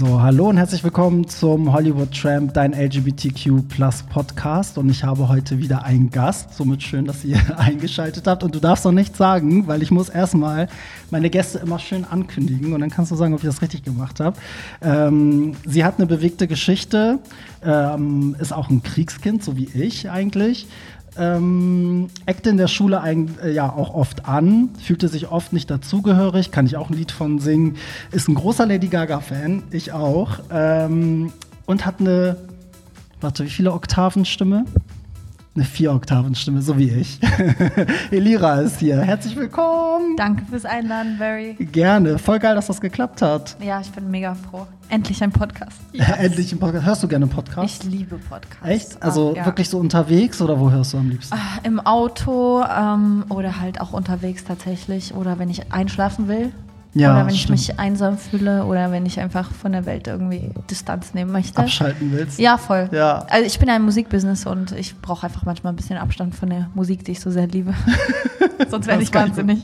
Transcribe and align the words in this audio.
So, 0.00 0.18
hallo 0.22 0.48
und 0.48 0.56
herzlich 0.56 0.82
willkommen 0.82 1.28
zum 1.28 1.74
Hollywood 1.74 2.18
Tramp, 2.18 2.54
dein 2.54 2.72
LGBTQ 2.72 3.68
Podcast. 4.08 4.78
Und 4.78 4.88
ich 4.88 5.04
habe 5.04 5.28
heute 5.28 5.58
wieder 5.58 5.84
einen 5.84 6.08
Gast. 6.08 6.54
Somit 6.54 6.82
schön, 6.82 7.04
dass 7.04 7.22
ihr 7.22 7.38
eingeschaltet 7.58 8.26
habt. 8.26 8.42
Und 8.42 8.54
du 8.54 8.60
darfst 8.60 8.86
noch 8.86 8.92
nichts 8.92 9.18
sagen, 9.18 9.66
weil 9.66 9.82
ich 9.82 9.90
muss 9.90 10.08
erstmal 10.08 10.68
meine 11.10 11.28
Gäste 11.28 11.58
immer 11.58 11.78
schön 11.78 12.06
ankündigen. 12.06 12.72
Und 12.72 12.80
dann 12.80 12.88
kannst 12.88 13.10
du 13.10 13.14
sagen, 13.14 13.34
ob 13.34 13.40
ich 13.40 13.46
das 13.46 13.60
richtig 13.60 13.82
gemacht 13.82 14.20
habe. 14.20 14.38
Ähm, 14.80 15.54
sie 15.66 15.84
hat 15.84 15.98
eine 15.98 16.06
bewegte 16.06 16.48
Geschichte, 16.48 17.18
ähm, 17.62 18.34
ist 18.38 18.54
auch 18.54 18.70
ein 18.70 18.82
Kriegskind, 18.82 19.44
so 19.44 19.58
wie 19.58 19.68
ich 19.74 20.08
eigentlich 20.08 20.66
ähm, 21.20 22.08
eckte 22.26 22.50
in 22.50 22.56
der 22.56 22.68
Schule 22.68 23.00
ein, 23.00 23.36
äh, 23.42 23.52
ja 23.52 23.70
auch 23.70 23.94
oft 23.94 24.26
an, 24.26 24.70
fühlte 24.82 25.08
sich 25.08 25.30
oft 25.30 25.52
nicht 25.52 25.70
dazugehörig, 25.70 26.50
kann 26.50 26.66
ich 26.66 26.76
auch 26.76 26.90
ein 26.90 26.96
Lied 26.96 27.12
von 27.12 27.38
singen, 27.38 27.76
ist 28.10 28.28
ein 28.28 28.34
großer 28.34 28.66
Lady 28.66 28.88
Gaga-Fan, 28.88 29.64
ich 29.70 29.92
auch, 29.92 30.40
ähm, 30.50 31.32
und 31.66 31.86
hat 31.86 32.00
eine, 32.00 32.36
warte, 33.20 33.44
wie 33.44 33.50
viele 33.50 33.72
Oktaven 33.72 34.24
Stimme? 34.24 34.64
Eine 35.60 35.66
Vier-Oktaven-Stimme, 35.66 36.62
so 36.62 36.78
wie 36.78 36.88
ich. 36.88 37.20
Elira 38.10 38.60
ist 38.62 38.80
hier. 38.80 38.98
Herzlich 39.02 39.36
willkommen. 39.36 40.16
Danke 40.16 40.46
fürs 40.46 40.64
Einladen, 40.64 41.18
Barry. 41.18 41.52
Gerne. 41.60 42.18
Voll 42.18 42.38
geil, 42.38 42.54
dass 42.54 42.68
das 42.68 42.80
geklappt 42.80 43.20
hat. 43.20 43.56
Ja, 43.62 43.78
ich 43.78 43.90
bin 43.90 44.10
mega 44.10 44.34
froh. 44.34 44.66
Endlich 44.88 45.22
ein 45.22 45.32
Podcast. 45.32 45.78
Yes. 45.92 46.08
Endlich 46.16 46.50
ein 46.50 46.58
Podcast. 46.58 46.86
Hörst 46.86 47.02
du 47.02 47.08
gerne 47.08 47.26
Podcasts? 47.26 47.84
Ich 47.84 47.92
liebe 47.92 48.16
Podcasts. 48.16 48.66
Echt? 48.66 49.02
Also 49.02 49.34
ja. 49.36 49.44
wirklich 49.44 49.68
so 49.68 49.76
unterwegs 49.76 50.40
oder 50.40 50.58
wo 50.58 50.70
hörst 50.70 50.94
du 50.94 50.96
am 50.96 51.10
liebsten? 51.10 51.34
Ah, 51.34 51.60
Im 51.62 51.78
Auto 51.78 52.64
ähm, 52.64 53.26
oder 53.28 53.60
halt 53.60 53.82
auch 53.82 53.92
unterwegs 53.92 54.44
tatsächlich. 54.44 55.14
Oder 55.14 55.38
wenn 55.38 55.50
ich 55.50 55.70
einschlafen 55.74 56.26
will. 56.26 56.52
Ja, 56.92 57.12
oder 57.12 57.26
wenn 57.26 57.36
stimmt. 57.36 57.60
ich 57.60 57.68
mich 57.68 57.78
einsam 57.78 58.18
fühle 58.18 58.64
oder 58.64 58.90
wenn 58.90 59.06
ich 59.06 59.20
einfach 59.20 59.52
von 59.52 59.72
der 59.72 59.86
Welt 59.86 60.08
irgendwie 60.08 60.50
Distanz 60.68 61.14
nehmen 61.14 61.30
möchte. 61.30 61.58
Abschalten 61.58 62.10
willst? 62.12 62.40
Ja, 62.40 62.58
voll. 62.58 62.88
Ja. 62.92 63.26
Also 63.30 63.46
ich 63.46 63.58
bin 63.58 63.68
ja 63.68 63.76
im 63.76 63.84
Musikbusiness 63.84 64.46
und 64.46 64.72
ich 64.72 65.00
brauche 65.00 65.26
einfach 65.26 65.44
manchmal 65.44 65.72
ein 65.72 65.76
bisschen 65.76 65.98
Abstand 65.98 66.34
von 66.34 66.50
der 66.50 66.68
Musik, 66.74 67.04
die 67.04 67.12
ich 67.12 67.20
so 67.20 67.30
sehr 67.30 67.46
liebe. 67.46 67.74
Sonst 68.68 68.86
werde 68.86 69.02
ich 69.02 69.14
wahnsinnig. 69.14 69.58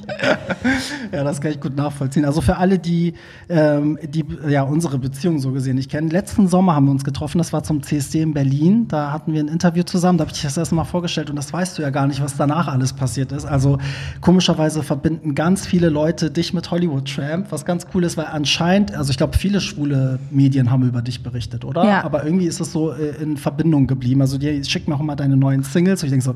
ja, 1.12 1.24
das 1.24 1.41
kann 1.41 1.50
ich 1.50 1.60
gut 1.60 1.77
nachvollziehen. 1.77 2.24
Also 2.24 2.41
für 2.41 2.56
alle, 2.56 2.78
die, 2.78 3.14
ähm, 3.48 3.98
die 4.02 4.24
ja 4.48 4.62
unsere 4.62 4.98
Beziehung 4.98 5.38
so 5.38 5.52
gesehen 5.52 5.77
nicht 5.77 5.91
kennen. 5.91 6.08
Letzten 6.08 6.48
Sommer 6.48 6.74
haben 6.74 6.86
wir 6.86 6.92
uns 6.92 7.04
getroffen, 7.04 7.38
das 7.38 7.52
war 7.52 7.62
zum 7.62 7.82
CSD 7.82 8.22
in 8.22 8.34
Berlin. 8.34 8.88
Da 8.88 9.12
hatten 9.12 9.32
wir 9.32 9.41
ein 9.42 9.48
Interview 9.48 9.82
zusammen, 9.82 10.19
da 10.19 10.22
habe 10.22 10.32
ich 10.34 10.42
das 10.42 10.56
erste 10.56 10.74
Mal 10.74 10.84
vorgestellt 10.84 11.28
und 11.28 11.36
das 11.36 11.52
weißt 11.52 11.77
du 11.77 11.82
ja 11.82 11.91
gar 11.91 12.06
nicht, 12.06 12.22
was 12.22 12.36
danach 12.36 12.69
alles 12.69 12.92
passiert 12.92 13.32
ist. 13.32 13.44
Also 13.44 13.78
komischerweise 14.20 14.82
verbinden 14.82 15.34
ganz 15.34 15.66
viele 15.66 15.88
Leute 15.88 16.30
dich 16.30 16.54
mit 16.54 16.70
Hollywood 16.70 17.08
Tramp, 17.17 17.50
was 17.50 17.64
ganz 17.64 17.86
cool 17.95 18.05
ist, 18.05 18.17
weil 18.17 18.27
anscheinend, 18.27 18.95
also 18.95 19.11
ich 19.11 19.17
glaube, 19.17 19.36
viele 19.36 19.61
schwule 19.61 20.19
Medien 20.31 20.70
haben 20.70 20.86
über 20.86 21.03
dich 21.03 21.22
berichtet, 21.22 21.64
oder? 21.64 21.84
Ja. 21.84 22.05
Aber 22.05 22.25
irgendwie 22.25 22.47
ist 22.47 22.61
es 22.61 22.72
so 22.72 22.92
äh, 22.92 23.22
in 23.22 23.36
Verbindung 23.36 23.86
geblieben. 23.86 24.20
Also 24.20 24.39
die 24.39 24.62
schicken 24.64 24.91
mir 24.91 24.97
auch 24.97 25.00
immer 25.00 25.17
deine 25.17 25.37
neuen 25.37 25.62
Singles 25.62 26.03
und 26.03 26.06
ich 26.06 26.12
denke 26.12 26.25
so, 26.25 26.34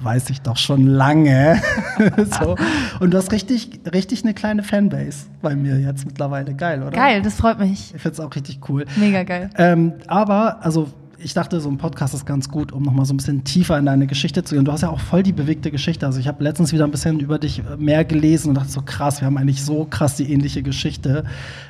weiß 0.00 0.30
ich 0.30 0.40
doch 0.40 0.56
schon 0.56 0.86
lange. 0.86 1.60
so. 2.40 2.56
Und 3.00 3.12
du 3.12 3.18
hast 3.18 3.32
richtig, 3.32 3.80
richtig 3.92 4.24
eine 4.24 4.34
kleine 4.34 4.62
Fanbase 4.62 5.26
bei 5.40 5.54
mir 5.54 5.78
jetzt 5.78 6.06
mittlerweile. 6.06 6.54
Geil, 6.54 6.82
oder? 6.82 6.90
Geil, 6.90 7.22
das 7.22 7.34
freut 7.34 7.58
mich. 7.58 7.94
Ich 7.94 8.02
finde 8.02 8.14
es 8.14 8.20
auch 8.20 8.34
richtig 8.34 8.60
cool. 8.68 8.84
Mega 8.96 9.22
geil. 9.22 9.50
Ähm, 9.56 9.94
aber, 10.06 10.64
also 10.64 10.88
ich 11.20 11.34
dachte, 11.34 11.60
so 11.60 11.68
ein 11.68 11.78
Podcast 11.78 12.14
ist 12.14 12.26
ganz 12.26 12.48
gut, 12.48 12.70
um 12.70 12.82
nochmal 12.82 13.04
so 13.04 13.12
ein 13.12 13.16
bisschen 13.16 13.42
tiefer 13.42 13.76
in 13.78 13.86
deine 13.86 14.06
Geschichte 14.06 14.44
zu 14.44 14.54
gehen. 14.54 14.64
Du 14.64 14.72
hast 14.72 14.82
ja 14.82 14.88
auch 14.88 15.00
voll 15.00 15.22
die 15.22 15.32
bewegte 15.32 15.70
Geschichte. 15.70 16.06
Also 16.06 16.20
ich 16.20 16.28
habe 16.28 16.44
letztens 16.44 16.72
wieder 16.72 16.84
ein 16.84 16.90
bisschen 16.90 17.18
über 17.18 17.38
dich 17.38 17.58
äh, 17.60 17.76
mehr 17.76 18.04
gelesen 18.04 18.50
und 18.50 18.54
dachte 18.54 18.70
so 18.70 18.82
krass, 18.82 19.20
wir 19.20 19.26
haben 19.26 19.36
eigentlich 19.36 19.62
so 19.64 19.84
krass 19.84 20.14
die 20.14 20.32
ähnliche 20.32 20.62
Geschichte. 20.62 21.24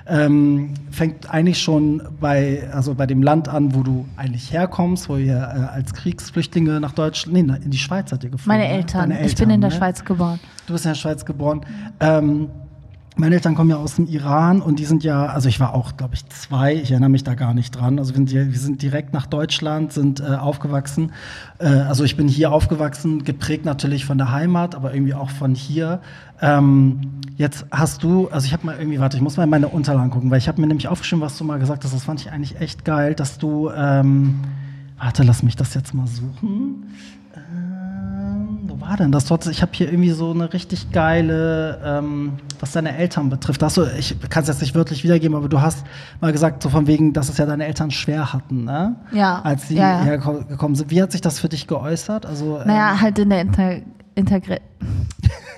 Ähm, 0.07 0.75
fängt 0.91 1.31
eigentlich 1.31 1.61
schon 1.61 2.03
bei, 2.21 2.69
also 2.73 2.95
bei 2.95 3.07
dem 3.07 3.23
Land 3.23 3.49
an, 3.49 3.75
wo 3.75 3.83
du 3.83 4.07
eigentlich 4.17 4.53
herkommst, 4.53 5.09
wo 5.09 5.17
ihr 5.17 5.37
äh, 5.37 5.75
als 5.75 5.95
Kriegsflüchtlinge 5.95 6.79
nach 6.81 6.93
Deutschland, 6.93 7.47
nee, 7.47 7.55
in 7.65 7.71
die 7.71 7.79
Schweiz 7.79 8.11
seid 8.11 8.25
ihr 8.25 8.31
geflogen. 8.31 8.61
Meine 8.61 8.71
Eltern. 8.71 9.11
Eltern 9.11 9.27
ich 9.27 9.35
bin 9.37 9.51
in 9.51 9.61
der 9.61 9.71
ne? 9.71 9.77
Schweiz 9.77 10.05
geboren. 10.05 10.39
Du 10.67 10.75
bist 10.75 10.85
in 10.85 10.91
der 10.91 10.97
Schweiz 10.97 11.25
geboren. 11.25 11.63
Ähm, 12.01 12.49
meine 13.19 13.35
Eltern 13.35 13.55
kommen 13.55 13.71
ja 13.71 13.77
aus 13.77 13.97
dem 13.97 14.07
Iran 14.07 14.63
und 14.63 14.79
die 14.79 14.85
sind 14.85 15.03
ja, 15.03 15.27
also 15.27 15.49
ich 15.49 15.59
war 15.59 15.75
auch, 15.75 15.97
glaube 15.97 16.15
ich, 16.15 16.27
zwei, 16.29 16.75
ich 16.75 16.93
erinnere 16.93 17.11
mich 17.11 17.25
da 17.25 17.35
gar 17.35 17.53
nicht 17.53 17.73
dran. 17.73 17.99
Also 17.99 18.15
wir 18.15 18.27
sind, 18.27 18.33
wir 18.33 18.59
sind 18.59 18.81
direkt 18.81 19.13
nach 19.13 19.27
Deutschland, 19.27 19.93
sind 19.93 20.21
äh, 20.21 20.37
aufgewachsen. 20.37 21.13
Äh, 21.59 21.67
also 21.67 22.05
ich 22.05 22.17
bin 22.17 22.29
hier 22.29 22.53
aufgewachsen, 22.53 23.25
geprägt 23.25 23.65
natürlich 23.65 24.05
von 24.05 24.19
der 24.19 24.31
Heimat, 24.31 24.77
aber 24.77 24.95
irgendwie 24.95 25.15
auch 25.15 25.31
von 25.31 25.55
hier. 25.55 26.01
Ähm, 26.41 27.01
jetzt 27.37 27.67
hast 27.73 28.05
du, 28.05 28.29
also 28.29 28.47
ich 28.47 28.53
habe 28.53 28.65
mal 28.65 28.77
irgendwie, 28.79 29.01
warte, 29.01 29.17
ich 29.17 29.23
muss 29.23 29.37
mal 29.37 29.45
in 29.45 29.51
meine 29.51 29.69
Unterlagen 29.69 30.11
gucken, 30.11 30.31
weil 30.31 30.39
ich 30.39 30.47
habe 30.47 30.61
mir 30.61 30.69
nämlich 30.69 30.87
aufgeschrieben, 30.87 31.21
was 31.21 31.37
du 31.37 31.45
mal 31.45 31.59
gesagt 31.59 31.85
hast, 31.85 31.93
das 31.93 32.05
fand 32.05 32.21
ich 32.21 32.31
eigentlich 32.31 32.61
echt 32.61 32.85
geil, 32.85 33.15
dass 33.15 33.39
du, 33.39 33.71
ähm, 33.71 34.41
warte, 34.97 35.25
lass 35.25 35.43
mich 35.43 35.57
das 35.57 35.75
jetzt 35.75 35.93
mal 35.93 36.07
suchen 36.07 36.85
war 38.81 38.97
denn 38.97 39.13
das? 39.13 39.31
Ich 39.49 39.63
habe 39.63 39.73
hier 39.75 39.91
irgendwie 39.91 40.11
so 40.11 40.31
eine 40.31 40.53
richtig 40.53 40.91
geile, 40.93 41.81
ähm, 41.85 42.35
was 42.61 42.73
deine 42.73 42.97
Eltern 42.97 43.31
betrifft. 43.31 43.63
Hast 43.63 43.77
du, 43.77 43.85
ich 43.99 44.17
kann 44.31 44.43
es 44.43 44.49
jetzt 44.49 44.61
nicht 44.61 44.75
wörtlich 44.75 45.05
wiedergeben, 45.05 45.37
aber 45.37 45.49
du 45.49 45.61
hast 45.61 45.85
mal 46.21 46.33
gesagt, 46.33 46.63
so 46.63 46.69
von 46.69 46.87
wegen, 46.87 47.13
dass 47.13 47.29
es 47.29 47.39
ja 47.39 47.47
deine 47.47 47.67
Eltern 47.67 47.91
schwer 47.91 48.33
hatten, 48.33 48.65
ne? 48.65 48.97
Ja. 49.13 49.41
Als 49.43 49.69
sie 49.69 49.77
ja, 49.77 49.99
ja. 49.99 50.05
hergekommen 50.05 50.75
sind. 50.75 50.91
Wie 50.91 51.03
hat 51.03 51.13
sich 51.13 51.21
das 51.21 51.41
für 51.41 51.49
dich 51.49 51.67
geäußert? 51.67 52.27
Also, 52.27 52.59
naja, 52.65 52.93
ähm, 52.93 53.01
halt 53.01 53.19
in 53.19 53.31
der 53.31 53.41
Inter 54.15 54.41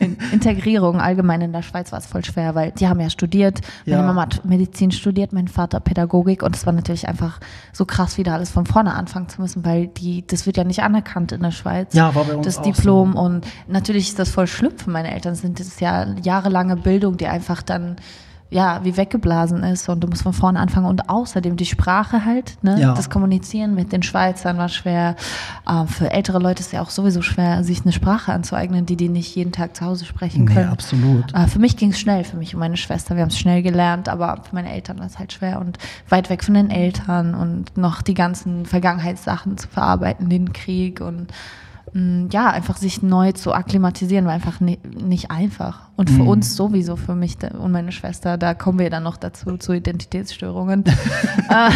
Integri 0.00 0.70
Integrierung 0.70 1.00
allgemein 1.00 1.40
in 1.40 1.52
der 1.52 1.62
Schweiz 1.62 1.92
war 1.92 1.98
es 1.98 2.06
voll 2.06 2.24
schwer, 2.24 2.54
weil 2.54 2.72
die 2.72 2.88
haben 2.88 3.00
ja 3.00 3.10
studiert. 3.10 3.60
Meine 3.86 3.98
ja. 3.98 4.06
Mama 4.06 4.22
hat 4.22 4.44
Medizin 4.44 4.90
studiert, 4.90 5.32
mein 5.32 5.48
Vater 5.48 5.80
Pädagogik 5.80 6.42
und 6.42 6.54
es 6.54 6.66
war 6.66 6.72
natürlich 6.72 7.08
einfach 7.08 7.40
so 7.72 7.84
krass, 7.84 8.18
wieder 8.18 8.34
alles 8.34 8.50
von 8.50 8.66
vorne 8.66 8.94
anfangen 8.94 9.28
zu 9.28 9.40
müssen, 9.40 9.64
weil 9.64 9.88
die, 9.88 10.26
das 10.26 10.46
wird 10.46 10.56
ja 10.56 10.64
nicht 10.64 10.82
anerkannt 10.82 11.32
in 11.32 11.42
der 11.42 11.50
Schweiz. 11.50 11.94
Ja, 11.94 12.14
war 12.14 12.24
bei 12.24 12.34
uns 12.34 12.46
Das 12.46 12.62
Diplom 12.62 13.12
so. 13.12 13.18
und 13.18 13.46
natürlich 13.68 14.08
ist 14.08 14.18
das 14.18 14.30
voll 14.30 14.46
schlimm 14.46 14.76
für 14.76 14.90
meine 14.90 15.12
Eltern, 15.12 15.34
sind 15.34 15.60
das 15.60 15.80
ja 15.80 16.06
jahrelange 16.22 16.76
Bildung, 16.76 17.16
die 17.16 17.26
einfach 17.26 17.62
dann 17.62 17.96
ja, 18.50 18.80
wie 18.82 18.96
weggeblasen 18.96 19.62
ist 19.62 19.88
und 19.88 20.00
du 20.00 20.08
musst 20.08 20.22
von 20.22 20.32
vorne 20.32 20.58
anfangen 20.58 20.86
und 20.86 21.08
außerdem 21.08 21.56
die 21.56 21.66
Sprache 21.66 22.24
halt, 22.24 22.58
ne? 22.62 22.80
Ja. 22.80 22.94
Das 22.94 23.08
Kommunizieren 23.08 23.76
mit 23.76 23.92
den 23.92 24.02
Schweizern 24.02 24.58
war 24.58 24.68
schwer. 24.68 25.14
Äh, 25.68 25.86
für 25.86 26.10
ältere 26.10 26.40
Leute 26.40 26.60
ist 26.60 26.66
es 26.66 26.72
ja 26.72 26.82
auch 26.82 26.90
sowieso 26.90 27.22
schwer, 27.22 27.62
sich 27.62 27.82
eine 27.82 27.92
Sprache 27.92 28.32
anzueignen, 28.32 28.86
die 28.86 28.96
die 28.96 29.08
nicht 29.08 29.34
jeden 29.36 29.52
Tag 29.52 29.76
zu 29.76 29.84
Hause 29.84 30.04
sprechen 30.04 30.46
können. 30.46 30.66
Nee, 30.66 30.72
absolut. 30.72 31.32
Äh, 31.32 31.46
für 31.46 31.60
mich 31.60 31.76
ging 31.76 31.90
es 31.90 32.00
schnell, 32.00 32.24
für 32.24 32.36
mich 32.36 32.54
und 32.54 32.60
meine 32.60 32.76
Schwester, 32.76 33.14
wir 33.14 33.22
haben 33.22 33.30
es 33.30 33.38
schnell 33.38 33.62
gelernt, 33.62 34.08
aber 34.08 34.42
für 34.42 34.54
meine 34.54 34.72
Eltern 34.72 34.98
war 34.98 35.06
es 35.06 35.18
halt 35.18 35.32
schwer 35.32 35.60
und 35.60 35.78
weit 36.08 36.28
weg 36.28 36.42
von 36.42 36.54
den 36.54 36.70
Eltern 36.70 37.34
und 37.36 37.76
noch 37.76 38.02
die 38.02 38.14
ganzen 38.14 38.66
Vergangenheitssachen 38.66 39.58
zu 39.58 39.68
verarbeiten, 39.68 40.28
den 40.28 40.52
Krieg 40.52 41.00
und 41.00 41.32
Mm, 41.92 42.26
ja, 42.30 42.50
einfach 42.50 42.76
sich 42.76 43.02
neu 43.02 43.32
zu 43.32 43.52
akklimatisieren, 43.52 44.26
war 44.26 44.32
einfach 44.32 44.60
nicht 44.60 45.30
einfach. 45.30 45.89
Und 46.00 46.08
für 46.08 46.22
mhm. 46.22 46.28
uns 46.28 46.56
sowieso, 46.56 46.96
für 46.96 47.14
mich 47.14 47.36
und 47.42 47.72
meine 47.72 47.92
Schwester, 47.92 48.38
da 48.38 48.54
kommen 48.54 48.78
wir 48.78 48.88
dann 48.88 49.02
noch 49.02 49.18
dazu, 49.18 49.58
zu 49.58 49.74
Identitätsstörungen. 49.74 50.82
äh, 51.50 51.70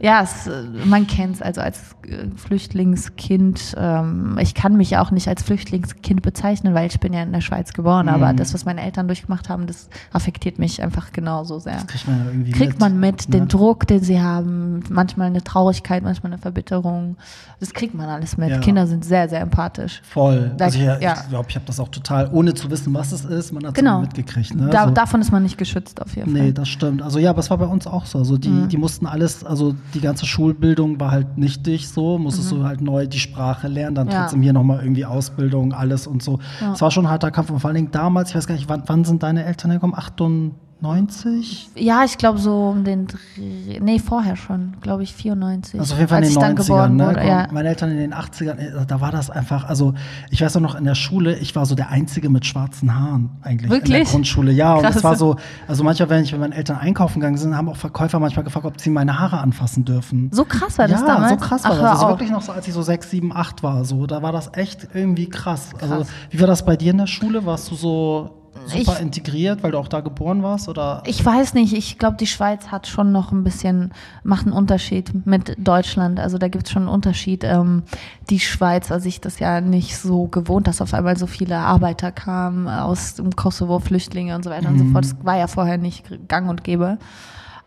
ja, 0.00 0.22
es, 0.22 0.48
man 0.86 1.06
kennt 1.06 1.34
es 1.34 1.42
also 1.42 1.60
als 1.60 1.94
äh, 2.06 2.28
Flüchtlingskind. 2.36 3.76
Ähm, 3.76 4.38
ich 4.40 4.54
kann 4.54 4.78
mich 4.78 4.96
auch 4.96 5.10
nicht 5.10 5.28
als 5.28 5.42
Flüchtlingskind 5.42 6.22
bezeichnen, 6.22 6.72
weil 6.72 6.86
ich 6.86 7.00
bin 7.00 7.12
ja 7.12 7.22
in 7.22 7.32
der 7.32 7.42
Schweiz 7.42 7.74
geboren. 7.74 8.06
Mhm. 8.06 8.12
Aber 8.14 8.32
das, 8.32 8.54
was 8.54 8.64
meine 8.64 8.80
Eltern 8.80 9.08
durchgemacht 9.08 9.50
haben, 9.50 9.66
das 9.66 9.90
affektiert 10.10 10.58
mich 10.58 10.82
einfach 10.82 11.12
genauso 11.12 11.58
sehr. 11.58 11.74
Das 11.74 11.86
kriegt 11.86 12.08
man, 12.08 12.18
ja 12.20 12.24
irgendwie 12.30 12.52
kriegt 12.52 12.72
mit. 12.72 12.80
man 12.80 12.98
mit, 12.98 13.34
den 13.34 13.48
Druck, 13.48 13.86
den 13.86 14.02
sie 14.02 14.22
haben, 14.22 14.82
manchmal 14.88 15.26
eine 15.26 15.44
Traurigkeit, 15.44 16.02
manchmal 16.02 16.32
eine 16.32 16.40
Verbitterung. 16.40 17.18
Das 17.60 17.74
kriegt 17.74 17.94
man 17.94 18.08
alles 18.08 18.38
mit. 18.38 18.48
Ja. 18.48 18.58
Kinder 18.60 18.86
sind 18.86 19.04
sehr, 19.04 19.28
sehr 19.28 19.42
empathisch. 19.42 20.00
Voll. 20.02 20.54
Da, 20.56 20.64
also 20.64 20.78
ich, 20.78 20.84
ja. 20.86 20.96
ich 20.96 21.28
glaube, 21.28 21.50
ich 21.50 21.56
habe 21.56 21.66
das 21.66 21.78
auch 21.78 21.88
total, 21.88 22.30
ohne 22.32 22.54
zu 22.54 22.70
wissen, 22.70 22.94
was 22.94 23.12
es 23.12 23.17
ist, 23.24 23.52
man 23.52 23.64
hat 23.64 23.70
es 23.70 23.74
genau. 23.74 24.00
mitgekriegt. 24.00 24.54
Ne? 24.54 24.68
Da, 24.70 24.88
so. 24.88 24.90
Davon 24.90 25.20
ist 25.20 25.32
man 25.32 25.42
nicht 25.42 25.58
geschützt 25.58 26.00
auf 26.02 26.16
jeden 26.16 26.32
Fall. 26.32 26.42
Nee, 26.42 26.52
das 26.52 26.68
stimmt. 26.68 27.02
Also 27.02 27.18
ja, 27.18 27.30
aber 27.30 27.40
es 27.40 27.50
war 27.50 27.58
bei 27.58 27.66
uns 27.66 27.86
auch 27.86 28.06
so. 28.06 28.18
Also 28.18 28.38
die, 28.38 28.48
mhm. 28.48 28.68
die 28.68 28.76
mussten 28.76 29.06
alles, 29.06 29.44
also 29.44 29.74
die 29.94 30.00
ganze 30.00 30.26
Schulbildung 30.26 30.98
war 31.00 31.10
halt 31.10 31.38
nichtig 31.38 31.88
so, 31.88 32.18
musstest 32.18 32.52
mhm. 32.52 32.56
du 32.56 32.64
halt 32.64 32.80
neu 32.80 33.06
die 33.06 33.18
Sprache 33.18 33.68
lernen, 33.68 33.94
dann 33.94 34.08
ja. 34.08 34.22
trotzdem 34.22 34.42
hier 34.42 34.52
nochmal 34.52 34.80
irgendwie 34.82 35.04
Ausbildung, 35.04 35.72
alles 35.72 36.06
und 36.06 36.22
so. 36.22 36.38
Es 36.58 36.60
ja. 36.60 36.80
war 36.80 36.90
schon 36.90 37.06
ein 37.06 37.10
harter 37.10 37.30
Kampf 37.30 37.50
und 37.50 37.60
vor 37.60 37.68
allen 37.68 37.76
Dingen 37.76 37.90
damals, 37.90 38.30
ich 38.30 38.36
weiß 38.36 38.46
gar 38.46 38.54
nicht, 38.54 38.68
wann, 38.68 38.82
wann 38.86 39.04
sind 39.04 39.22
deine 39.22 39.44
Eltern 39.44 39.70
hergekommen? 39.70 39.96
98? 39.96 40.67
90? 40.80 41.70
Ja, 41.74 42.04
ich 42.04 42.18
glaube 42.18 42.38
so 42.38 42.68
um 42.68 42.84
den 42.84 43.08
Dreh, 43.08 43.80
nee, 43.80 43.98
vorher 43.98 44.36
schon, 44.36 44.76
glaube 44.80 45.02
ich 45.02 45.12
94. 45.12 45.80
Also 45.80 45.94
auf 45.94 45.98
jeden 45.98 46.08
Fall 46.08 46.22
in 46.22 46.30
den 46.30 46.38
dann 46.38 46.52
90ern, 46.52 46.56
geboren 46.56 46.96
ne? 46.96 47.06
wurde, 47.06 47.26
ja. 47.26 47.48
Meine 47.50 47.68
Eltern 47.68 47.90
in 47.90 47.98
den 47.98 48.14
80ern, 48.14 48.58
äh, 48.58 48.86
da 48.86 49.00
war 49.00 49.10
das 49.10 49.28
einfach, 49.28 49.64
also 49.64 49.94
ich 50.30 50.40
weiß 50.40 50.56
auch 50.56 50.60
noch 50.60 50.76
in 50.76 50.84
der 50.84 50.94
Schule, 50.94 51.36
ich 51.38 51.56
war 51.56 51.66
so 51.66 51.74
der 51.74 51.88
Einzige 51.90 52.30
mit 52.30 52.46
schwarzen 52.46 52.94
Haaren 52.94 53.30
eigentlich 53.42 53.64
in 53.64 53.70
der 53.70 53.70
Wirklich? 53.70 54.08
Grundschule. 54.08 54.52
Ja, 54.52 54.74
und 54.74 54.82
Krass. 54.82 54.96
es 54.96 55.04
war 55.04 55.16
so, 55.16 55.36
also 55.66 55.82
manchmal, 55.82 56.10
wenn 56.10 56.22
ich 56.22 56.30
mit 56.30 56.40
meinen 56.40 56.52
Eltern 56.52 56.78
einkaufen 56.78 57.20
gegangen 57.20 57.38
sind, 57.38 57.56
haben 57.56 57.68
auch 57.68 57.76
Verkäufer 57.76 58.20
manchmal 58.20 58.44
gefragt, 58.44 58.66
ob 58.66 58.80
sie 58.80 58.90
meine 58.90 59.18
Haare 59.18 59.38
anfassen 59.38 59.84
dürfen. 59.84 60.30
So 60.32 60.44
krass 60.44 60.78
war 60.78 60.86
das 60.86 61.00
ja, 61.00 61.06
damals? 61.06 61.30
so 61.30 61.36
krass 61.38 61.64
war 61.64 61.72
Ach, 61.72 61.80
das. 61.80 61.90
Also 61.90 62.08
wirklich 62.08 62.30
noch 62.30 62.42
so, 62.42 62.52
als 62.52 62.68
ich 62.68 62.74
so 62.74 62.82
sechs, 62.82 63.10
sieben, 63.10 63.34
acht 63.34 63.64
war, 63.64 63.84
so, 63.84 64.06
da 64.06 64.22
war 64.22 64.30
das 64.30 64.50
echt 64.54 64.88
irgendwie 64.94 65.28
krass. 65.28 65.70
Also 65.80 65.96
Krass. 65.96 66.08
wie 66.30 66.40
war 66.40 66.46
das 66.46 66.64
bei 66.64 66.76
dir 66.76 66.92
in 66.92 66.98
der 66.98 67.06
Schule? 67.06 67.44
Warst 67.44 67.70
du 67.70 67.74
so 67.74 68.37
super 68.66 68.94
Ich- 68.96 69.00
integriert, 69.00 69.62
weil 69.62 69.72
du 69.72 69.78
auch 69.78 69.88
da 69.88 70.00
geboren 70.00 70.42
warst? 70.42 70.68
Oder? 70.68 71.02
Ich 71.06 71.24
weiß 71.24 71.54
nicht, 71.54 71.72
ich 71.72 71.98
glaube, 71.98 72.16
die 72.18 72.26
Schweiz 72.26 72.68
hat 72.68 72.86
schon 72.86 73.12
noch 73.12 73.32
ein 73.32 73.44
bisschen, 73.44 73.92
macht 74.22 74.46
einen 74.46 74.52
Unterschied 74.54 75.26
mit 75.26 75.54
Deutschland. 75.58 76.20
Also 76.20 76.38
da 76.38 76.48
gibt 76.48 76.66
es 76.66 76.72
schon 76.72 76.82
einen 76.82 76.90
Unterschied. 76.92 77.44
Ähm, 77.44 77.82
die 78.30 78.40
Schweiz, 78.40 78.90
also 78.90 79.08
ich 79.08 79.20
das 79.20 79.38
ja 79.38 79.60
nicht 79.60 79.96
so 79.96 80.26
gewohnt, 80.26 80.66
dass 80.66 80.80
auf 80.82 80.92
einmal 80.94 81.16
so 81.16 81.26
viele 81.26 81.56
Arbeiter 81.58 82.12
kamen 82.12 82.68
aus 82.68 83.14
dem 83.14 83.34
Kosovo, 83.36 83.78
Flüchtlinge 83.78 84.34
und 84.34 84.44
so 84.44 84.50
weiter 84.50 84.68
und 84.68 84.78
so 84.78 84.84
fort. 84.86 85.04
Das 85.04 85.16
war 85.22 85.36
ja 85.38 85.46
vorher 85.46 85.78
nicht 85.78 86.04
gang 86.28 86.48
und 86.50 86.64
gäbe. 86.64 86.98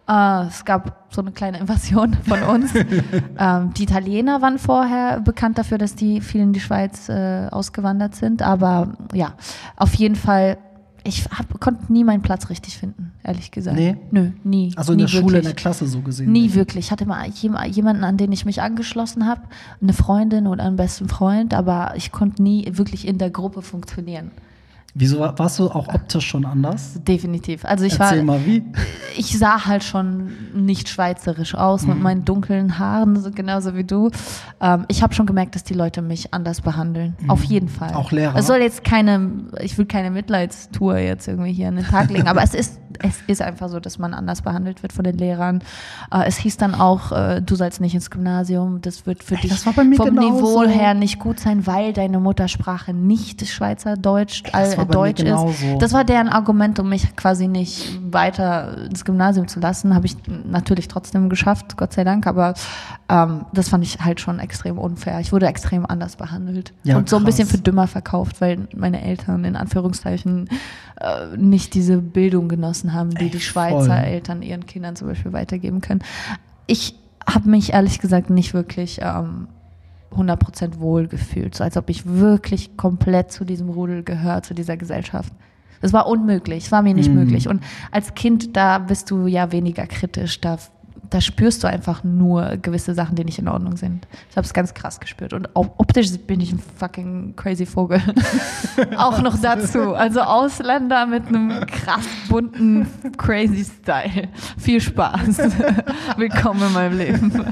Äh, 0.07 0.48
es 0.48 0.66
gab 0.66 1.06
so 1.13 1.22
eine 1.22 1.31
kleine 1.31 1.60
Invasion 1.60 2.13
von 2.27 2.42
uns. 2.44 2.74
ähm, 3.39 3.74
die 3.75 3.84
Italiener 3.84 4.42
waren 4.42 4.57
vorher 4.57 5.19
bekannt 5.22 5.57
dafür, 5.57 5.77
dass 5.77 5.95
die 5.95 6.22
viel 6.22 6.42
in 6.42 6.54
die 6.54 6.60
Schweiz 6.60 7.07
äh, 7.07 7.48
ausgewandert 7.51 8.16
sind. 8.16 8.42
Aber 8.42 8.89
ja, 9.13 9.34
auf 9.77 9.94
jeden 9.94 10.16
Fall, 10.16 10.57
ich 11.03 11.25
hab, 11.25 11.59
konnte 11.59 11.92
nie 11.92 12.03
meinen 12.03 12.21
Platz 12.21 12.50
richtig 12.50 12.77
finden, 12.77 13.12
ehrlich 13.24 13.51
gesagt. 13.51 13.77
Nee? 13.77 13.98
Nö, 14.12 14.31
nie. 14.44 14.71
Also 14.75 14.94
in 14.94 14.98
nie 14.98 15.03
der 15.03 15.07
Schule, 15.09 15.21
in 15.24 15.27
wirklich. 15.33 15.45
der 15.45 15.53
Klasse 15.56 15.88
so 15.88 16.01
gesehen? 16.01 16.31
Nie 16.31 16.53
wirklich. 16.53 16.86
Ich 16.86 16.92
hatte 16.92 17.06
mal 17.06 17.27
jem- 17.30 17.57
jemanden, 17.71 18.03
an 18.03 18.18
den 18.18 18.31
ich 18.31 18.45
mich 18.45 18.62
angeschlossen 18.62 19.25
habe, 19.25 19.42
eine 19.81 19.94
Freundin 19.94 20.48
oder 20.48 20.63
einen 20.63 20.75
besten 20.75 21.09
Freund, 21.09 21.53
aber 21.53 21.94
ich 21.95 22.12
konnte 22.12 22.44
nie 22.44 22.68
wirklich 22.74 23.07
in 23.07 23.18
der 23.18 23.30
Gruppe 23.31 23.62
funktionieren. 23.62 24.31
Wieso 24.94 25.20
war- 25.20 25.38
warst 25.40 25.58
du 25.60 25.70
auch 25.70 25.88
optisch 25.88 26.26
schon 26.28 26.46
anders? 26.46 27.00
Definitiv. 27.08 27.64
Also 27.64 27.86
ich 27.86 27.98
Erzähl 28.00 28.20
war, 28.20 28.38
mal, 28.38 28.46
wie? 28.46 28.64
ich 29.18 29.38
sah 29.40 29.66
halt 29.66 29.84
schon 29.84 30.32
nicht 30.54 30.90
schweizerisch 30.90 31.56
aus 31.56 31.84
Mhm. 31.84 31.90
mit 31.90 32.02
meinen 32.02 32.26
dunklen 32.26 32.78
Haaren, 32.78 33.16
so 33.22 33.32
genauso 33.32 33.76
wie 33.76 33.86
du. 33.86 34.12
Ähm, 34.60 34.86
ich 34.90 35.02
habe 35.02 35.14
schon 35.14 35.26
gemerkt, 35.26 35.56
dass 35.56 35.64
die 35.64 35.74
Leute 35.76 36.02
mich 36.02 36.34
anders 36.34 36.60
behandeln. 36.62 37.16
Auf 37.30 37.44
jeden 37.46 37.70
Fall. 37.70 37.92
Mhm. 37.92 37.96
Auch 37.96 38.12
Lehrer? 38.12 38.36
Es 38.38 38.48
soll 38.48 38.58
jetzt 38.60 38.84
keine, 38.84 39.30
ich 39.62 39.78
will 39.78 39.86
keine 39.86 40.12
Mitleidstour 40.12 40.98
jetzt 40.98 41.28
irgendwie 41.28 41.54
hier 41.54 41.70
an 41.70 41.78
den 41.78 41.86
Tag 41.86 42.10
legen, 42.10 42.28
aber 42.28 42.44
es 42.44 42.54
ist, 42.54 42.78
es 43.00 43.16
ist 43.28 43.42
einfach 43.42 43.70
so, 43.70 43.80
dass 43.80 43.98
man 43.98 44.14
anders 44.14 44.42
behandelt 44.42 44.84
wird 44.84 44.92
von 44.94 45.06
den 45.06 45.18
Lehrern. 45.18 45.64
Äh, 46.14 46.26
es 46.28 46.36
hieß 46.38 46.58
dann 46.58 46.76
auch, 46.76 47.14
äh, 47.14 47.42
du 47.42 47.56
sollst 47.56 47.80
nicht 47.80 47.96
ins 47.96 48.10
Gymnasium, 48.12 48.82
das 48.82 49.06
wird 49.06 49.24
für 49.24 49.36
Ey, 49.36 49.42
dich 49.42 49.54
vom 49.62 49.74
genauso. 49.76 50.18
Niveau 50.18 50.64
her 50.68 50.94
nicht 50.94 51.18
gut 51.18 51.40
sein, 51.40 51.66
weil 51.66 51.94
deine 51.94 52.20
Muttersprache 52.20 52.94
nicht 52.94 53.48
Schweizerdeutsch, 53.48 54.44
Das 54.52 54.81
mir 54.86 54.92
Deutsch 54.92 55.22
ist. 55.22 55.66
Das 55.80 55.94
war 55.94 56.04
deren 56.04 56.30
Argument, 56.30 56.80
um 56.80 56.89
mich 56.89 57.16
quasi 57.16 57.48
nicht 57.48 58.00
weiter 58.12 58.86
ins 58.86 59.06
Gymnasium 59.06 59.48
zu 59.48 59.60
lassen. 59.60 59.95
Habe 59.95 60.06
ich 60.06 60.16
natürlich 60.45 60.88
trotzdem 60.88 61.30
geschafft, 61.30 61.78
Gott 61.78 61.94
sei 61.94 62.04
Dank, 62.04 62.28
aber 62.28 62.54
ähm, 63.10 63.45
das 63.54 63.69
fand 63.69 63.83
ich 63.83 64.00
halt 64.00 64.19
schon 64.19 64.39
extrem 64.39 64.78
unfair. 64.78 65.19
Ich 65.19 65.31
wurde 65.31 65.48
extrem 65.48 65.86
anders 65.86 66.16
behandelt 66.16 66.74
Ja, 66.83 66.98
und 66.98 67.10
so 67.10 67.18
ein 67.18 67.24
bisschen 67.24 67.48
für 67.48 67.57
dümmer 67.57 67.88
verkauft, 67.88 68.42
weil 68.42 68.68
meine 68.75 69.01
Eltern 69.01 69.44
in 69.45 69.56
Anführungszeichen 69.56 70.50
äh, 71.00 71.38
nicht 71.38 71.74
diese 71.74 71.98
Bildung 71.98 72.48
genossen 72.48 72.94
haben, 72.94 73.12
die 73.12 73.25
Ey, 73.25 73.30
die 73.30 73.39
Schweizer 73.39 73.86
voll. 73.86 74.06
Eltern 74.06 74.42
ihren 74.42 74.66
Kindern 74.66 74.95
zum 74.95 75.07
Beispiel 75.07 75.34
weitergeben 75.34 75.81
können. 75.81 76.01
Ich 76.68 76.95
habe 77.27 77.50
mich 77.50 77.74
ehrlich 77.74 78.00
gesagt 78.00 78.30
nicht 78.30 78.54
wirklich 78.54 79.00
ähm, 79.01 79.48
100% 80.16 80.80
wohl 80.80 81.08
gefühlt, 81.08 81.56
so 81.56 81.63
als 81.63 81.78
ob 81.78 81.90
ich 81.90 82.06
wirklich 82.06 82.75
komplett 82.78 83.31
zu 83.31 83.46
diesem 83.46 83.69
Rudel 83.69 84.04
gehöre, 84.04 84.44
zu 84.44 84.54
dieser 84.54 84.78
Gesellschaft. 84.78 85.34
Das 85.81 85.94
war 85.94 86.08
unmöglich, 86.08 86.66
es 86.66 86.72
war 86.72 86.81
mir 86.81 86.94
nicht 86.94 87.10
Mhm. 87.10 87.16
möglich. 87.16 87.48
Und 87.48 87.63
als 87.92 88.13
Kind, 88.13 88.56
da 88.56 88.78
bist 88.78 89.10
du 89.10 89.25
ja 89.28 89.52
weniger 89.52 89.88
kritisch, 89.88 90.40
da, 90.42 90.58
da 91.12 91.19
spürst 91.19 91.62
du 91.62 91.68
einfach 91.68 92.06
nur 92.06 92.58
gewisse 92.62 92.96
Sachen, 92.96 93.16
die 93.16 93.25
nicht 93.25 93.38
in 93.38 93.50
Ordnung 93.50 93.75
sind. 93.75 94.08
Ich 94.30 94.38
habe 94.38 94.46
es 94.46 94.54
ganz 94.54 94.74
krass 94.74 94.98
gespürt. 95.00 95.34
Und 95.34 95.54
auch 95.58 95.68
optisch 95.78 96.10
bin 96.25 96.40
ich 96.40 96.54
ein 96.54 96.60
fucking 96.78 97.36
crazy 97.36 97.66
Vogel. 97.66 98.02
auch 98.98 99.22
noch 99.22 99.38
dazu. 99.40 99.94
Also 99.94 100.22
Ausländer 100.22 101.06
mit 101.06 101.28
einem 101.28 101.66
krass 101.68 102.06
bunten, 102.30 102.88
crazy 103.18 103.66
Style. 103.66 104.30
Viel 104.58 104.80
Spaß. 104.80 105.38
Willkommen 106.18 106.62
in 106.68 106.74
meinem 106.74 106.98
Leben. 106.98 107.46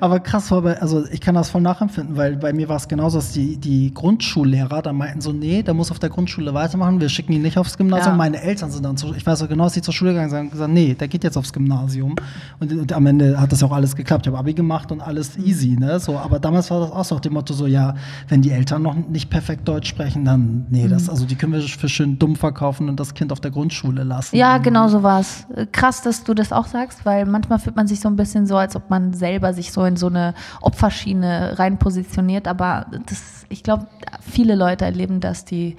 Aber 0.00 0.20
krass 0.20 0.50
war 0.50 0.64
also 0.80 1.04
ich 1.12 1.20
kann 1.20 1.34
das 1.34 1.50
voll 1.50 1.60
nachempfinden, 1.60 2.16
weil 2.16 2.36
bei 2.36 2.54
mir 2.54 2.70
war 2.70 2.76
es 2.76 2.88
genauso, 2.88 3.18
dass 3.18 3.32
die, 3.32 3.58
die 3.58 3.92
Grundschullehrer 3.92 4.80
da 4.80 4.94
meinten 4.94 5.20
so, 5.20 5.32
nee, 5.32 5.62
der 5.62 5.74
muss 5.74 5.90
auf 5.90 5.98
der 5.98 6.08
Grundschule 6.08 6.54
weitermachen, 6.54 7.02
wir 7.02 7.10
schicken 7.10 7.34
ihn 7.34 7.42
nicht 7.42 7.58
aufs 7.58 7.76
Gymnasium. 7.76 8.14
Ja. 8.14 8.16
Meine 8.16 8.40
Eltern 8.40 8.70
sind 8.70 8.84
dann 8.86 8.96
zu, 8.96 9.14
ich 9.14 9.26
weiß 9.26 9.42
auch 9.42 9.48
genau, 9.48 9.64
dass 9.64 9.74
sie 9.74 9.82
zur 9.82 9.92
Schule 9.92 10.12
gegangen 10.12 10.30
sind 10.30 10.40
und 10.40 10.50
gesagt, 10.52 10.72
nee, 10.72 10.94
der 10.94 11.08
geht 11.08 11.22
jetzt 11.22 11.36
aufs 11.36 11.52
Gymnasium. 11.52 12.16
Und 12.58 12.77
am 12.92 13.06
Ende 13.06 13.40
hat 13.40 13.52
das 13.52 13.60
ja 13.60 13.66
auch 13.68 13.72
alles 13.72 13.94
geklappt. 13.96 14.26
Ich 14.26 14.32
habe 14.32 14.38
Abi 14.38 14.54
gemacht 14.54 14.90
und 14.92 15.00
alles 15.00 15.36
easy, 15.38 15.76
ne? 15.78 16.00
So, 16.00 16.18
aber 16.18 16.38
damals 16.38 16.70
war 16.70 16.80
das 16.80 16.90
auch 16.90 17.04
so 17.04 17.14
auf 17.16 17.20
dem 17.20 17.34
Motto 17.34 17.54
so, 17.54 17.66
ja, 17.66 17.94
wenn 18.28 18.42
die 18.42 18.50
Eltern 18.50 18.82
noch 18.82 18.94
nicht 18.94 19.30
perfekt 19.30 19.66
Deutsch 19.68 19.88
sprechen, 19.88 20.24
dann, 20.24 20.66
nee, 20.70 20.84
Mhm. 20.86 20.90
das, 20.90 21.08
also 21.08 21.26
die 21.26 21.36
können 21.36 21.52
wir 21.52 21.60
für 21.62 21.88
schön 21.88 22.18
dumm 22.18 22.36
verkaufen 22.36 22.88
und 22.88 22.98
das 22.98 23.14
Kind 23.14 23.32
auf 23.32 23.40
der 23.40 23.50
Grundschule 23.50 24.04
lassen. 24.04 24.36
Ja, 24.36 24.58
genau 24.58 24.88
so 24.88 25.02
war 25.02 25.20
es. 25.20 25.46
Krass, 25.72 26.02
dass 26.02 26.24
du 26.24 26.34
das 26.34 26.52
auch 26.52 26.66
sagst, 26.66 27.04
weil 27.04 27.26
manchmal 27.26 27.58
fühlt 27.58 27.76
man 27.76 27.86
sich 27.86 28.00
so 28.00 28.08
ein 28.08 28.16
bisschen 28.16 28.46
so, 28.46 28.56
als 28.56 28.76
ob 28.76 28.90
man 28.90 29.12
selber 29.12 29.52
sich 29.54 29.72
so 29.72 29.84
in 29.84 29.96
so 29.96 30.06
eine 30.08 30.34
Opferschiene 30.60 31.58
rein 31.58 31.78
positioniert. 31.78 32.48
Aber 32.48 32.86
das, 33.06 33.44
ich 33.48 33.62
glaube, 33.62 33.86
viele 34.20 34.54
Leute 34.54 34.84
erleben 34.84 35.20
das, 35.20 35.44
die, 35.44 35.76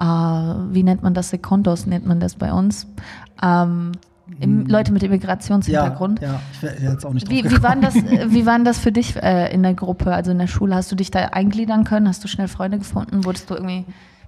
äh, 0.00 0.04
wie 0.04 0.82
nennt 0.82 1.02
man 1.02 1.14
das, 1.14 1.30
Sekondos 1.30 1.86
nennt 1.86 2.06
man 2.06 2.20
das 2.20 2.34
bei 2.34 2.52
uns. 2.52 2.86
Ähm, 3.42 3.92
im, 4.40 4.66
Leute 4.66 4.92
mit 4.92 5.02
ja, 5.02 5.08
Immigrationshintergrund. 5.08 6.20
ja, 6.20 6.40
ich 6.52 6.62
wäre 6.62 6.76
jetzt 6.80 7.04
auch 7.04 7.12
nicht 7.12 7.28
Wie, 7.28 7.44
wie, 7.44 7.62
waren 7.62 7.80
das, 7.80 7.94
äh, 7.94 8.26
wie 8.30 8.46
waren 8.46 8.64
das 8.64 8.78
für 8.78 8.92
dich 8.92 9.16
äh, 9.16 9.52
in 9.52 9.62
der 9.62 9.74
Gruppe, 9.74 10.12
also 10.12 10.30
in 10.30 10.38
der 10.38 10.46
Schule? 10.46 10.74
Hast 10.74 10.90
du 10.90 10.96
dich 10.96 11.10
da 11.10 11.20
eingliedern 11.20 11.84
können? 11.84 12.08
Hast 12.08 12.22
du 12.24 12.28
schnell 12.28 12.48
Freunde 12.48 12.78
gefunden? 12.78 13.24
Wurdest 13.24 13.50
du 13.50 13.54
irgendwie, 13.54 13.84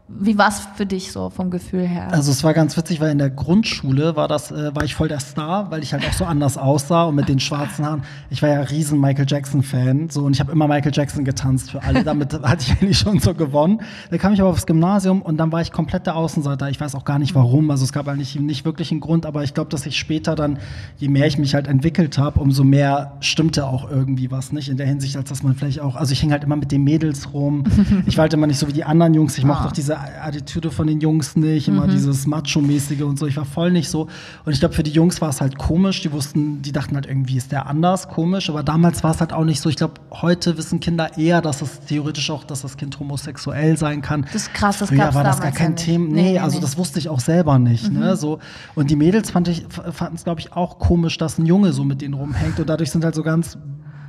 wie 0.07 0.37
war 0.37 0.49
es 0.49 0.61
für 0.77 0.85
dich 0.85 1.11
so 1.13 1.31
vom 1.31 1.51
Gefühl 1.51 1.87
her? 1.87 2.09
Also 2.13 2.31
es 2.31 2.45
war 2.45 2.53
ganz 2.53 2.77
witzig, 2.77 3.01
weil 3.01 3.11
in 3.11 3.17
der 3.17 3.31
Grundschule 3.31 4.17
war 4.17 4.29
das, 4.29 4.51
äh, 4.51 4.75
war 4.75 4.85
ich 4.85 4.95
voll 4.95 5.09
der 5.09 5.19
Star, 5.19 5.71
weil 5.71 5.83
ich 5.83 5.95
halt 5.95 6.07
auch 6.07 6.13
so 6.13 6.27
anders 6.27 6.59
aussah 6.59 7.05
und 7.05 7.15
mit 7.15 7.27
den 7.29 7.41
schwarzen 7.41 7.87
Haaren. 7.87 8.03
Ich 8.29 8.43
war 8.43 8.51
ja 8.51 8.61
riesen 8.61 9.01
Michael 9.01 9.25
Jackson 9.27 9.63
Fan, 9.63 10.11
so 10.11 10.25
und 10.25 10.35
ich 10.35 10.41
habe 10.41 10.53
immer 10.53 10.69
Michael 10.69 10.93
Jackson 10.95 11.25
getanzt 11.25 11.71
für 11.71 11.83
alle. 11.83 12.05
Damit 12.05 12.35
hatte 12.43 12.65
ich 12.67 12.73
eigentlich 12.73 12.99
schon 12.99 13.19
so 13.19 13.33
gewonnen. 13.33 13.81
Dann 14.11 14.19
kam 14.19 14.35
ich 14.35 14.43
aber 14.43 14.51
aufs 14.51 14.67
Gymnasium 14.67 15.23
und 15.23 15.39
dann 15.39 15.51
war 15.53 15.63
ich 15.63 15.73
komplett 15.73 16.05
der 16.07 16.17
Außenseiter. 16.17 16.69
Ich 16.69 16.79
weiß 16.79 16.95
auch 16.97 17.07
gar 17.07 17.19
nicht 17.19 17.35
warum. 17.35 17.71
Also 17.71 17.85
es 17.85 17.93
gab 17.95 18.07
eigentlich 18.07 18.39
nicht 18.39 18.67
wirklich 18.67 18.91
einen 18.91 19.01
Grund, 19.01 19.25
aber 19.25 19.43
ich 19.43 19.55
glaube, 19.55 19.71
dass 19.71 19.87
ich 19.87 19.97
später 19.97 20.35
dann, 20.35 20.59
je 20.99 21.09
mehr 21.09 21.27
ich 21.27 21.39
mich 21.39 21.55
halt 21.55 21.67
entwickelt 21.67 22.19
habe, 22.19 22.41
umso 22.41 22.63
mehr 22.63 23.13
stimmte 23.21 23.67
auch 23.67 23.91
irgendwie 23.91 24.31
was 24.31 24.53
nicht 24.53 24.69
in 24.69 24.77
der 24.77 24.87
Hinsicht, 24.87 25.17
als 25.17 25.31
dass 25.31 25.43
man 25.43 25.55
vielleicht 25.55 25.81
auch. 25.81 25.97
Also 25.97 26.13
ich 26.13 26.21
hing 26.21 26.31
halt 26.31 26.45
immer 26.45 26.57
mit 26.57 26.73
den 26.73 26.85
Mädels 26.85 27.33
rum. 27.33 27.65
Ich 28.05 28.19
war 28.19 28.23
halt 28.25 28.35
immer 28.35 28.47
nicht 28.47 28.59
so 28.59 28.69
wie 28.69 28.75
die 28.75 28.85
anderen 28.85 29.15
Jungs. 29.15 29.39
Ich 29.39 29.45
mochte 29.45 29.63
Ah. 29.65 29.67
auch 29.69 29.73
diese 29.73 29.94
Attitüde 29.95 30.71
von 30.71 30.87
den 30.87 31.01
Jungs 31.01 31.37
nicht, 31.37 31.69
immer 31.69 31.87
dieses 31.87 32.27
Macho-mäßige 32.27 33.03
und 33.03 33.19
so. 33.19 33.27
Ich 33.27 33.37
war 33.37 33.45
voll 33.45 33.71
nicht 33.71 33.89
so. 33.89 34.09
Und 34.45 34.53
ich 34.53 34.61
glaube, 34.61 34.75
für 34.75 34.83
die 34.83 34.91
Jungs 34.91 35.21
war 35.21 35.29
es 35.29 35.41
halt 35.41 35.59
komisch. 35.59 36.03
Die 36.03 36.11
wussten, 36.11 36.63
die 36.63 36.73
dachten 36.73 36.97
halt 36.97 37.07
irgendwie, 37.07 37.37
ist 37.37 37.53
der 37.53 37.67
anders, 37.67 38.09
komisch. 38.09 38.51
Aber 38.51 38.63
damals 38.63 39.05
war 39.05 39.13
es 39.13 39.21
halt 39.21 39.33
auch 39.33 39.45
nicht 39.45 39.61
so. 39.61 39.69
Ich 39.69 39.77
glaube, 39.77 39.95
heute 40.11 40.59
wissen 40.59 40.81
Kinder 40.81 41.17
eher, 41.17 41.41
dass 41.41 41.63
es 41.63 41.81
theoretisch 41.81 42.31
auch, 42.31 42.45
dass 42.45 42.63
das 42.63 42.77
Kind 42.77 42.99
homosexuell 42.99 43.77
sein 43.77 44.03
kann. 44.03 44.23
Das 44.33 44.43
ist 44.43 44.55
krass, 44.55 44.79
das 44.79 44.89
Früher 44.89 45.15
war 45.15 45.25
das 45.25 45.41
gar 45.41 45.53
kein 45.53 45.73
ja. 45.73 45.77
Thema. 45.77 46.13
Nee, 46.13 46.25
Nee, 46.25 46.33
nee, 46.33 46.39
also 46.39 46.61
das 46.61 46.77
wusste 46.79 46.99
ich 46.99 47.09
auch 47.09 47.21
selber 47.21 47.59
nicht. 47.59 47.91
Ne? 47.91 48.17
So. 48.17 48.39
Und 48.75 48.91
die 48.91 48.97
Mädels 48.97 49.31
fand 49.31 49.49
ich, 49.49 49.67
fanden 49.69 50.17
es, 50.17 50.25
glaube 50.25 50.41
ich, 50.41 50.53
auch 50.53 50.79
komisch, 50.79 51.19
dass 51.19 51.39
ein 51.39 51.47
Junge 51.47 51.73
so 51.73 51.85
mit 51.85 52.01
denen 52.01 52.15
rumhängt. 52.15 52.59
Und 52.59 52.69
dadurch 52.69 52.91
sind 52.91 53.05
halt 53.05 53.15
so 53.15 53.23
ganz 53.23 53.59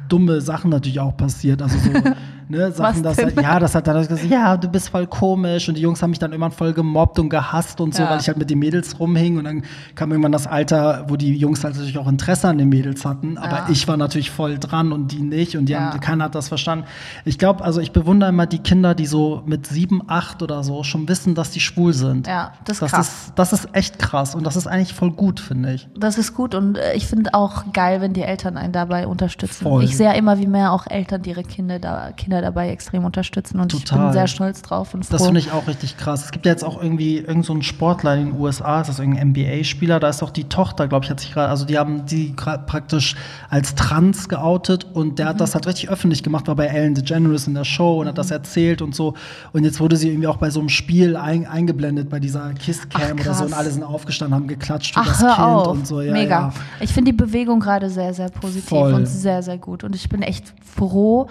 dumme 0.08 0.42
Sachen 0.42 0.70
natürlich 0.72 1.00
auch 1.00 1.16
passiert. 1.16 1.62
Also 1.62 1.78
so, 1.80 1.90
ne, 2.50 2.72
Sachen, 2.72 3.02
dass 3.04 3.18
ja, 3.18 3.60
das 3.60 3.74
hat 3.76 3.88
dann 3.88 4.08
gesagt, 4.08 4.30
ja, 4.30 4.56
du 4.58 4.68
bist 4.68 4.90
voll 4.90 5.08
komisch. 5.08 5.68
Und 5.68 5.76
die 5.76 5.82
Jungs 5.82 6.02
haben 6.02 6.12
mich 6.12 6.20
dann 6.20 6.32
irgendwann 6.32 6.52
voll 6.52 6.74
gemobbt 6.74 7.18
und 7.20 7.30
gehasst 7.30 7.82
und 7.82 7.94
so, 7.96 8.04
Ja. 8.04 8.10
weil 8.10 8.20
ich 8.20 8.28
halt 8.28 8.38
mit 8.38 8.50
den 8.50 8.60
Mädels 8.60 9.00
rumhing. 9.00 9.38
Und 9.38 9.46
dann 9.46 9.64
kam 9.96 10.12
irgendwann 10.12 10.32
das 10.32 10.48
Alter, 10.48 11.06
wo 11.08 11.16
die 11.16 11.36
Jungs 11.36 11.64
halt 11.64 11.76
natürlich 11.76 11.98
auch 11.98 12.08
Interesse 12.08 12.48
an 12.48 12.58
den 12.58 12.70
Mädels 12.70 13.06
hatten. 13.06 13.38
Aber 13.38 13.58
Ja. 13.58 13.66
ich 13.70 13.88
war 13.88 13.98
natürlich 13.98 14.32
voll 14.32 14.58
dran 14.60 14.92
und 14.92 15.12
die 15.12 15.22
nicht. 15.22 15.56
Und 15.58 15.66
die 15.68 15.74
Ja. 15.74 15.92
haben, 15.92 16.00
keiner 16.00 16.26
hat 16.26 16.36
das 16.36 16.48
verstanden. 16.50 16.86
Ich 17.26 17.38
glaube, 17.40 17.64
also 17.64 17.80
ich 17.82 17.92
bewundere 17.92 18.30
immer 18.30 18.46
die 18.46 18.60
Kinder, 18.60 18.96
die 18.96 19.06
so 19.08 19.42
mit 19.46 19.68
sieben, 19.68 20.04
acht 20.08 20.42
oder 20.44 20.64
so 20.64 20.84
schon 20.84 21.08
wissen, 21.08 21.36
dass 21.36 21.52
die 21.52 21.60
schwul 21.60 21.94
sind. 21.94 22.28
Ja, 22.28 22.54
das 22.66 22.76
ist 22.78 22.82
das 22.84 22.92
krass. 22.92 23.08
Ist, 23.08 23.34
das 23.36 23.54
ist 23.54 23.70
echt 23.74 24.00
krass 24.00 24.36
und 24.36 24.46
das 24.46 24.56
ist 24.56 24.68
eigentlich 24.68 24.94
voll 24.94 25.12
gut, 25.12 25.40
finde 25.40 25.74
ich. 25.74 25.88
Das 25.98 26.18
ist 26.18 26.34
gut 26.34 26.54
und 26.56 26.78
äh, 26.78 26.94
ich 26.94 27.08
finde 27.08 27.34
auch 27.34 27.72
geil, 27.74 28.02
wenn 28.02 28.14
die 28.14 28.22
Eltern 28.22 28.58
einen 28.58 28.74
dabei 28.74 29.08
unterstützen. 29.08 29.64
Voll. 29.64 29.84
Ich 29.84 29.95
sehe 29.98 30.08
ja 30.08 30.14
immer, 30.14 30.38
wie 30.40 30.48
mehr 30.48 30.72
auch 30.72 30.88
Eltern 30.88 31.22
die 31.22 31.32
ihre 31.32 31.44
Kinder, 31.44 31.80
da, 31.80 32.12
Kinder 32.12 32.42
dabei 32.42 32.70
extrem 32.70 33.06
unterstützen 33.06 33.60
und 33.60 33.74
ich 33.74 33.84
Total. 33.84 34.06
bin 34.06 34.14
sehr 34.14 34.28
stolz 34.28 34.62
drauf 34.62 34.94
und 34.94 35.06
froh. 35.06 35.12
Das 35.12 35.26
finde 35.26 35.40
ich 35.40 35.52
auch 35.52 35.68
richtig 35.68 35.98
krass. 35.98 36.26
Es 36.26 36.32
gibt 36.32 36.46
ja 36.46 36.52
jetzt 36.52 36.64
auch 36.64 36.82
irgendwie 36.82 37.18
irgendeinen 37.18 37.44
so 37.44 37.54
einen 37.54 37.64
Sportler 37.64 38.16
in 38.16 38.32
den 38.32 38.40
USA, 38.40 38.82
ist 38.82 38.88
das 38.88 39.00
irgendein 39.00 39.30
NBA-Spieler, 39.30 40.00
da 40.00 40.10
ist 40.10 40.24
auch 40.24 40.32
die 40.32 40.46
Tochter, 40.46 40.88
glaube 40.88 41.06
ich, 41.06 41.12
hat 41.12 41.20
sich 41.20 41.34
gerade, 41.34 41.50
also 41.50 41.66
die 41.66 41.78
haben 41.78 42.06
die 42.06 42.34
praktisch 42.34 43.16
als 43.50 43.76
trans 43.76 44.30
geoutet 44.30 44.86
und 44.94 45.20
der 45.20 45.28
hat 45.28 45.40
das 45.42 45.56
halt 45.56 45.68
richtig 45.68 45.90
öffentlich 45.90 46.24
gemacht, 46.24 46.48
war 46.48 46.56
bei 46.56 46.68
Ellen 46.68 46.96
DeGeneres 46.96 47.48
in 47.48 47.54
der 47.54 47.66
Show 47.66 48.02
und 48.02 48.08
hat 48.08 48.18
das 48.18 48.32
erzählt 48.32 48.82
und 48.82 48.96
so. 48.96 49.14
Und 49.54 49.64
jetzt 49.64 49.80
wurde 49.80 49.96
sie 49.96 50.10
irgendwie 50.10 50.28
auch 50.28 50.38
bei 50.38 50.50
so 50.50 50.60
einem 50.60 50.70
Spiel 50.70 51.16
ein, 51.16 51.46
eingeblendet, 51.46 52.10
bei 52.10 52.20
dieser 52.20 52.54
Kiss-Cam 52.54 53.20
oder 53.20 53.34
so 53.34 53.46
und 53.46 53.54
alle 53.54 53.72
sind 53.72 53.84
aufgestanden, 53.84 54.36
haben 54.36 54.48
geklatscht 54.48 54.94
für 54.94 55.00
Ach, 55.00 55.08
das 55.08 55.20
Kind 55.20 55.40
auf. 55.40 55.68
und 55.68 55.88
so. 55.88 56.02
Ja, 56.02 56.14
Mega. 56.14 56.40
Ja. 56.40 56.54
Ich 56.80 56.92
finde 56.92 57.12
die 57.12 57.18
Bewegung 57.18 57.60
gerade 57.60 57.90
sehr, 57.90 58.14
sehr 58.14 58.30
positiv 58.30 58.70
Voll. 58.70 58.94
und 58.94 59.06
sehr, 59.06 59.42
sehr 59.42 59.58
gut. 59.58 59.84
Und 59.86 59.96
ich 59.96 60.10
bin 60.10 60.22
echt 60.22 60.54
froh, 60.64 61.28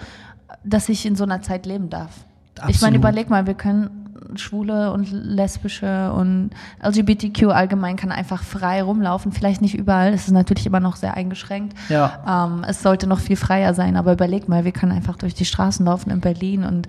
dass 0.63 0.89
ich 0.89 1.05
in 1.05 1.15
so 1.15 1.23
einer 1.23 1.41
Zeit 1.41 1.65
leben 1.65 1.89
darf. 1.89 2.11
Ich 2.55 2.61
Absolut. 2.61 2.81
meine, 2.81 2.97
überleg 2.97 3.29
mal, 3.29 3.47
wir 3.47 3.53
können 3.53 4.05
Schwule 4.35 4.91
und 4.91 5.11
Lesbische 5.11 6.11
und 6.13 6.51
LGBTQ 6.83 7.49
allgemein 7.49 7.95
kann 7.95 8.11
einfach 8.11 8.43
frei 8.43 8.81
rumlaufen. 8.81 9.31
Vielleicht 9.31 9.61
nicht 9.61 9.75
überall, 9.75 10.13
es 10.13 10.25
ist 10.25 10.31
natürlich 10.31 10.65
immer 10.65 10.79
noch 10.79 10.95
sehr 10.95 11.15
eingeschränkt. 11.15 11.77
Ja. 11.89 12.47
Ähm, 12.47 12.65
es 12.67 12.81
sollte 12.81 13.07
noch 13.07 13.19
viel 13.19 13.35
freier 13.35 13.73
sein, 13.73 13.95
aber 13.95 14.13
überleg 14.13 14.47
mal, 14.49 14.65
wir 14.65 14.71
können 14.71 14.91
einfach 14.91 15.17
durch 15.17 15.33
die 15.33 15.45
Straßen 15.45 15.85
laufen 15.85 16.09
in 16.09 16.21
Berlin 16.21 16.63
und, 16.63 16.87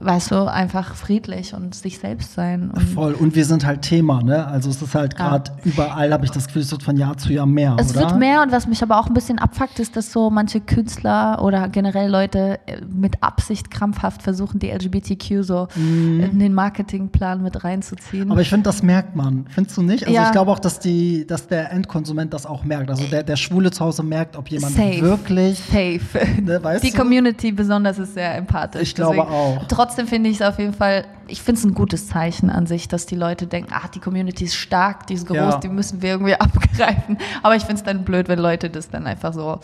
weißt 0.00 0.30
du, 0.32 0.50
einfach 0.50 0.94
friedlich 0.94 1.54
und 1.54 1.74
sich 1.74 1.98
selbst 1.98 2.34
sein. 2.34 2.70
Und 2.70 2.82
Voll. 2.82 3.12
Und 3.14 3.34
wir 3.34 3.44
sind 3.44 3.64
halt 3.64 3.82
Thema, 3.82 4.22
ne? 4.22 4.46
Also 4.46 4.70
es 4.70 4.82
ist 4.82 4.94
halt 4.94 5.14
Ja. 5.18 5.28
gerade 5.28 5.52
überall, 5.64 6.12
habe 6.12 6.24
ich 6.24 6.30
das 6.30 6.46
Gefühl, 6.46 6.62
es 6.62 6.70
wird 6.72 6.82
von 6.82 6.96
Jahr 6.96 7.16
zu 7.16 7.32
Jahr 7.32 7.46
mehr, 7.46 7.76
Es 7.78 7.90
oder? 7.92 8.00
wird 8.00 8.18
mehr 8.18 8.42
und 8.42 8.50
was 8.52 8.66
mich 8.66 8.82
aber 8.82 8.98
auch 8.98 9.06
ein 9.06 9.14
bisschen 9.14 9.38
abfuckt, 9.38 9.78
ist, 9.78 9.96
dass 9.96 10.12
so 10.12 10.30
manche 10.30 10.60
Künstler 10.60 11.40
oder 11.42 11.68
generell 11.68 12.10
Leute 12.10 12.58
äh, 12.66 12.80
mit 12.92 13.22
Absicht 13.22 13.70
krampfhaft 13.70 14.22
versuchen, 14.22 14.58
die 14.58 14.70
LGBTQ 14.70 15.42
so 15.42 15.68
in 15.76 16.38
den 16.38 16.54
Marketingplan 16.54 17.42
mit 17.42 17.62
reinzuziehen. 17.64 18.26
Mhm. 18.26 18.32
Aber 18.32 18.40
ich 18.40 18.48
finde, 18.48 18.64
das 18.64 18.82
merkt 18.82 19.14
man. 19.16 19.46
Findest 19.50 19.76
du 19.76 19.82
nicht? 19.82 20.02
Also 20.04 20.14
Ja. 20.14 20.26
ich 20.26 20.32
glaube 20.32 20.50
auch, 20.50 20.58
dass, 20.58 20.78
die, 20.80 21.26
dass 21.26 21.46
der 21.46 21.70
Endkonsument 21.72 22.32
das 22.34 22.46
auch 22.46 22.64
merkt. 22.64 22.90
Also 22.90 23.04
der, 23.04 23.22
der 23.22 23.36
Schwule 23.36 23.70
zu 23.70 23.84
Hause 23.84 24.02
merkt, 24.02 24.36
ob 24.36 24.48
jemand 24.48 24.74
Safe. 24.74 25.00
wirklich. 25.00 25.58
Safe. 25.58 26.00
Ne, 26.42 26.60
die 26.82 26.90
du? 26.90 26.96
Community 26.98 27.52
besonders 27.52 27.98
ist 27.98 28.14
sehr 28.14 28.34
empathisch. 28.36 28.82
Ich 28.82 28.94
glaube 28.94 29.22
auch. 29.22 29.64
Trotzdem 29.72 30.06
finde 30.06 30.28
ich 30.30 30.36
es 30.40 30.42
auf 30.42 30.58
jeden 30.58 30.74
Fall, 30.74 31.04
ich 31.28 31.42
finde 31.42 31.58
es 31.60 31.64
ein 31.64 31.74
gutes 31.74 32.06
Zeichen 32.08 32.50
an 32.50 32.66
sich, 32.66 32.88
dass 32.88 33.06
die 33.06 33.14
Leute 33.16 33.46
denken, 33.46 33.70
ach, 33.74 33.88
die 33.88 34.00
Community 34.00 34.44
ist 34.44 34.54
stark, 34.54 35.06
die 35.06 35.14
ist 35.14 35.26
groß, 35.26 35.36
Ja. 35.36 35.56
die 35.58 35.68
müssen 35.68 36.02
wir 36.02 36.10
irgendwie 36.10 36.34
abgreifen. 36.40 37.16
Aber 37.42 37.56
ich 37.56 37.62
finde 37.62 37.76
es 37.76 37.82
dann 37.84 38.04
blöd, 38.04 38.28
wenn 38.28 38.38
Leute 38.38 38.68
das 38.70 38.88
dann 38.90 39.06
einfach 39.06 39.32
so, 39.32 39.60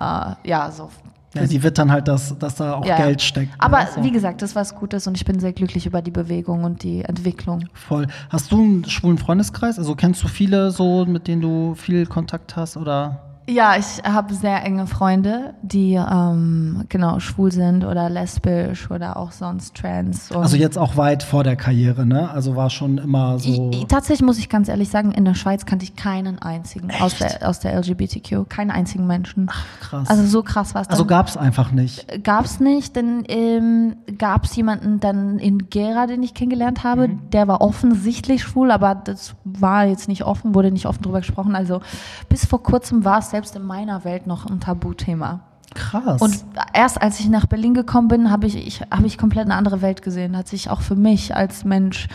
äh, 0.00 0.34
ja, 0.48 0.70
so 0.70 0.90
Ja, 1.34 1.44
die 1.46 1.62
wittern 1.62 1.90
halt, 1.90 2.08
dass, 2.08 2.38
dass 2.38 2.54
da 2.56 2.74
auch 2.74 2.84
Ja, 2.86 2.96
Geld 2.98 3.20
steckt. 3.22 3.52
Aber 3.58 3.80
ne? 3.84 3.88
So. 3.94 4.02
wie 4.04 4.10
gesagt, 4.10 4.42
das 4.42 4.50
ist 4.50 4.56
was 4.56 4.74
Gutes 4.74 5.06
und 5.06 5.16
ich 5.16 5.24
bin 5.24 5.38
sehr 5.40 5.52
glücklich 5.52 5.86
über 5.86 6.02
die 6.02 6.10
Bewegung 6.10 6.64
und 6.64 6.82
die 6.82 7.02
Entwicklung. 7.04 7.64
Voll. 7.74 8.06
Hast 8.30 8.52
du 8.52 8.60
einen 8.62 8.84
schwulen 8.84 9.18
Freundeskreis? 9.18 9.78
Also 9.78 9.94
kennst 9.94 10.22
du 10.22 10.28
viele 10.28 10.70
so, 10.70 11.04
mit 11.06 11.28
denen 11.28 11.40
du 11.42 11.74
viel 11.74 12.06
Kontakt 12.06 12.56
hast? 12.56 12.76
Oder? 12.76 13.20
Ja, 13.48 13.76
ich 13.76 14.02
habe 14.04 14.34
sehr 14.34 14.64
enge 14.64 14.88
Freunde, 14.88 15.54
die 15.62 15.94
ähm, 15.94 16.84
genau 16.88 17.20
schwul 17.20 17.52
sind 17.52 17.84
oder 17.84 18.10
lesbisch 18.10 18.90
oder 18.90 19.16
auch 19.16 19.30
sonst 19.30 19.76
trans. 19.76 20.32
Also 20.32 20.56
jetzt 20.56 20.76
auch 20.76 20.96
weit 20.96 21.22
vor 21.22 21.44
der 21.44 21.54
Karriere, 21.54 22.04
ne? 22.04 22.28
Also 22.28 22.56
war 22.56 22.70
schon 22.70 22.98
immer 22.98 23.38
so. 23.38 23.70
I- 23.72 23.84
Tatsächlich 23.86 24.26
muss 24.26 24.38
ich 24.38 24.48
ganz 24.48 24.68
ehrlich 24.68 24.88
sagen, 24.88 25.12
in 25.12 25.24
der 25.24 25.34
Schweiz 25.34 25.64
kannte 25.64 25.84
ich 25.84 25.94
keinen 25.94 26.40
einzigen 26.40 26.90
aus 27.00 27.18
der, 27.18 27.48
aus 27.48 27.60
der 27.60 27.74
LGBTQ, 27.78 28.48
keinen 28.48 28.72
einzigen 28.72 29.06
Menschen. 29.06 29.48
krass. 29.80 30.08
Also 30.08 30.24
so 30.26 30.42
krass 30.42 30.74
war 30.74 30.82
es 30.82 30.88
Also 30.88 31.04
gab 31.04 31.28
es 31.28 31.36
einfach 31.36 31.70
nicht. 31.70 32.24
gab 32.24 32.46
es 32.46 32.58
nicht, 32.58 32.96
denn 32.96 33.22
ähm, 33.28 33.94
gab 34.18 34.44
es 34.44 34.56
jemanden 34.56 34.98
dann 34.98 35.38
in 35.38 35.70
Gera, 35.70 36.08
den 36.08 36.22
ich 36.24 36.34
kennengelernt 36.34 36.82
habe, 36.82 37.06
Mhm. 37.08 37.30
der 37.30 37.46
war 37.46 37.60
offensichtlich 37.60 38.42
schwul, 38.42 38.72
aber 38.72 38.96
das 38.96 39.36
war 39.44 39.84
jetzt 39.86 40.08
nicht 40.08 40.24
offen, 40.24 40.52
wurde 40.56 40.72
nicht 40.72 40.86
offen 40.86 41.02
drüber 41.02 41.20
gesprochen. 41.20 41.54
Also 41.54 41.80
bis 42.28 42.44
vor 42.44 42.60
kurzem 42.62 43.04
war 43.04 43.20
es 43.20 43.35
selbst 43.36 43.54
in 43.54 43.64
meiner 43.64 44.02
Welt 44.04 44.26
noch 44.26 44.46
ein 44.46 44.60
Tabuthema. 44.60 45.40
Krass. 45.74 46.22
Und 46.22 46.42
erst 46.72 47.02
als 47.02 47.20
ich 47.20 47.28
nach 47.28 47.44
Berlin 47.44 47.74
gekommen 47.74 48.08
bin, 48.08 48.30
habe 48.30 48.46
ich, 48.46 48.56
ich, 48.56 48.80
hab 48.80 49.04
ich 49.04 49.18
komplett 49.18 49.44
eine 49.44 49.56
andere 49.56 49.82
Welt 49.82 50.00
gesehen. 50.00 50.34
Hat 50.38 50.48
sich 50.48 50.70
auch 50.70 50.80
für 50.80 50.96
mich 50.96 51.36
als 51.36 51.66
Mensch, 51.66 52.08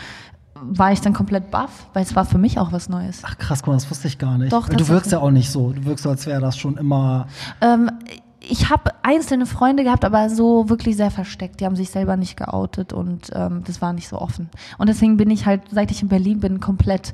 war 0.60 0.90
ich 0.90 1.00
dann 1.00 1.12
komplett 1.12 1.52
baff, 1.52 1.86
weil 1.92 2.02
es 2.02 2.16
war 2.16 2.24
für 2.24 2.38
mich 2.38 2.58
auch 2.58 2.72
was 2.72 2.88
Neues. 2.88 3.22
Ach 3.22 3.38
krass, 3.38 3.62
guck 3.62 3.68
mal, 3.68 3.74
das 3.74 3.88
wusste 3.88 4.08
ich 4.08 4.18
gar 4.18 4.36
nicht. 4.36 4.52
Doch, 4.52 4.68
du 4.68 4.88
wirkst 4.88 5.12
ja 5.12 5.20
auch 5.20 5.30
nicht 5.30 5.48
so. 5.48 5.72
Du 5.72 5.84
wirkst 5.84 6.02
so, 6.02 6.10
als 6.10 6.26
wäre 6.26 6.40
das 6.40 6.58
schon 6.58 6.76
immer. 6.76 7.28
Ähm, 7.60 7.88
ich 8.48 8.70
habe 8.70 8.90
einzelne 9.02 9.46
Freunde 9.46 9.84
gehabt, 9.84 10.04
aber 10.04 10.28
so 10.28 10.68
wirklich 10.68 10.96
sehr 10.96 11.10
versteckt. 11.10 11.60
Die 11.60 11.64
haben 11.64 11.76
sich 11.76 11.90
selber 11.90 12.16
nicht 12.16 12.36
geoutet 12.36 12.92
und 12.92 13.30
ähm, 13.34 13.62
das 13.66 13.80
war 13.80 13.92
nicht 13.92 14.08
so 14.08 14.18
offen. 14.18 14.48
Und 14.78 14.88
deswegen 14.88 15.16
bin 15.16 15.30
ich 15.30 15.46
halt, 15.46 15.62
seit 15.70 15.90
ich 15.90 16.02
in 16.02 16.08
Berlin 16.08 16.40
bin, 16.40 16.60
komplett 16.60 17.12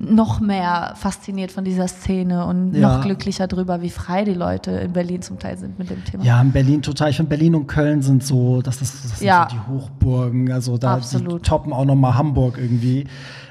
noch 0.00 0.38
mehr 0.38 0.92
fasziniert 0.94 1.50
von 1.50 1.64
dieser 1.64 1.88
Szene 1.88 2.46
und 2.46 2.74
Ja. 2.74 2.98
noch 2.98 3.04
glücklicher 3.04 3.48
drüber, 3.48 3.82
wie 3.82 3.90
frei 3.90 4.24
die 4.24 4.34
Leute 4.34 4.70
in 4.70 4.92
Berlin 4.92 5.22
zum 5.22 5.40
Teil 5.40 5.58
sind 5.58 5.76
mit 5.78 5.90
dem 5.90 6.04
Thema. 6.04 6.22
Ja, 6.22 6.40
in 6.40 6.52
Berlin 6.52 6.82
total. 6.82 7.10
Ich 7.10 7.16
finde, 7.16 7.30
Berlin 7.30 7.56
und 7.56 7.66
Köln 7.66 8.00
sind 8.02 8.22
so, 8.22 8.62
das, 8.62 8.80
ist, 8.80 9.04
das 9.04 9.18
sind 9.18 9.26
Ja. 9.26 9.48
so 9.50 9.56
die 9.56 9.62
Hochburgen. 9.72 10.52
Also 10.52 10.78
da 10.78 11.00
toppen 11.42 11.72
auch 11.72 11.84
nochmal 11.84 12.14
Hamburg 12.14 12.58
irgendwie. 12.58 13.06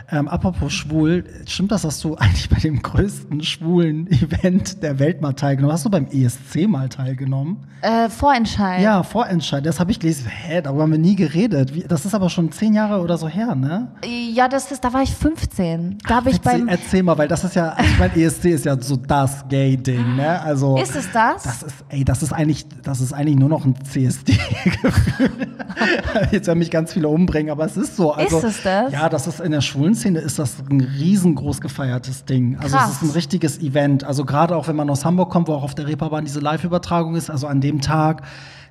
Ähm, 0.09 0.29
apropos 0.29 0.71
schwul, 0.71 1.25
stimmt 1.47 1.71
das, 1.73 1.81
dass 1.81 1.99
du 1.99 2.15
eigentlich 2.15 2.49
bei 2.49 2.59
dem 2.59 2.81
größten 2.81 3.43
schwulen 3.43 4.07
Event 4.07 4.81
der 4.81 4.99
Welt 4.99 5.21
mal 5.21 5.33
teilgenommen 5.33 5.73
hast? 5.73 5.79
Hast 5.79 5.85
du 5.85 5.89
beim 5.89 6.07
ESC 6.07 6.67
mal 6.67 6.87
teilgenommen? 6.87 7.65
Äh, 7.81 8.09
Vorentscheid. 8.09 8.81
Ja, 8.81 9.03
Vorentscheid. 9.03 9.65
Das 9.65 9.79
habe 9.79 9.91
ich 9.91 9.99
gelesen. 9.99 10.25
Hä, 10.27 10.61
darüber 10.61 10.83
haben 10.83 10.91
wir 10.93 10.97
nie 10.97 11.15
geredet. 11.15 11.75
Wie, 11.75 11.81
das 11.81 12.05
ist 12.05 12.15
aber 12.15 12.29
schon 12.29 12.51
zehn 12.51 12.73
Jahre 12.73 13.01
oder 13.01 13.17
so 13.17 13.27
her, 13.27 13.53
ne? 13.53 13.91
Ja, 14.33 14.47
das 14.47 14.71
ist, 14.71 14.83
da 14.83 14.93
war 14.93 15.03
ich 15.03 15.13
15. 15.13 15.97
Da 16.07 16.15
habe 16.15 16.29
ich 16.29 16.37
Erzähl, 16.37 16.59
beim. 16.59 16.67
erzähl 16.69 17.03
mal, 17.03 17.17
weil 17.17 17.27
das 17.27 17.43
ist 17.43 17.55
ja, 17.55 17.69
also 17.69 17.91
ich 17.91 17.99
meine, 17.99 18.15
ESC 18.15 18.45
ist 18.45 18.65
ja 18.65 18.81
so 18.81 18.95
das 18.95 19.47
Gay-Ding, 19.49 20.15
ne? 20.15 20.41
Also, 20.41 20.77
Ist 20.77 20.95
es 20.95 21.11
das? 21.11 21.43
Das 21.43 21.63
ist, 21.63 21.75
ey, 21.89 22.03
das 22.05 22.23
ist 22.23 22.31
eigentlich, 22.33 22.65
das 22.81 23.01
ist 23.01 23.13
eigentlich 23.13 23.35
nur 23.37 23.49
noch 23.49 23.65
ein 23.65 23.75
CSD-Gefühl. 23.83 25.29
Jetzt 26.31 26.47
werden 26.47 26.59
mich 26.59 26.71
ganz 26.71 26.93
viele 26.93 27.09
umbringen, 27.09 27.51
aber 27.51 27.65
es 27.65 27.77
ist 27.77 27.95
so. 27.95 28.13
Also, 28.13 28.37
Ist 28.37 28.43
es 28.43 28.63
das? 28.63 28.91
Ja, 28.91 29.09
das 29.09 29.27
ist 29.27 29.39
in 29.39 29.51
der 29.51 29.61
schwulen 29.61 29.93
Szene 29.97 30.19
ist 30.19 30.39
das 30.39 30.55
ein 30.69 30.81
riesengroß 30.81 31.59
gefeiertes 31.61 32.25
Ding. 32.25 32.57
Also 32.57 32.77
Krass. 32.77 32.89
es 32.89 32.95
ist 32.97 33.01
ein 33.03 33.09
richtiges 33.11 33.59
Event. 33.59 34.03
Also 34.03 34.23
gerade 34.23 34.55
auch 34.55 34.67
wenn 34.67 34.75
man 34.75 34.89
aus 34.89 35.03
Hamburg 35.03 35.29
kommt, 35.29 35.47
wo 35.47 35.53
auch 35.53 35.63
auf 35.63 35.75
der 35.75 35.87
Reeperbahn 35.87 36.23
diese 36.25 36.39
Live-Übertragung 36.39 37.15
ist, 37.15 37.29
also 37.29 37.47
an 37.47 37.59
dem 37.61 37.81
Tag. 37.81 38.23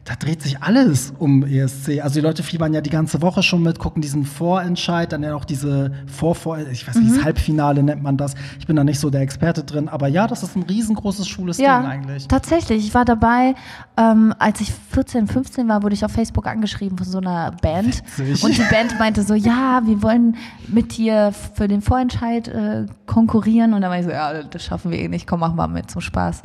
Da 0.06 0.14
dreht 0.14 0.40
sich 0.40 0.62
alles 0.62 1.12
um 1.18 1.44
ESC. 1.44 2.00
Also 2.00 2.20
die 2.20 2.20
Leute 2.20 2.42
fiebern 2.44 2.72
ja 2.72 2.80
die 2.80 2.90
ganze 2.90 3.20
Woche 3.22 3.42
schon 3.42 3.62
mit, 3.62 3.78
gucken 3.80 4.00
diesen 4.02 4.24
Vorentscheid, 4.24 5.10
dann 5.12 5.22
ja 5.24 5.34
auch 5.34 5.44
diese 5.44 5.90
Vor-Vor, 6.06 6.58
ich 6.58 6.86
weiß 6.86 6.94
nicht, 6.96 7.10
Mhm. 7.10 7.14
das 7.16 7.24
Halbfinale 7.24 7.82
nennt 7.82 8.02
man 8.02 8.16
das. 8.16 8.34
Ich 8.60 8.66
bin 8.68 8.76
da 8.76 8.84
nicht 8.84 9.00
so 9.00 9.10
der 9.10 9.22
Experte 9.22 9.64
drin, 9.64 9.88
aber 9.88 10.06
ja, 10.06 10.26
das 10.28 10.44
ist 10.44 10.54
ein 10.56 10.62
riesengroßes 10.62 11.26
schwules 11.26 11.58
Ja, 11.58 11.80
Ding 11.80 11.90
eigentlich. 11.90 12.28
tatsächlich. 12.28 12.86
Ich 12.86 12.94
war 12.94 13.04
dabei, 13.04 13.54
ähm, 13.96 14.32
als 14.38 14.60
ich 14.60 14.72
14, 14.92 15.26
15 15.26 15.68
war, 15.68 15.82
wurde 15.82 15.94
ich 15.94 16.04
auf 16.04 16.12
Facebook 16.12 16.46
angeschrieben 16.46 16.96
von 16.98 17.06
so 17.06 17.18
einer 17.18 17.50
Band. 17.60 18.02
Witzig. 18.16 18.44
Und 18.44 18.56
die 18.56 18.62
Band 18.72 18.96
meinte 19.00 19.22
so, 19.24 19.34
ja, 19.34 19.82
wir 19.84 20.02
wollen 20.02 20.36
mit 20.68 20.96
dir 20.96 21.32
für 21.54 21.66
den 21.66 21.82
Vorentscheid 21.82 22.46
äh, 22.46 22.86
konkurrieren. 23.06 23.74
Und 23.74 23.80
da 23.82 23.88
war 23.90 23.98
ich 23.98 24.04
so, 24.04 24.10
ja, 24.12 24.42
das 24.44 24.62
schaffen 24.64 24.92
wir 24.92 24.98
eh 25.00 25.08
nicht, 25.08 25.26
komm, 25.26 25.40
mach 25.40 25.52
mal 25.54 25.66
mit, 25.66 25.90
zum 25.90 26.00
Spaß. 26.00 26.42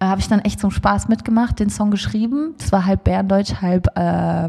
Äh, 0.00 0.06
Habe 0.06 0.20
ich 0.20 0.28
dann 0.28 0.40
echt 0.40 0.58
zum 0.58 0.72
Spaß 0.72 1.06
mitgemacht, 1.08 1.60
den 1.60 1.70
Song 1.70 1.90
geschrieben. 1.92 2.54
Das 2.58 2.72
war 2.72 2.84
halb 2.84 3.03
Berndeutsch, 3.04 3.54
halb, 3.60 3.86
äh, 3.96 4.48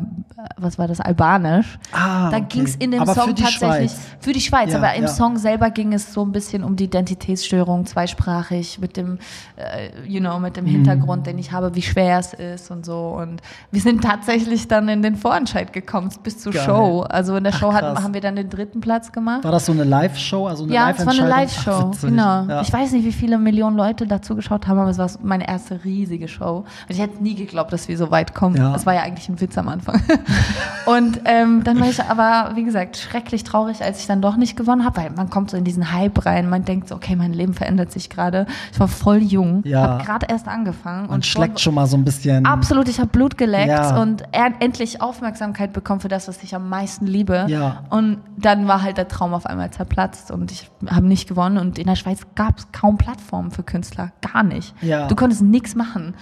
was 0.57 0.77
war 0.79 0.87
das, 0.87 0.99
Albanisch. 0.99 1.77
Ah, 1.91 2.29
da 2.31 2.37
okay. 2.37 2.45
ging 2.49 2.63
es 2.63 2.75
in 2.77 2.91
dem 2.91 3.01
Aber 3.01 3.13
Song 3.13 3.27
für 3.29 3.33
die 3.33 3.43
tatsächlich 3.43 3.91
Schweiz. 3.91 3.99
für 4.19 4.31
die 4.33 4.41
Schweiz, 4.41 4.71
Ja, 4.71 4.77
aber 4.77 4.93
im 4.95 5.03
ja. 5.03 5.07
Song 5.09 5.37
selber 5.37 5.69
ging 5.69 5.93
es 5.93 6.13
so 6.13 6.23
ein 6.23 6.31
bisschen 6.31 6.63
um 6.63 6.75
die 6.75 6.85
Identitätsstörung, 6.85 7.85
zweisprachig, 7.85 8.79
mit 8.79 8.97
dem, 8.97 9.17
äh, 9.57 9.89
you 10.07 10.19
know, 10.19 10.39
mit 10.39 10.55
dem 10.57 10.65
Mhm. 10.65 10.69
Hintergrund, 10.69 11.27
den 11.27 11.37
ich 11.37 11.51
habe, 11.51 11.75
wie 11.75 11.81
schwer 11.81 12.19
es 12.19 12.33
ist 12.33 12.71
und 12.71 12.85
so. 12.85 13.17
Und 13.21 13.41
wir 13.71 13.81
sind 13.81 14.03
tatsächlich 14.03 14.67
dann 14.67 14.87
in 14.89 15.01
den 15.01 15.15
Vorentscheid 15.15 15.73
gekommen, 15.73 16.09
bis 16.23 16.39
zur 16.39 16.53
Geil. 16.53 16.63
Show. 16.63 17.01
Also 17.09 17.35
in 17.35 17.43
der 17.43 17.53
Ach, 17.53 17.59
Show 17.59 17.73
hatten, 17.73 18.01
haben 18.03 18.13
wir 18.13 18.21
dann 18.21 18.35
den 18.35 18.49
dritten 18.49 18.79
Platz 18.81 19.11
gemacht. 19.11 19.43
War 19.43 19.51
das 19.51 19.65
so 19.65 19.71
eine 19.71 19.83
Live-Show? 19.83 20.47
Also 20.47 20.63
eine 20.63 20.73
Ja, 20.73 20.89
es 20.91 21.05
war 21.05 21.13
eine? 21.13 21.27
Live-Show, 21.27 21.91
genau. 22.01 22.45
Ja. 22.45 22.61
Ich 22.61 22.71
weiß 22.71 22.91
nicht, 22.93 23.05
wie 23.05 23.11
viele 23.11 23.37
Millionen 23.37 23.75
Leute 23.75 24.07
dazu 24.07 24.35
geschaut 24.35 24.67
haben, 24.67 24.79
aber 24.79 24.89
es 24.89 24.97
war 24.97 25.09
meine 25.23 25.47
erste 25.47 25.83
riesige 25.83 26.27
Show. 26.27 26.57
Und 26.59 26.65
ich 26.89 26.99
hätte 26.99 27.21
nie 27.21 27.35
geglaubt, 27.35 27.73
dass 27.73 27.87
wir 27.87 27.97
so 27.97 28.11
weit 28.11 28.33
kommen. 28.33 28.44
Ja. 28.53 28.73
Das 28.73 28.85
war 28.85 28.93
ja 28.93 29.01
eigentlich 29.01 29.29
ein 29.29 29.39
Witz 29.41 29.57
am 29.57 29.69
Anfang. 29.69 30.01
Und 30.85 31.21
ähm, 31.25 31.63
dann 31.63 31.79
war 31.79 31.89
ich 31.89 32.03
aber, 32.03 32.51
wie 32.55 32.63
gesagt, 32.63 32.97
schrecklich 32.97 33.43
traurig, 33.43 33.81
als 33.83 33.99
ich 33.99 34.05
dann 34.07 34.21
doch 34.21 34.35
nicht 34.35 34.55
gewonnen 34.55 34.85
habe, 34.85 34.97
weil 35.01 35.09
man 35.11 35.29
kommt 35.31 35.49
so 35.49 35.57
in 35.57 35.63
diesen 35.63 35.91
Hype 35.93 36.25
rein, 36.27 36.47
man 36.47 36.63
denkt 36.63 36.89
so, 36.89 36.95
okay, 36.95 37.15
mein 37.15 37.33
Leben 37.33 37.53
verändert 37.55 37.91
sich 37.91 38.09
gerade. 38.09 38.45
Ich 38.71 38.79
war 38.79 38.87
voll 38.87 39.17
jung, 39.17 39.63
Ja. 39.65 39.81
habe 39.81 40.03
gerade 40.03 40.27
erst 40.29 40.47
angefangen. 40.47 41.07
Man 41.07 41.15
und 41.15 41.25
schleckt 41.25 41.59
schon 41.59 41.73
mal 41.73 41.87
so 41.87 41.97
ein 41.97 42.03
bisschen. 42.05 42.45
Absolut, 42.45 42.87
ich 42.87 42.99
habe 42.99 43.09
Blut 43.09 43.37
geleckt 43.37 43.69
Ja. 43.69 43.99
und 43.99 44.23
er, 44.31 44.51
endlich 44.59 45.01
Aufmerksamkeit 45.01 45.73
bekommen 45.73 46.01
für 46.01 46.07
das, 46.07 46.27
was 46.27 46.43
ich 46.43 46.53
am 46.55 46.69
meisten 46.69 47.07
liebe. 47.07 47.45
Ja. 47.47 47.83
Und 47.89 48.19
dann 48.37 48.67
war 48.67 48.83
halt 48.83 48.97
der 48.97 49.07
Traum 49.07 49.33
auf 49.33 49.45
einmal 49.47 49.71
zerplatzt 49.71 50.29
und 50.29 50.51
ich 50.51 50.69
habe 50.87 51.07
nicht 51.07 51.27
gewonnen. 51.27 51.57
Und 51.57 51.79
in 51.79 51.87
der 51.87 51.95
Schweiz 51.95 52.21
gab 52.35 52.59
es 52.59 52.71
kaum 52.71 52.97
Plattformen 52.97 53.49
für 53.51 53.63
Künstler, 53.63 54.11
gar 54.33 54.43
nicht. 54.43 54.75
Ja. 54.81 55.07
Du 55.07 55.15
konntest 55.15 55.41
nichts 55.41 55.73
machen. 55.75 56.13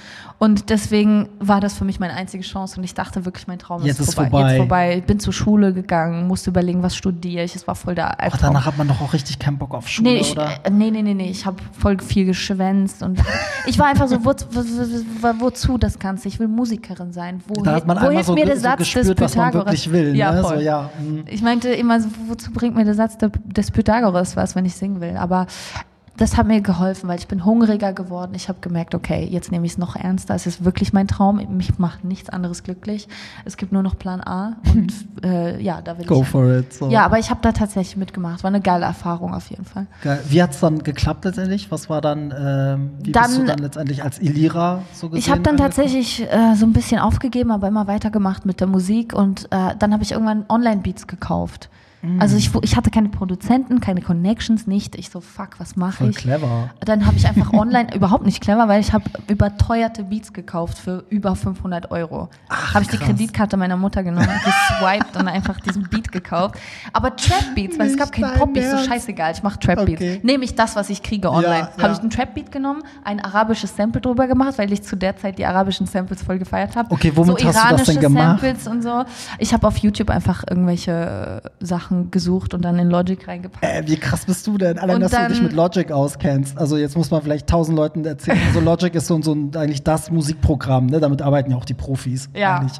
Und 0.43 0.69
deswegen 0.69 1.29
war 1.39 1.62
das 1.62 1.77
für 1.77 1.85
mich 1.85 2.01
meine 2.01 2.15
einzige 2.15 2.43
Chance 2.43 2.77
und 2.77 2.83
ich 2.83 2.93
dachte 2.93 3.23
wirklich, 3.23 3.47
mein 3.47 3.59
Traum 3.59 3.81
Jetzt 3.85 4.01
ist, 4.01 4.13
vorbei. 4.15 4.29
vorbei. 4.29 4.50
Jetzt 4.50 4.57
vorbei. 4.57 4.97
Ich 4.97 5.03
bin 5.05 5.17
zur 5.21 5.31
Schule 5.31 5.73
gegangen, 5.73 6.27
musste 6.27 6.50
überlegen, 6.50 6.83
was 6.83 6.97
studiere 6.97 7.45
ich. 7.45 7.55
Es 7.55 7.65
war 7.65 7.75
voll 7.75 7.95
der 7.95 8.19
Ach, 8.19 8.23
Albtraum. 8.25 8.39
danach 8.51 8.65
hat 8.65 8.77
man 8.77 8.89
doch 8.89 9.00
auch 9.00 9.13
richtig 9.13 9.39
keinen 9.39 9.57
Bock 9.57 9.73
auf 9.73 9.88
Schule, 9.88 10.09
Nee, 10.09 10.17
ich, 10.17 10.33
oder? 10.33 10.50
äh, 10.65 10.69
nee, 10.69 10.91
nee, 10.91 11.01
nee, 11.01 11.13
nee, 11.13 11.29
ich 11.29 11.45
habe 11.45 11.63
voll 11.71 11.97
viel 12.01 12.25
geschwänzt 12.25 13.03
und 13.03 13.21
ich 13.67 13.79
war 13.79 13.85
einfach 13.88 14.09
so, 14.09 14.25
wo, 14.25 14.31
wo, 14.51 14.63
wo, 15.21 15.45
wozu 15.45 15.77
das 15.77 15.97
Ganze? 15.97 16.27
Ich 16.27 16.38
will 16.41 16.50
Musikerin 16.50 17.13
sein. 17.13 17.41
Wo, 17.47 17.63
Da 17.63 17.75
hat 17.75 17.88
man 17.88 18.01
wo 18.01 18.09
hilft 18.09 18.25
so, 18.25 18.33
mir 18.33 18.45
der 18.45 18.57
so 18.57 18.63
Satz 18.63 18.79
gespürt, 18.79 19.05
des 19.05 19.21
was 19.21 19.35
man 19.38 19.45
Pythagoras? 19.51 19.65
wirklich 19.71 19.93
will. 19.93 20.13
Ja, 20.13 20.33
ne? 20.33 20.41
voll. 20.41 20.57
So, 20.57 20.62
ja. 20.62 20.89
mm. 21.00 21.19
Ich 21.29 21.41
meinte 21.41 21.69
immer, 21.69 22.00
wozu 22.27 22.51
bringt 22.51 22.75
mir 22.75 22.83
der 22.83 22.95
Satz 22.95 23.17
des 23.17 23.71
Pythagoras 23.71 24.35
was, 24.35 24.57
wenn 24.57 24.65
ich 24.65 24.75
singen 24.75 25.00
will? 25.00 25.15
Aber 25.15 25.47
das 26.17 26.38
hat 26.38 26.46
mir 26.46 26.62
geholfen, 26.62 27.10
weil 27.10 27.17
ich 27.17 27.27
bin 27.27 27.43
hungriger 27.43 27.91
geworden. 27.91 28.34
Ich 28.36 28.48
habe 28.48 28.60
gemerkt, 28.62 28.93
okay, 28.93 29.27
jetzt 29.29 29.51
nehme 29.51 29.65
ich 29.65 29.72
es 29.74 29.77
noch 29.79 29.96
ernster. 29.96 30.36
Es 30.36 30.46
ist 30.46 30.63
wirklich 30.63 30.93
mein 30.93 31.08
Traum. 31.08 31.41
Mich 31.58 31.79
macht 31.79 32.03
nichts 32.03 32.29
anderes 32.29 32.62
glücklich. 32.62 33.08
Es 33.46 33.58
gibt 33.58 33.72
nur 33.72 33.82
noch 33.82 33.98
Plan 33.98 34.22
A 34.22 34.58
und 34.74 34.93
äh, 35.24 35.60
ja, 35.60 35.82
da 35.82 35.98
will 35.98 36.05
Go 36.05 36.22
ich. 36.22 36.27
for 36.27 36.51
it. 36.60 36.72
So. 36.72 36.89
Ja, 36.89 37.03
aber 37.05 37.17
ich 37.17 37.32
habe 37.32 37.39
da 37.41 37.51
tatsächlich 37.51 37.98
mitgemacht. 37.98 38.43
War 38.43 38.50
eine 38.50 38.62
geile 38.62 38.86
Erfahrung 38.86 39.34
auf 39.34 39.50
jeden 39.50 39.65
Fall. 39.65 39.88
Geil. 40.03 40.20
Wie 40.29 40.43
hat 40.43 40.51
es 40.51 40.60
dann 40.60 40.84
geklappt 40.84 41.25
letztendlich? 41.25 41.72
Was 41.72 41.89
war 41.89 42.00
dann, 42.00 42.32
ähm, 42.38 42.91
wie 43.01 43.12
bist 43.12 43.15
Dann- 43.15 43.39
du 43.39 43.46
dann 43.46 43.58
letztendlich 43.60 44.03
als 44.03 44.20
Ilira 44.22 44.84
so 44.93 45.10
gesehen? 45.10 45.20
Ich 45.20 45.32
habe 45.32 45.41
dann 45.41 45.58
tatsächlich 45.58 46.22
äh, 46.32 46.53
so 46.55 46.65
ein 46.67 46.74
bisschen 46.74 47.00
aufgegeben, 47.00 47.50
aber 47.51 47.67
immer 47.67 47.88
weitergemacht 47.88 48.46
mit 48.46 48.60
der 48.60 48.67
Musik 48.67 49.13
und 49.13 49.46
äh, 49.51 49.75
dann 49.79 49.91
habe 49.93 50.03
ich 50.03 50.12
irgendwann 50.12 50.46
Online-Beats 50.48 51.08
gekauft. 51.08 51.70
Mm. 52.03 52.22
Also 52.22 52.36
ich, 52.36 52.51
ich 52.62 52.75
hatte 52.75 52.91
keine 52.91 53.10
Produzenten, 53.10 53.79
keine 53.79 54.01
Connections, 54.01 54.67
nicht. 54.67 54.95
Ich 54.95 55.10
so, 55.10 55.22
fuck, 55.22 55.60
was 55.60 55.75
mache 55.75 56.05
ich? 56.05 56.17
clever. 56.17 56.69
Dann 56.81 57.05
habe 57.05 57.15
ich 57.15 57.25
einfach 57.25 57.53
online, 57.53 57.88
überhaupt 57.95 58.25
nicht 58.25 58.41
clever, 58.41 58.67
weil 58.67 58.81
ich 58.81 58.91
habe 58.91 59.05
überteuerte 59.27 60.03
Beats 60.03 60.33
gekauft 60.33 60.77
für 60.77 61.05
über 61.10 61.36
500 61.36 61.91
Euro. 61.91 62.29
Habe 62.50 62.83
ich 62.83 62.89
die. 62.89 62.98
Kreditkarte 63.03 63.57
meiner 63.57 63.77
Mutter 63.77 64.03
genommen, 64.03 64.27
geswiped 64.27 65.15
und 65.17 65.27
einfach 65.27 65.60
diesen 65.60 65.83
Beat 65.83 66.12
gekauft. 66.12 66.55
Aber 66.93 67.15
Trap-Beats, 67.15 67.79
weil 67.79 67.88
es 67.88 67.98
gab 67.98 68.12
keinen 68.12 68.29
dein 68.29 68.39
Pop-Beats, 68.39 68.69
so 68.69 68.75
Ernst? 68.75 68.89
scheiße 68.89 69.10
egal, 69.10 69.33
ich 69.33 69.43
mache 69.43 69.60
Trap-Beats. 69.60 70.01
Okay. 70.01 70.19
Nehme 70.24 70.43
ich 70.45 70.55
das, 70.55 70.75
was 70.75 70.89
ich 70.89 71.03
kriege 71.03 71.29
online. 71.29 71.69
ja. 71.77 71.83
Habe 71.83 71.93
ich 71.93 72.00
einen 72.00 72.10
Trap-Beat 72.10 72.51
genommen, 72.51 72.83
ein 73.03 73.19
arabisches 73.19 73.75
Sample 73.75 74.01
drüber 74.01 74.27
gemacht, 74.27 74.57
weil 74.57 74.72
ich 74.72 74.83
zu 74.83 74.95
der 74.95 75.17
Zeit 75.17 75.38
die 75.38 75.45
arabischen 75.45 75.86
Samples 75.86 76.24
voll 76.24 76.39
gefeiert 76.39 76.75
habe. 76.75 76.91
Okay, 76.91 77.12
womit 77.15 77.39
so 77.39 77.48
hast 77.48 77.72
du 77.72 77.75
das 77.75 77.88
denn 77.88 78.00
gemacht? 78.00 78.41
Samples 78.41 78.67
und 78.67 78.81
so. 78.81 79.03
Ich 79.38 79.53
habe 79.53 79.67
auf 79.67 79.77
YouTube 79.77 80.10
einfach 80.10 80.43
irgendwelche 80.50 81.43
äh, 81.43 81.65
Sachen 81.93 82.12
gesucht 82.12 82.53
und 82.53 82.63
dann 82.63 82.77
in 82.79 82.89
Logic 82.89 83.27
reingepackt. 83.27 83.63
Äh, 83.63 83.83
wie 83.88 83.97
krass 83.97 84.25
bist 84.25 84.45
du 84.47 84.57
denn? 84.57 84.77
Allein, 84.79 84.95
Und 84.97 85.01
dass 85.01 85.12
du 85.12 85.17
dann- 85.17 85.31
dich 85.31 85.41
mit 85.41 85.53
Logic 85.53 85.91
auskennst. 85.91 86.57
Also 86.57 86.77
jetzt 86.77 86.97
muss 86.97 87.12
man 87.12 87.21
vielleicht 87.21 87.47
tausend 87.47 87.77
Leuten 87.77 88.03
erzählen. 88.05 88.39
Also 88.47 88.59
Logic 88.59 88.93
ist 88.95 89.07
so, 89.07 89.21
so 89.21 89.33
ein, 89.33 89.55
eigentlich 89.55 89.83
das 89.83 90.12
Musikprogramm. 90.12 90.88
Ne? 90.88 91.00
Damit 91.00 91.21
arbeiten 91.21 91.51
ja 91.51 91.57
auch 91.57 91.65
die 91.65 91.73
Profis. 91.73 92.29
Ja. 92.35 92.57
Eigentlich. 92.59 92.79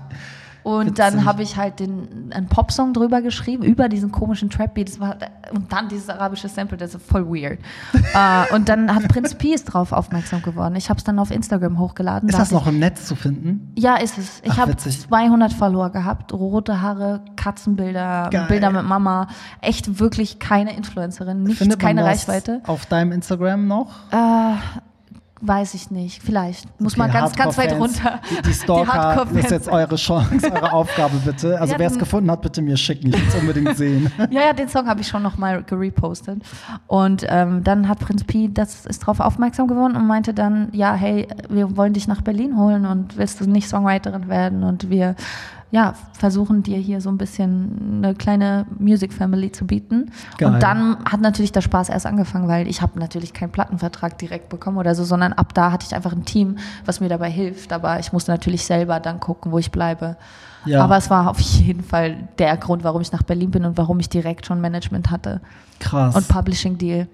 Und 0.64 0.86
Witzig. 0.88 0.96
dann 0.96 1.26
habe 1.26 1.44
ich 1.44 1.58
halt 1.58 1.80
den, 1.80 2.32
einen 2.34 2.48
Popsong 2.48 2.94
drüber 2.94 3.22
geschrieben, 3.22 3.64
über 3.64 3.90
diesen 3.90 4.12
komischen 4.12 4.50
Trap-Beat. 4.50 4.88
Das 4.90 5.00
war- 5.00 5.18
Und 5.54 5.72
dann 5.74 5.90
dieses 5.90 6.10
arabische 6.10 6.48
Sample, 6.48 6.78
das 6.78 6.96
ist 6.96 7.06
voll 7.06 7.26
weird. 7.28 7.60
äh, 8.14 8.54
und 8.56 8.70
dann 8.70 8.94
hat 8.96 9.08
Prinz 9.10 9.36
Peace 9.36 9.66
drauf 9.66 9.92
aufmerksam 9.92 10.42
geworden. 10.42 10.76
Ich 10.78 10.90
habe 10.90 10.98
es 11.00 11.04
dann 11.04 11.20
auf 11.20 11.32
Instagram 11.32 11.80
hochgeladen. 11.80 12.30
Ist 12.30 12.36
Da 12.36 12.40
das 12.40 12.52
noch 12.52 12.66
im 12.68 12.80
Netz 12.80 13.06
zu 13.06 13.16
finden? 13.16 13.72
Ich, 13.76 13.84
ja, 13.84 13.96
ist 13.98 14.18
es. 14.18 14.42
Ich 14.44 14.58
habe 14.58 14.72
witzig. 14.72 15.02
200 15.02 15.52
Follower 15.52 15.90
gehabt, 15.90 16.32
rote 16.32 16.82
Haare, 16.82 17.22
Katzenbilder, 17.36 18.30
Geil. 18.32 18.46
Bilder 18.48 18.70
mit 18.72 18.84
Mama. 18.86 19.28
Echt 19.60 20.00
wirklich 20.00 20.40
keine 20.40 20.76
Influencerin, 20.78 21.44
nichts, 21.44 21.60
Findet 21.60 21.80
keine 21.80 22.02
das 22.02 22.10
Reichweite. 22.28 22.62
auf 22.66 22.86
deinem 22.86 23.12
Instagram 23.12 23.68
noch? 23.68 23.90
Äh, 24.12 24.54
weiß 25.46 25.74
ich 25.74 25.92
nicht. 25.92 26.22
Vielleicht. 26.24 26.80
Muss 26.80 26.96
man 26.98 27.10
Okay, 27.10 27.20
ganz, 27.20 27.36
ganz 27.36 27.58
weit 27.58 27.74
runter. 27.74 28.20
Die, 28.30 28.42
die 28.42 28.54
Stalker, 28.54 28.86
das 28.86 28.94
Hardcore-Fans. 28.94 29.46
ist 29.46 29.52
jetzt 29.52 29.70
eure 29.70 29.96
Chance, 29.96 30.52
eure 30.52 30.72
Aufgabe 30.72 31.18
bitte. 31.18 31.60
Also 31.60 31.74
Ja, 31.74 31.80
wer 31.80 31.88
es 31.88 32.00
gefunden 32.00 32.32
hat, 32.32 32.42
bitte 32.42 32.62
mir 32.62 32.78
schicken. 32.78 33.08
Ich 33.10 33.14
will 33.14 33.28
es 33.28 33.36
unbedingt 33.36 33.78
sehen. 33.78 34.12
Ja, 34.30 34.42
ja, 34.42 34.54
den 34.54 34.70
Song 34.70 34.88
habe 34.88 35.02
ich 35.02 35.08
schon 35.08 35.22
noch 35.22 35.38
mal 35.38 35.64
gerepostet. 35.64 36.42
Und 36.88 37.26
ähm, 37.28 37.64
dann 37.64 37.88
hat 37.88 38.00
Prinz 38.00 38.24
Pi, 38.24 38.50
das 38.52 38.86
ist 38.86 39.04
darauf 39.04 39.20
aufmerksam 39.20 39.68
geworden 39.68 39.96
und 39.96 40.08
meinte 40.08 40.34
dann, 40.34 40.70
ja, 40.72 40.94
hey, 40.94 41.28
wir 41.50 41.76
wollen 41.78 41.94
dich 41.94 42.08
nach 42.08 42.22
Berlin 42.22 42.58
holen 42.58 42.86
und 42.86 43.18
willst 43.18 43.42
du 43.42 43.50
nicht 43.50 43.68
Songwriterin 43.68 44.30
werden? 44.30 44.64
Und 44.64 44.90
wir 44.90 45.16
ja, 45.74 45.96
versuchen 46.14 46.62
dir 46.62 46.78
hier 46.78 47.02
so 47.02 47.10
ein 47.10 47.18
bisschen 47.18 48.04
eine 48.04 48.14
kleine 48.14 48.68
Music 48.78 49.12
Family 49.12 49.52
zu 49.52 49.66
bieten. 49.66 50.12
Geil. 50.38 50.54
Und 50.54 50.62
dann 50.62 51.04
hat 51.04 51.20
natürlich 51.20 51.52
der 51.52 51.62
Spaß 51.62 51.90
erst 51.90 52.06
angefangen, 52.06 52.48
weil 52.48 52.68
ich 52.68 52.84
habe 52.84 53.00
natürlich 53.00 53.34
keinen 53.34 53.52
Plattenvertrag 53.52 54.20
direkt 54.20 54.50
bekommen 54.50 54.78
oder 54.78 54.94
so, 54.94 55.04
sondern 55.04 55.34
ab 55.34 55.56
da 55.56 55.72
hatte 55.72 55.88
ich 55.88 55.96
einfach 55.96 56.12
ein 56.12 56.26
Team, 56.26 56.60
was 56.86 57.00
mir 57.00 57.10
dabei 57.10 57.32
hilft. 57.32 57.74
Aber 57.74 58.00
ich 58.00 58.14
musste 58.14 58.30
natürlich 58.30 58.66
selber 58.66 59.00
dann 59.00 59.20
gucken, 59.20 59.52
wo 59.52 59.58
ich 59.58 59.72
bleibe. 59.72 60.16
Ja. 60.66 60.84
Aber 60.84 60.96
es 60.96 61.10
war 61.10 61.28
auf 61.28 61.40
jeden 61.40 61.84
Fall 61.84 62.30
der 62.38 62.56
Grund, 62.58 62.84
warum 62.84 63.02
ich 63.02 63.12
nach 63.12 63.24
Berlin 63.24 63.50
bin 63.50 63.66
und 63.66 63.76
warum 63.76 64.00
ich 64.00 64.10
direkt 64.10 64.46
schon 64.46 64.62
Management 64.62 65.10
hatte 65.10 65.42
Krass. 65.80 66.16
und 66.16 66.28
Publishing 66.28 66.78
Deal. 66.78 67.08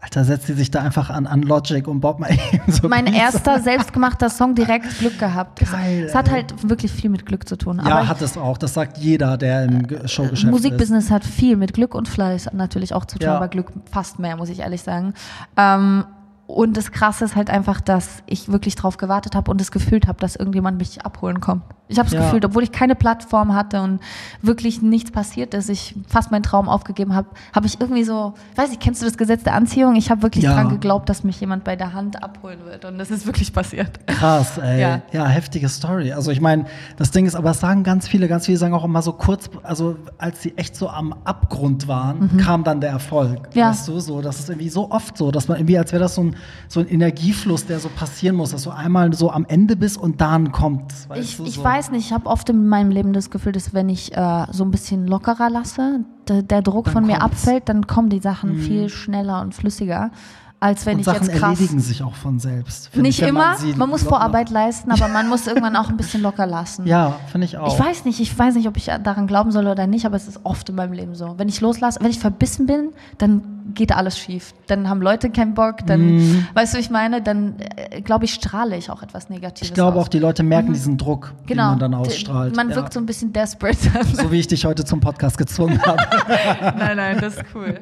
Alter, 0.00 0.24
setzt 0.24 0.46
sie 0.46 0.52
sich 0.52 0.70
da 0.70 0.82
einfach 0.82 1.10
an, 1.10 1.26
an 1.26 1.42
Logic 1.42 1.86
und 1.88 2.00
baut 2.00 2.20
mal 2.20 2.30
eben 2.52 2.70
so. 2.72 2.86
Mein 2.88 3.06
Beats. 3.06 3.16
erster 3.16 3.60
selbstgemachter 3.60 4.30
Song 4.30 4.54
direkt 4.54 4.98
Glück 4.98 5.18
gehabt. 5.18 5.62
Es- 5.62 5.72
Geil, 5.72 6.04
es 6.04 6.14
hat 6.14 6.30
halt 6.30 6.68
wirklich 6.68 6.92
viel 6.92 7.10
mit 7.10 7.26
Glück 7.26 7.48
zu 7.48 7.56
tun. 7.56 7.78
Ja, 7.84 7.96
Aber 7.96 8.08
hat 8.08 8.20
es 8.22 8.36
auch. 8.36 8.58
Das 8.58 8.74
sagt 8.74 8.98
jeder, 8.98 9.36
der 9.36 9.64
im 9.64 9.86
Ge- 9.86 10.06
Showgeschäft 10.06 10.44
ist. 10.44 10.50
Musikbusiness 10.50 11.10
hat 11.10 11.24
viel 11.24 11.56
mit 11.56 11.72
Glück 11.72 11.94
und 11.94 12.08
Fleiß 12.08 12.50
natürlich 12.52 12.92
auch 12.94 13.04
zu 13.06 13.18
tun, 13.18 13.26
Ja. 13.26 13.36
aber 13.36 13.48
Glück 13.48 13.72
fast 13.90 14.18
mehr, 14.18 14.36
muss 14.36 14.48
ich 14.50 14.60
ehrlich 14.60 14.82
sagen. 14.82 15.14
Ähm, 15.56 16.04
und 16.46 16.76
das 16.76 16.92
Krasse 16.92 17.24
ist 17.24 17.34
halt 17.36 17.50
einfach, 17.50 17.80
dass 17.80 18.22
ich 18.26 18.50
wirklich 18.50 18.76
drauf 18.76 18.96
gewartet 18.98 19.34
habe 19.34 19.50
und 19.50 19.60
es 19.60 19.70
gefühlt 19.72 20.06
habe, 20.06 20.18
dass 20.20 20.36
irgendjemand 20.36 20.78
mich 20.78 21.04
abholen 21.04 21.40
kommt. 21.40 21.62
Ich 21.88 21.98
habe 21.98 22.08
es 22.08 22.14
Ja. 22.14 22.20
gefühlt, 22.20 22.44
obwohl 22.44 22.64
ich 22.64 22.72
keine 22.72 22.96
Plattform 22.96 23.54
hatte 23.54 23.80
und 23.80 24.00
wirklich 24.42 24.82
nichts 24.82 25.12
passiert 25.12 25.54
ist, 25.54 25.70
ich 25.70 25.94
fast 26.08 26.32
meinen 26.32 26.42
Traum 26.42 26.68
aufgegeben 26.68 27.14
habe, 27.14 27.28
habe 27.54 27.66
ich 27.66 27.80
irgendwie 27.80 28.02
so, 28.02 28.34
weiß 28.56 28.72
ich, 28.72 28.80
kennst 28.80 29.02
du 29.02 29.06
das 29.06 29.16
Gesetz 29.16 29.44
der 29.44 29.54
Anziehung? 29.54 29.94
Ich 29.94 30.10
habe 30.10 30.22
wirklich 30.22 30.42
Ja. 30.44 30.54
dran 30.54 30.68
geglaubt, 30.68 31.08
dass 31.08 31.22
mich 31.22 31.40
jemand 31.40 31.62
bei 31.62 31.76
der 31.76 31.92
Hand 31.92 32.22
abholen 32.24 32.58
wird 32.64 32.84
und 32.84 32.98
das 32.98 33.12
ist 33.12 33.24
wirklich 33.26 33.52
passiert. 33.52 34.04
Krass, 34.08 34.58
ey. 34.62 34.80
Ja, 34.80 35.02
Ja. 35.12 35.26
heftige 35.26 35.68
Story. 35.68 36.12
Also 36.12 36.32
ich 36.32 36.40
meine, 36.40 36.64
das 36.96 37.12
Ding 37.12 37.24
ist, 37.26 37.36
aber 37.36 37.48
das 37.50 37.60
sagen 37.60 37.84
ganz 37.84 38.08
viele, 38.08 38.26
ganz 38.26 38.46
viele 38.46 38.58
sagen 38.58 38.74
auch 38.74 38.84
immer 38.84 39.02
so 39.02 39.12
kurz, 39.12 39.48
also 39.62 39.96
als 40.18 40.42
sie 40.42 40.56
echt 40.56 40.74
so 40.74 40.88
am 40.88 41.14
Abgrund 41.24 41.86
waren, 41.86 42.36
kam 42.38 42.64
dann 42.64 42.80
der 42.80 42.90
Erfolg. 42.90 43.54
Mhm. 43.54 43.60
Ja. 43.60 43.70
Weißt 43.70 43.86
du, 43.86 44.00
so, 44.00 44.20
das 44.22 44.40
ist 44.40 44.48
irgendwie 44.48 44.70
so 44.70 44.90
oft 44.90 45.16
so, 45.16 45.30
dass 45.30 45.46
man 45.46 45.58
irgendwie, 45.58 45.78
als 45.78 45.92
wäre 45.92 46.02
das 46.02 46.16
so 46.16 46.22
ein, 46.22 46.35
so 46.68 46.80
ein 46.80 46.88
Energiefluss, 46.88 47.66
der 47.66 47.78
so 47.80 47.88
passieren 47.88 48.36
muss, 48.36 48.50
dass 48.50 48.62
du 48.64 48.70
einmal 48.70 49.12
so 49.14 49.30
am 49.30 49.44
Ende 49.46 49.76
bist 49.76 49.96
und 49.98 50.20
dann 50.20 50.52
kommt. 50.52 50.92
Ich, 51.14 51.36
du, 51.36 51.44
ich 51.44 51.54
so. 51.56 51.64
weiß 51.64 51.90
nicht, 51.90 52.06
ich 52.06 52.12
habe 52.12 52.26
oft 52.26 52.48
in 52.48 52.66
meinem 52.68 52.90
Leben 52.90 53.12
das 53.12 53.30
Gefühl, 53.30 53.52
dass 53.52 53.72
wenn 53.74 53.88
ich 53.88 54.16
äh, 54.16 54.46
so 54.50 54.64
ein 54.64 54.70
bisschen 54.70 55.06
lockerer 55.06 55.50
lasse, 55.50 56.00
der, 56.28 56.42
der 56.42 56.62
Druck 56.62 56.86
Dann 56.86 56.94
von 56.94 57.06
mir 57.06 57.18
kommt's. 57.18 57.42
abfällt, 57.42 57.68
dann 57.68 57.86
kommen 57.86 58.08
die 58.08 58.20
Sachen 58.20 58.56
viel 58.56 58.88
schneller 58.88 59.40
und 59.42 59.54
flüssiger, 59.54 60.10
als 60.58 60.86
wenn 60.86 60.94
und 60.94 61.00
ich 61.00 61.04
Sachen 61.06 61.26
jetzt 61.28 61.36
krass. 61.38 61.58
erledigen 61.60 61.80
sich 61.80 62.02
auch 62.02 62.14
von 62.14 62.38
selbst. 62.38 62.96
Nicht 62.96 63.20
ich, 63.20 63.28
immer, 63.28 63.56
sie 63.56 63.74
man, 63.74 63.90
muss 63.90 64.00
locker- 64.02 64.16
Vorarbeit 64.16 64.48
leisten, 64.50 64.90
aber 64.90 65.06
man 65.08 65.28
muss 65.28 65.46
irgendwann 65.46 65.76
auch 65.76 65.90
ein 65.90 65.96
bisschen 65.98 66.22
locker 66.22 66.46
lassen. 66.46 66.86
Ja, 66.86 67.16
finde 67.30 67.44
ich 67.44 67.58
auch. 67.58 67.72
Ich 67.72 67.78
weiß 67.78 68.06
nicht, 68.06 68.20
ich 68.20 68.36
weiß 68.36 68.54
nicht, 68.54 68.66
ob 68.66 68.76
ich 68.78 68.86
daran 69.04 69.26
glauben 69.26 69.50
soll 69.52 69.66
oder 69.66 69.86
nicht, 69.86 70.06
aber 70.06 70.16
es 70.16 70.26
ist 70.26 70.40
oft 70.44 70.68
in 70.70 70.74
meinem 70.74 70.94
Leben 70.94 71.14
so. 71.14 71.34
Wenn 71.36 71.48
ich 71.48 71.60
loslasse, 71.60 71.98
wenn 72.00 72.10
ich 72.10 72.18
verbissen 72.18 72.64
bin, 72.66 72.88
dann 73.18 73.42
geht 73.74 73.92
alles 73.92 74.18
schief. 74.18 74.54
Dann 74.66 74.88
haben 74.88 75.00
Leute 75.00 75.30
keinen 75.30 75.54
Bock, 75.54 75.86
dann, 75.86 76.46
weißt 76.54 76.74
du, 76.74 76.78
wie 76.78 76.80
ich 76.80 76.90
meine, 76.90 77.22
dann 77.22 77.56
äh, 77.58 78.00
glaube 78.00 78.24
ich, 78.24 78.34
strahle 78.34 78.76
ich 78.76 78.90
auch 78.90 79.02
etwas 79.02 79.28
Negatives. 79.28 79.62
Mhm. 79.62 79.72
ich 79.72 79.74
glaube 79.74 79.98
auch, 79.98 80.08
die 80.08 80.18
Leute 80.18 80.42
merken 80.42 80.72
diesen 80.72 80.96
Druck, 80.98 81.32
genau. 81.46 81.64
den 81.64 81.70
man 81.70 81.78
dann 81.78 81.90
D- 81.92 81.96
ausstrahlt. 81.98 82.56
Man 82.56 82.70
ja. 82.70 82.76
wirkt 82.76 82.92
so 82.92 83.00
ein 83.00 83.06
bisschen 83.06 83.32
desperate. 83.32 83.78
so 84.12 84.30
wie 84.30 84.40
ich 84.40 84.46
dich 84.46 84.64
heute 84.64 84.84
zum 84.84 85.00
Podcast 85.00 85.38
gezwungen 85.38 85.80
habe. 85.86 86.02
nein, 86.78 86.96
nein, 86.96 87.18
das 87.20 87.36
ist 87.36 87.44
cool. 87.54 87.80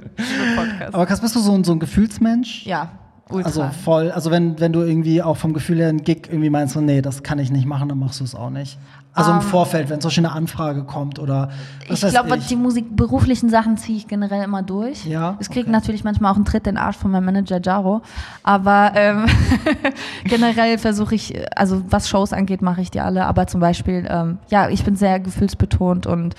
Podcast. 0.56 0.94
Aber 0.94 1.06
Kass, 1.06 1.20
bist 1.20 1.36
du 1.36 1.40
so 1.40 1.52
ein, 1.52 1.64
so 1.64 1.72
ein 1.72 1.78
Gefühlsmensch? 1.78 2.66
Ja, 2.66 2.90
ultra. 3.30 3.48
Also 3.48 3.68
voll, 3.84 4.10
also 4.10 4.30
wenn, 4.30 4.60
wenn 4.60 4.72
du 4.72 4.82
irgendwie 4.82 5.22
auch 5.22 5.36
vom 5.36 5.52
Gefühl 5.52 5.78
her 5.78 5.88
einen 5.88 6.02
Gig 6.04 6.28
irgendwie 6.28 6.50
meinst, 6.50 6.74
so, 6.74 6.80
nee, 6.80 7.02
das 7.02 7.22
kann 7.22 7.38
ich 7.38 7.50
nicht 7.50 7.66
machen, 7.66 7.88
dann 7.88 7.98
machst 7.98 8.20
du 8.20 8.24
es 8.24 8.34
auch 8.34 8.50
nicht. 8.50 8.78
Also 9.16 9.30
im 9.30 9.36
Ähm, 9.36 9.42
Vorfeld, 9.42 9.90
wenn 9.90 10.00
zum 10.00 10.08
Beispiel 10.08 10.26
eine 10.26 10.34
Anfrage 10.34 10.82
kommt 10.82 11.20
oder 11.20 11.50
was 11.88 12.02
ich 12.02 12.10
glaube, 12.10 12.36
die 12.36 12.56
Musik, 12.56 12.96
beruflichen 12.96 13.48
Sachen 13.48 13.76
ziehe 13.76 13.96
ich 13.96 14.08
generell 14.08 14.42
immer 14.42 14.62
durch. 14.62 15.06
Ja, 15.06 15.36
Es 15.38 15.50
kriegt 15.50 15.66
okay. 15.66 15.72
natürlich 15.72 16.02
manchmal 16.02 16.32
auch 16.32 16.36
einen 16.36 16.44
Tritt 16.44 16.66
in 16.66 16.74
den 16.74 16.78
Arsch 16.78 16.96
von 16.96 17.12
meinem 17.12 17.26
Manager 17.26 17.60
Jaro. 17.62 18.02
Aber 18.42 18.90
ähm, 18.96 19.26
generell 20.24 20.78
versuche 20.78 21.14
ich, 21.14 21.32
also 21.56 21.82
was 21.90 22.08
Shows 22.08 22.32
angeht, 22.32 22.60
mache 22.60 22.80
ich 22.80 22.90
die 22.90 23.00
alle. 23.00 23.26
Aber 23.26 23.46
zum 23.46 23.60
Beispiel, 23.60 24.04
ähm, 24.10 24.38
ja, 24.48 24.68
ich 24.68 24.84
bin 24.84 24.96
sehr 24.96 25.20
gefühlsbetont 25.20 26.08
und 26.08 26.34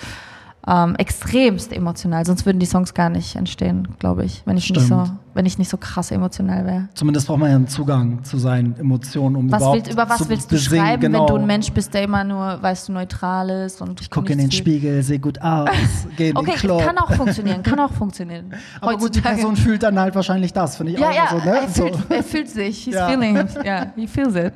ähm, 0.68 0.96
extremst 0.96 1.72
emotional. 1.72 2.24
Sonst 2.26 2.44
würden 2.44 2.58
die 2.58 2.66
Songs 2.66 2.92
gar 2.92 3.08
nicht 3.08 3.36
entstehen, 3.36 3.86
glaube 4.00 4.24
ich, 4.24 4.42
wenn 4.46 4.56
ich 4.56 4.68
nicht 4.68 4.86
so, 4.86 5.04
wenn 5.32 5.46
ich 5.46 5.58
nicht 5.58 5.68
so 5.70 5.76
krass 5.76 6.10
emotional 6.10 6.66
wäre. 6.66 6.88
Zumindest 6.94 7.28
braucht 7.28 7.38
man 7.38 7.50
ja 7.50 7.56
einen 7.56 7.68
Zugang 7.68 8.24
zu 8.24 8.36
seinen 8.38 8.74
Emotionen, 8.78 9.36
um 9.36 9.52
Was 9.52 9.58
überhaupt 9.60 9.76
willst, 9.76 9.92
über 9.92 10.08
was 10.08 10.18
zu 10.18 10.28
willst 10.28 10.50
du 10.50 10.56
besingen, 10.56 10.84
schreiben, 10.84 11.00
genau. 11.02 11.20
wenn 11.20 11.26
du 11.28 11.40
ein 11.42 11.46
Mensch 11.46 11.70
bist, 11.70 11.94
der 11.94 12.02
immer 12.02 12.24
nur, 12.24 12.60
weißt 12.60 12.88
du, 12.88 12.92
neutral 12.92 13.48
ist 13.50 13.80
und 13.80 14.00
Ich 14.00 14.10
gucke 14.10 14.32
in 14.32 14.38
den 14.38 14.50
Spiegel, 14.50 15.02
sehe 15.04 15.20
gut 15.20 15.40
aus, 15.40 15.68
gehe 16.16 16.30
in 16.30 16.36
Okay, 16.36 16.50
den 16.52 16.58
Club. 16.58 16.82
kann 16.82 16.98
auch 16.98 17.12
funktionieren, 17.12 17.62
kann 17.62 17.78
auch 17.78 17.92
funktionieren. 17.98 18.52
Aber 18.80 18.92
gut, 18.96 19.00
die 19.14 19.18
Heutzutage. 19.20 19.34
Person 19.36 19.56
fühlt 19.56 19.82
dann 19.84 19.98
halt 20.00 20.14
wahrscheinlich 20.16 20.52
das, 20.52 20.76
finde 20.76 20.92
ich 20.92 20.98
Ja, 20.98 21.10
auch 21.10 21.14
ja, 21.14 21.28
so, 21.30 21.36
ne? 21.38 21.56
er, 21.60 21.68
fühlt, 21.68 22.10
er 22.10 22.22
fühlt 22.24 22.48
sich. 22.48 22.84
He's 22.84 22.94
Ja. 22.94 23.08
feeling. 23.08 23.36
Ja, 23.64 23.92
he 23.94 24.06
feels 24.08 24.34
it. 24.34 24.52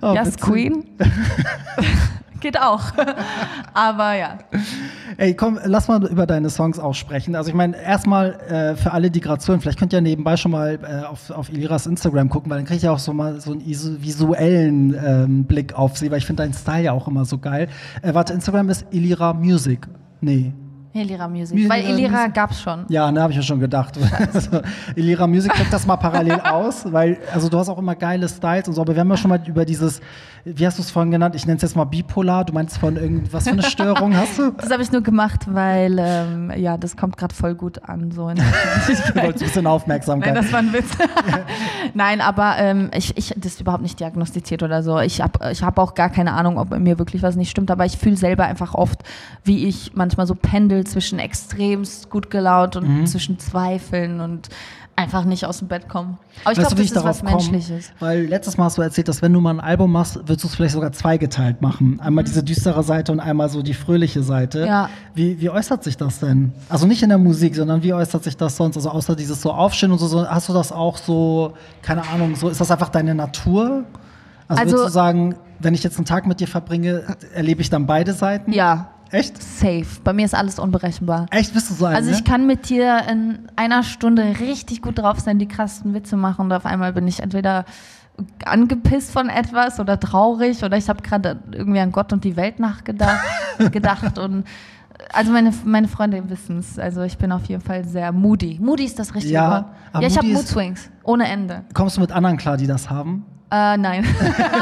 Oh, 0.00 0.14
yes. 0.14 0.34
Queen. 0.38 0.84
geht 2.42 2.60
auch. 2.60 2.82
Aber 3.72 4.14
ja. 4.14 4.38
Ey, 5.16 5.34
komm, 5.34 5.58
lass 5.64 5.88
mal 5.88 6.04
über 6.06 6.26
deine 6.26 6.50
Songs 6.50 6.78
auch 6.78 6.94
sprechen. 6.94 7.34
Also 7.34 7.48
ich 7.48 7.54
meine, 7.54 7.80
erstmal 7.80 8.34
äh, 8.48 8.76
für 8.76 8.92
alle, 8.92 9.10
die 9.10 9.20
gerade 9.20 9.40
zuhören, 9.40 9.62
vielleicht 9.62 9.78
könnt 9.78 9.94
ihr 9.94 10.02
nebenbei 10.02 10.36
schon 10.36 10.50
mal 10.50 10.78
äh, 10.82 11.06
auf, 11.06 11.30
auf 11.30 11.48
Iliras 11.50 11.86
Instagram 11.86 12.28
gucken, 12.28 12.50
weil 12.50 12.58
dann 12.58 12.66
kriege 12.66 12.76
ich 12.76 12.82
ja 12.82 12.92
auch 12.92 12.98
so 12.98 13.14
mal 13.14 13.40
so 13.40 13.52
einen 13.52 13.64
visuellen 13.64 14.94
ähm, 14.94 15.44
Blick 15.44 15.72
auf 15.74 15.96
sie, 15.96 16.10
weil 16.10 16.18
ich 16.18 16.26
finde 16.26 16.42
deinen 16.42 16.52
Style 16.54 16.84
ja 16.84 16.92
auch 16.92 17.08
immer 17.08 17.24
so 17.24 17.38
geil. 17.38 17.68
Äh, 18.02 18.12
warte, 18.12 18.34
Instagram 18.34 18.68
ist 18.68 18.84
Ilira 18.90 19.32
Music. 19.32 19.88
Nee. 20.20 20.52
Elira 20.94 21.26
Music. 21.26 21.56
Elira 21.56 21.74
Weil 21.74 21.84
Elira 21.84 22.26
gab 22.28 22.50
es 22.50 22.60
schon. 22.60 22.84
Ja, 22.88 23.10
ne, 23.10 23.22
habe 23.22 23.32
ich 23.32 23.36
ja 23.36 23.42
schon 23.42 23.60
gedacht. 23.60 23.98
Also, 24.32 24.60
Elira 24.94 25.26
Music, 25.26 25.52
check 25.54 25.70
das 25.70 25.86
mal 25.86 25.96
parallel 25.96 26.40
aus, 26.44 26.90
weil, 26.90 27.18
also 27.32 27.48
du 27.48 27.58
hast 27.58 27.68
auch 27.68 27.78
immer 27.78 27.94
geile 27.94 28.28
Styles 28.28 28.68
und 28.68 28.74
so, 28.74 28.80
aber 28.80 28.94
wir 28.94 29.00
haben 29.00 29.10
ja 29.10 29.16
schon 29.16 29.30
mal 29.30 29.40
über 29.46 29.64
dieses, 29.64 30.00
wie 30.44 30.66
hast 30.66 30.78
du 30.78 30.82
es 30.82 30.90
vorhin 30.90 31.10
genannt? 31.10 31.34
Ich 31.34 31.46
nenne 31.46 31.56
es 31.56 31.62
jetzt 31.62 31.76
mal 31.76 31.84
bipolar. 31.84 32.44
Du 32.44 32.52
meinst 32.52 32.78
von 32.78 32.96
irgendwas 32.96 33.44
für 33.44 33.50
eine 33.50 33.62
Störung 33.62 34.16
hast 34.16 34.38
du? 34.38 34.52
Das 34.62 34.70
habe 34.70 34.82
ich 34.82 34.92
nur 34.92 35.02
gemacht, 35.02 35.46
weil, 35.48 35.96
ähm, 35.98 36.52
ja, 36.56 36.76
das 36.76 36.96
kommt 36.96 37.16
gerade 37.16 37.34
voll 37.34 37.54
gut 37.54 37.82
an. 37.88 38.10
So 38.10 38.28
in 38.28 38.36
du 38.36 38.42
wolltest 38.42 39.14
ein 39.16 39.32
bisschen 39.32 39.66
Aufmerksamkeit. 39.66 40.34
Nein, 40.34 40.42
das 40.42 40.52
war 40.52 40.58
ein 40.60 40.72
Witz. 40.72 40.90
Nein, 41.94 42.20
aber 42.20 42.56
ähm, 42.58 42.90
ich, 42.94 43.16
ich, 43.16 43.34
das 43.36 43.54
ist 43.54 43.60
überhaupt 43.60 43.82
nicht 43.82 44.00
diagnostiziert 44.00 44.62
oder 44.62 44.82
so. 44.82 44.98
Ich 44.98 45.20
habe 45.20 45.52
ich 45.52 45.62
hab 45.62 45.78
auch 45.78 45.94
gar 45.94 46.10
keine 46.10 46.32
Ahnung, 46.32 46.58
ob 46.58 46.76
mir 46.78 46.98
wirklich 46.98 47.22
was 47.22 47.36
nicht 47.36 47.50
stimmt, 47.50 47.70
aber 47.70 47.84
ich 47.84 47.96
fühle 47.96 48.16
selber 48.16 48.44
einfach 48.44 48.74
oft, 48.74 49.02
wie 49.44 49.66
ich 49.66 49.92
manchmal 49.94 50.26
so 50.26 50.34
pendel 50.34 50.81
zwischen 50.84 51.18
extremst 51.18 52.10
gut 52.10 52.30
gelaunt 52.30 52.76
und 52.76 52.88
mhm. 52.88 53.06
zwischen 53.06 53.38
Zweifeln 53.38 54.20
und 54.20 54.48
einfach 54.94 55.24
nicht 55.24 55.46
aus 55.46 55.58
dem 55.58 55.68
Bett 55.68 55.88
kommen. 55.88 56.18
Aber 56.44 56.52
ich 56.52 56.58
glaube, 56.58 56.76
das 56.76 56.84
ist 56.84 57.02
was 57.02 57.22
Menschliches. 57.22 57.90
Weil 57.98 58.26
letztes 58.26 58.56
Mal 58.56 58.64
hast 58.64 58.78
du 58.78 58.82
erzählt, 58.82 59.08
dass 59.08 59.22
wenn 59.22 59.32
du 59.32 59.40
mal 59.40 59.54
ein 59.54 59.60
Album 59.60 59.92
machst, 59.92 60.16
würdest 60.16 60.44
du 60.44 60.48
es 60.48 60.54
vielleicht 60.54 60.74
sogar 60.74 60.92
zweigeteilt 60.92 61.62
machen. 61.62 61.98
Einmal 62.00 62.24
mhm. 62.24 62.26
diese 62.26 62.42
düstere 62.42 62.82
Seite 62.82 63.12
und 63.12 63.20
einmal 63.20 63.48
so 63.48 63.62
die 63.62 63.74
fröhliche 63.74 64.22
Seite. 64.22 64.66
Ja. 64.66 64.90
Wie, 65.14 65.40
wie 65.40 65.50
äußert 65.50 65.82
sich 65.82 65.96
das 65.96 66.20
denn? 66.20 66.52
Also 66.68 66.86
nicht 66.86 67.02
in 67.02 67.08
der 67.08 67.18
Musik, 67.18 67.56
sondern 67.56 67.82
wie 67.82 67.94
äußert 67.94 68.24
sich 68.24 68.36
das 68.36 68.56
sonst? 68.56 68.76
Also 68.76 68.90
außer 68.90 69.16
dieses 69.16 69.40
so 69.40 69.52
Aufstehen 69.52 69.92
und 69.92 69.98
so, 69.98 70.06
so 70.06 70.28
hast 70.28 70.48
du 70.48 70.52
das 70.52 70.72
auch 70.72 70.98
so, 70.98 71.54
keine 71.80 72.06
Ahnung, 72.08 72.36
so 72.36 72.48
ist 72.48 72.60
das 72.60 72.70
einfach 72.70 72.90
deine 72.90 73.14
Natur? 73.14 73.84
Also, 74.48 74.60
also 74.60 74.72
würdest 74.72 74.88
du 74.88 74.92
sagen, 74.92 75.34
wenn 75.58 75.74
ich 75.74 75.82
jetzt 75.82 75.96
einen 75.96 76.04
Tag 76.04 76.26
mit 76.26 76.40
dir 76.40 76.48
verbringe, 76.48 77.04
erlebe 77.34 77.62
ich 77.62 77.70
dann 77.70 77.86
beide 77.86 78.12
Seiten? 78.12 78.52
Ja, 78.52 78.90
Echt? 79.12 79.40
Safe. 79.42 79.86
Bei 80.02 80.12
mir 80.12 80.24
ist 80.24 80.34
alles 80.34 80.58
unberechenbar. 80.58 81.26
Echt, 81.30 81.52
bist 81.54 81.70
du 81.70 81.74
so 81.74 81.84
ein, 81.84 81.94
Also 81.94 82.10
ich 82.10 82.18
ne? 82.18 82.24
kann 82.24 82.46
mit 82.46 82.68
dir 82.68 83.02
in 83.10 83.40
einer 83.56 83.82
Stunde 83.82 84.40
richtig 84.40 84.82
gut 84.82 84.98
drauf 84.98 85.20
sein, 85.20 85.38
die 85.38 85.46
krassen 85.46 85.94
Witze 85.94 86.16
machen 86.16 86.46
und 86.46 86.52
auf 86.52 86.66
einmal 86.66 86.92
bin 86.92 87.06
ich 87.06 87.20
entweder 87.20 87.64
angepisst 88.44 89.12
von 89.12 89.28
etwas 89.28 89.80
oder 89.80 89.98
traurig 89.98 90.62
oder 90.64 90.76
ich 90.76 90.88
habe 90.88 91.02
gerade 91.02 91.40
irgendwie 91.50 91.80
an 91.80 91.92
Gott 91.92 92.12
und 92.12 92.24
die 92.24 92.36
Welt 92.36 92.58
nachgedacht 92.58 93.24
gedacht 93.72 94.18
und 94.18 94.44
also 95.12 95.32
meine, 95.32 95.52
meine 95.64 95.88
Freunde 95.88 96.22
wissen 96.28 96.58
es. 96.58 96.78
Also 96.78 97.02
ich 97.02 97.18
bin 97.18 97.32
auf 97.32 97.44
jeden 97.46 97.62
Fall 97.62 97.84
sehr 97.84 98.12
moody. 98.12 98.58
Moody 98.60 98.84
ist 98.84 98.98
das 98.98 99.14
richtige 99.14 99.34
ja, 99.34 99.50
Wort. 99.50 99.64
Ja, 99.94 100.08
ich 100.08 100.16
habe 100.16 100.28
Mood 100.28 100.46
Swings 100.46 100.90
ohne 101.02 101.26
Ende. 101.26 101.64
Kommst 101.74 101.96
du 101.96 102.00
mit 102.00 102.12
anderen 102.12 102.36
klar, 102.36 102.56
die 102.56 102.66
das 102.66 102.88
haben? 102.88 103.24
Äh, 103.52 103.76
nein. 103.76 104.06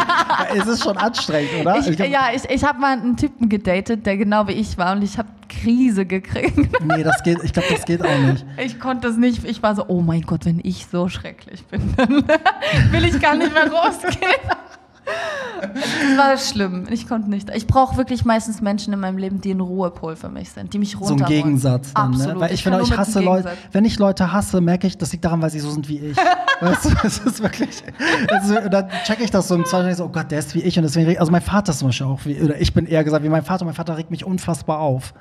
es 0.56 0.66
ist 0.66 0.82
schon 0.82 0.96
anstrengend, 0.96 1.50
oder? 1.60 1.78
Ich, 1.78 1.86
ich 1.86 1.98
ja, 2.00 2.30
ich, 2.34 2.44
ich 2.50 2.64
habe 2.64 2.80
mal 2.80 2.98
einen 2.98 3.16
Typen 3.16 3.48
gedatet, 3.48 4.04
der 4.04 4.16
genau 4.16 4.48
wie 4.48 4.52
ich 4.52 4.76
war 4.78 4.96
und 4.96 5.02
ich 5.02 5.16
habe 5.16 5.28
Krise 5.48 6.04
gekriegt. 6.06 6.56
nee, 6.82 7.04
das 7.04 7.22
geht, 7.22 7.38
ich 7.44 7.52
glaube, 7.52 7.68
das 7.70 7.84
geht 7.84 8.04
auch 8.04 8.18
nicht. 8.18 8.44
Ich 8.58 8.80
konnte 8.80 9.06
das 9.06 9.16
nicht. 9.16 9.44
Ich 9.44 9.62
war 9.62 9.76
so, 9.76 9.84
oh 9.86 10.00
mein 10.00 10.22
Gott, 10.22 10.44
wenn 10.44 10.60
ich 10.64 10.86
so 10.86 11.08
schrecklich 11.08 11.64
bin, 11.66 11.94
dann 11.96 12.08
will 12.90 13.04
ich 13.04 13.20
gar 13.20 13.36
nicht 13.36 13.54
mehr 13.54 13.70
rausgehen. 13.70 14.40
Das 15.60 16.16
war 16.16 16.38
schlimm. 16.38 16.86
Ich 16.90 17.06
konnte 17.06 17.28
nicht. 17.28 17.50
Ich 17.54 17.66
brauche 17.66 17.96
wirklich 17.96 18.24
meistens 18.24 18.60
Menschen 18.60 18.92
in 18.92 19.00
meinem 19.00 19.18
Leben, 19.18 19.40
die 19.40 19.52
ein 19.52 19.60
Ruhepol 19.60 20.16
für 20.16 20.28
mich 20.28 20.50
sind, 20.50 20.72
die 20.72 20.78
mich 20.78 20.94
runterholen. 20.98 21.18
So 21.18 21.24
ein 21.24 21.30
Gegensatz 21.30 21.92
dann? 21.94 22.14
Absolut. 22.14 22.34
ne? 22.34 22.40
Weil 22.40 22.48
ich, 22.48 22.54
ich 22.54 22.62
finde, 22.62 22.82
ich 22.82 22.96
hasse 22.96 23.20
Leute, 23.20 23.50
wenn 23.72 23.84
ich 23.84 23.98
Leute 23.98 24.32
hasse, 24.32 24.60
merke 24.60 24.86
ich, 24.86 24.96
das 24.96 25.12
liegt 25.12 25.24
daran, 25.24 25.42
weil 25.42 25.50
sie 25.50 25.60
so 25.60 25.70
sind 25.70 25.88
wie 25.88 25.98
ich. 25.98 26.16
weißt 26.60 26.84
du, 26.84 26.90
das 27.02 27.18
ist 27.18 27.42
wirklich, 27.42 27.82
dann 28.70 28.88
checke 29.04 29.24
ich 29.24 29.30
das 29.30 29.48
so 29.48 29.54
im 29.54 29.64
Zweifel 29.64 29.94
so, 29.94 30.04
oh 30.04 30.08
Gott, 30.08 30.30
der 30.30 30.38
ist 30.38 30.54
wie 30.54 30.60
ich 30.62 30.76
und 30.76 30.82
deswegen, 30.82 31.18
also 31.18 31.32
mein 31.32 31.42
Vater 31.42 31.72
ist 31.72 31.78
zum 31.78 31.88
Beispiel 31.88 32.06
auch 32.06 32.20
wie, 32.24 32.40
oder 32.40 32.60
ich 32.60 32.74
bin 32.74 32.86
eher 32.86 33.04
gesagt 33.04 33.24
wie 33.24 33.28
mein 33.28 33.44
Vater, 33.44 33.64
mein 33.64 33.74
Vater 33.74 33.96
regt 33.96 34.10
mich 34.10 34.24
unfassbar 34.24 34.78
auf. 34.78 35.14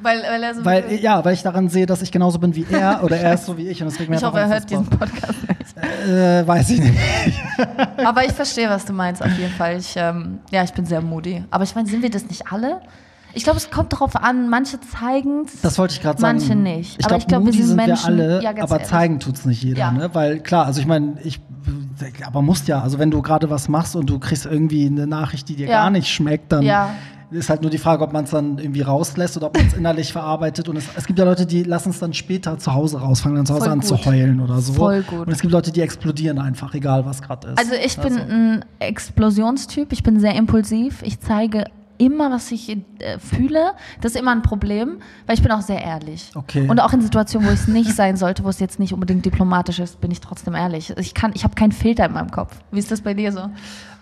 Weil, 0.00 0.22
weil 0.22 0.42
er 0.42 0.54
so 0.54 0.64
weil, 0.64 0.92
ja, 1.00 1.24
weil 1.24 1.32
ich 1.32 1.42
daran 1.42 1.68
sehe, 1.68 1.86
dass 1.86 2.02
ich 2.02 2.12
genauso 2.12 2.38
bin 2.38 2.54
wie 2.54 2.66
er 2.70 3.00
oder 3.02 3.16
er 3.16 3.34
ist 3.34 3.46
so 3.46 3.56
wie 3.56 3.68
ich 3.68 3.80
und 3.82 3.90
das 3.90 3.98
regt 3.98 4.10
mich 4.10 4.18
Ich 4.18 4.26
hoffe, 4.26 4.38
er 4.38 4.48
hört 4.48 4.68
diesen 4.68 4.86
Podcast. 4.86 5.34
Äh, 6.06 6.46
weiß 6.46 6.70
ich 6.70 6.80
nicht. 6.80 6.98
Aber 8.04 8.24
ich 8.24 8.32
verstehe, 8.32 8.68
was 8.68 8.84
du 8.84 8.92
meinst, 8.92 9.22
auf 9.22 9.36
jeden 9.38 9.52
Fall. 9.52 9.78
Ich, 9.78 9.94
ähm, 9.96 10.40
ja, 10.50 10.62
ich 10.62 10.72
bin 10.72 10.86
sehr 10.86 11.00
moody. 11.00 11.44
Aber 11.50 11.64
ich 11.64 11.74
meine, 11.74 11.88
sind 11.88 12.02
wir 12.02 12.10
das 12.10 12.26
nicht 12.26 12.50
alle? 12.52 12.80
Ich 13.34 13.44
glaube, 13.44 13.58
es 13.58 13.70
kommt 13.70 13.92
darauf 13.92 14.16
an, 14.16 14.48
manche 14.48 14.80
zeigen 14.80 15.44
es. 15.44 15.60
Das 15.60 15.78
wollte 15.78 15.92
ich 15.92 16.00
gerade 16.00 16.18
sagen. 16.18 16.38
Manche 16.38 16.54
nicht. 16.54 16.98
Ich 16.98 17.06
glaube, 17.06 17.24
glaub, 17.26 17.44
wir 17.44 17.52
sind, 17.52 17.66
sind 17.66 17.76
Menschen, 17.76 18.16
wir 18.16 18.24
alle, 18.24 18.42
ja, 18.42 18.50
aber 18.50 18.76
ehrlich. 18.76 18.88
zeigen 18.88 19.20
tut 19.20 19.34
es 19.34 19.44
nicht 19.44 19.62
jeder. 19.62 19.78
Ja. 19.78 19.90
Ne? 19.90 20.10
Weil 20.14 20.40
klar, 20.40 20.64
also 20.64 20.80
ich 20.80 20.86
meine, 20.86 21.16
ich 21.22 21.40
aber 22.24 22.42
musst 22.42 22.68
ja, 22.68 22.80
also 22.80 22.98
wenn 22.98 23.10
du 23.10 23.22
gerade 23.22 23.50
was 23.50 23.68
machst 23.68 23.96
und 23.96 24.08
du 24.08 24.18
kriegst 24.18 24.46
irgendwie 24.46 24.86
eine 24.86 25.06
Nachricht, 25.06 25.48
die 25.48 25.56
dir 25.56 25.66
ja. 25.68 25.82
gar 25.82 25.90
nicht 25.90 26.08
schmeckt, 26.08 26.52
dann 26.52 26.62
ist 27.30 27.50
halt 27.50 27.62
nur 27.62 27.70
die 27.70 27.78
Frage, 27.78 28.04
ob 28.04 28.12
man 28.12 28.24
es 28.24 28.30
dann 28.30 28.58
irgendwie 28.58 28.82
rauslässt 28.82 29.36
oder 29.36 29.46
ob 29.46 29.56
man 29.56 29.66
es 29.66 29.74
innerlich 29.74 30.12
verarbeitet. 30.12 30.68
Und 30.68 30.76
es, 30.76 30.84
es, 30.96 31.06
gibt 31.06 31.18
ja 31.18 31.24
Leute, 31.24 31.46
die 31.46 31.62
lassen 31.64 31.90
es 31.90 31.98
dann 31.98 32.14
später 32.14 32.58
zu 32.58 32.72
Hause 32.72 33.00
raus, 33.00 33.20
fangen 33.20 33.36
dann 33.36 33.46
zu 33.46 33.54
Hause 33.54 33.64
Voll 33.64 33.72
an 33.72 33.80
gut. 33.80 33.88
zu 33.88 34.04
heulen 34.04 34.40
oder 34.40 34.60
so. 34.60 34.72
Voll 34.74 35.02
gut. 35.02 35.26
Und 35.26 35.32
es 35.32 35.40
gibt 35.40 35.52
Leute, 35.52 35.72
die 35.72 35.80
explodieren 35.80 36.38
einfach, 36.38 36.74
egal 36.74 37.04
was 37.04 37.22
gerade 37.22 37.48
ist. 37.48 37.58
Also 37.58 37.72
ich 37.74 37.96
bin 37.96 38.18
also. 38.18 38.32
ein 38.32 38.64
Explosionstyp, 38.78 39.92
ich 39.92 40.02
bin 40.02 40.20
sehr 40.20 40.34
impulsiv. 40.34 41.02
Ich 41.02 41.20
zeige 41.20 41.66
immer, 41.98 42.30
was 42.30 42.50
ich 42.52 42.70
äh, 42.70 43.18
fühle. 43.18 43.72
Das 44.00 44.12
ist 44.12 44.20
immer 44.20 44.32
ein 44.32 44.42
Problem, 44.42 44.98
weil 45.26 45.36
ich 45.36 45.42
bin 45.42 45.50
auch 45.52 45.62
sehr 45.62 45.82
ehrlich. 45.82 46.30
Okay. 46.34 46.68
Und 46.68 46.80
auch 46.80 46.92
in 46.92 47.00
Situationen, 47.00 47.48
wo 47.48 47.52
es 47.52 47.68
nicht 47.68 47.94
sein 47.94 48.16
sollte, 48.16 48.44
wo 48.44 48.48
es 48.48 48.60
jetzt 48.60 48.78
nicht 48.78 48.92
unbedingt 48.92 49.24
diplomatisch 49.24 49.78
ist, 49.78 50.00
bin 50.00 50.10
ich 50.10 50.20
trotzdem 50.20 50.54
ehrlich. 50.54 50.92
Ich 50.98 51.14
kann, 51.14 51.32
ich 51.34 51.44
habe 51.44 51.54
keinen 51.54 51.72
Filter 51.72 52.04
in 52.06 52.12
meinem 52.12 52.30
Kopf. 52.30 52.56
Wie 52.70 52.78
ist 52.78 52.90
das 52.90 53.00
bei 53.00 53.14
dir 53.14 53.32
so? 53.32 53.48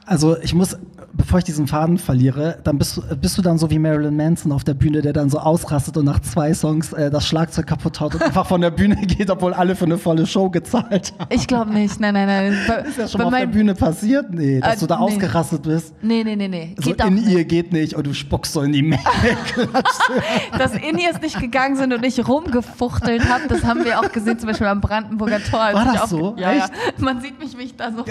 Also 0.06 0.36
ich 0.38 0.52
muss, 0.52 0.76
bevor 1.14 1.38
ich 1.38 1.44
diesen 1.44 1.66
Faden 1.66 1.96
verliere, 1.96 2.58
dann 2.62 2.76
bist 2.76 2.96
du, 2.96 3.16
bist 3.16 3.38
du 3.38 3.42
dann 3.42 3.56
so 3.56 3.70
wie 3.70 3.78
Marilyn 3.78 4.16
Manson 4.16 4.52
auf 4.52 4.62
der 4.62 4.74
Bühne, 4.74 5.00
der 5.00 5.14
dann 5.14 5.30
so 5.30 5.38
ausrastet 5.38 5.96
und 5.96 6.04
nach 6.04 6.20
zwei 6.20 6.52
Songs 6.52 6.92
äh, 6.92 7.10
das 7.10 7.26
Schlagzeug 7.26 7.66
kaputt 7.66 8.00
haut 8.00 8.14
und 8.14 8.22
einfach 8.26 8.46
von 8.46 8.60
der 8.60 8.70
Bühne 8.70 8.96
geht, 8.96 9.30
obwohl 9.30 9.54
alle 9.54 9.74
für 9.74 9.86
eine 9.86 9.96
volle 9.96 10.26
Show 10.26 10.50
gezahlt 10.50 11.14
haben. 11.18 11.28
Ich 11.30 11.46
glaube 11.46 11.72
nicht, 11.72 12.00
nein, 12.00 12.14
nein, 12.14 12.26
nein. 12.26 12.58
Bei, 12.68 12.74
ist 12.88 12.98
das 12.98 13.12
schon 13.12 13.20
mal 13.22 13.28
auf 13.28 13.34
der 13.34 13.46
Bühne 13.46 13.74
passiert? 13.74 14.26
Nee, 14.30 14.60
dass 14.60 14.76
äh, 14.76 14.80
du 14.80 14.86
da 14.86 14.98
nee. 14.98 15.04
ausgerastet 15.04 15.62
bist? 15.62 15.94
Nee, 16.02 16.22
nee, 16.22 16.36
nee, 16.36 16.48
nee. 16.48 16.74
So 16.78 16.92
in 16.92 17.16
ihr 17.16 17.38
nicht. 17.38 17.48
geht 17.48 17.72
nicht 17.72 17.94
und 17.94 18.06
du 18.06 18.12
spuckst 18.12 18.52
so 18.52 18.60
in 18.60 18.72
die 18.72 18.82
Menge. 18.82 19.02
dass 20.58 20.74
in 20.74 20.98
ihr 20.98 21.10
es 21.10 21.20
nicht 21.22 21.40
gegangen 21.40 21.76
sind 21.76 21.94
und 21.94 22.04
ich 22.04 22.26
rumgefuchtelt 22.26 23.26
habe, 23.28 23.44
das 23.48 23.64
haben 23.64 23.84
wir 23.84 24.00
auch 24.00 24.12
gesehen, 24.12 24.38
zum 24.38 24.48
Beispiel 24.48 24.66
am 24.66 24.80
Brandenburger 24.80 25.42
Tor. 25.42 25.60
War 25.72 25.92
das 25.94 26.10
so? 26.10 26.34
Ja, 26.36 26.52
ja, 26.52 26.66
Man 26.98 27.22
sieht 27.22 27.38
mich, 27.38 27.56
wie 27.56 27.62
ich 27.62 27.76
da 27.76 27.90
so 27.90 28.04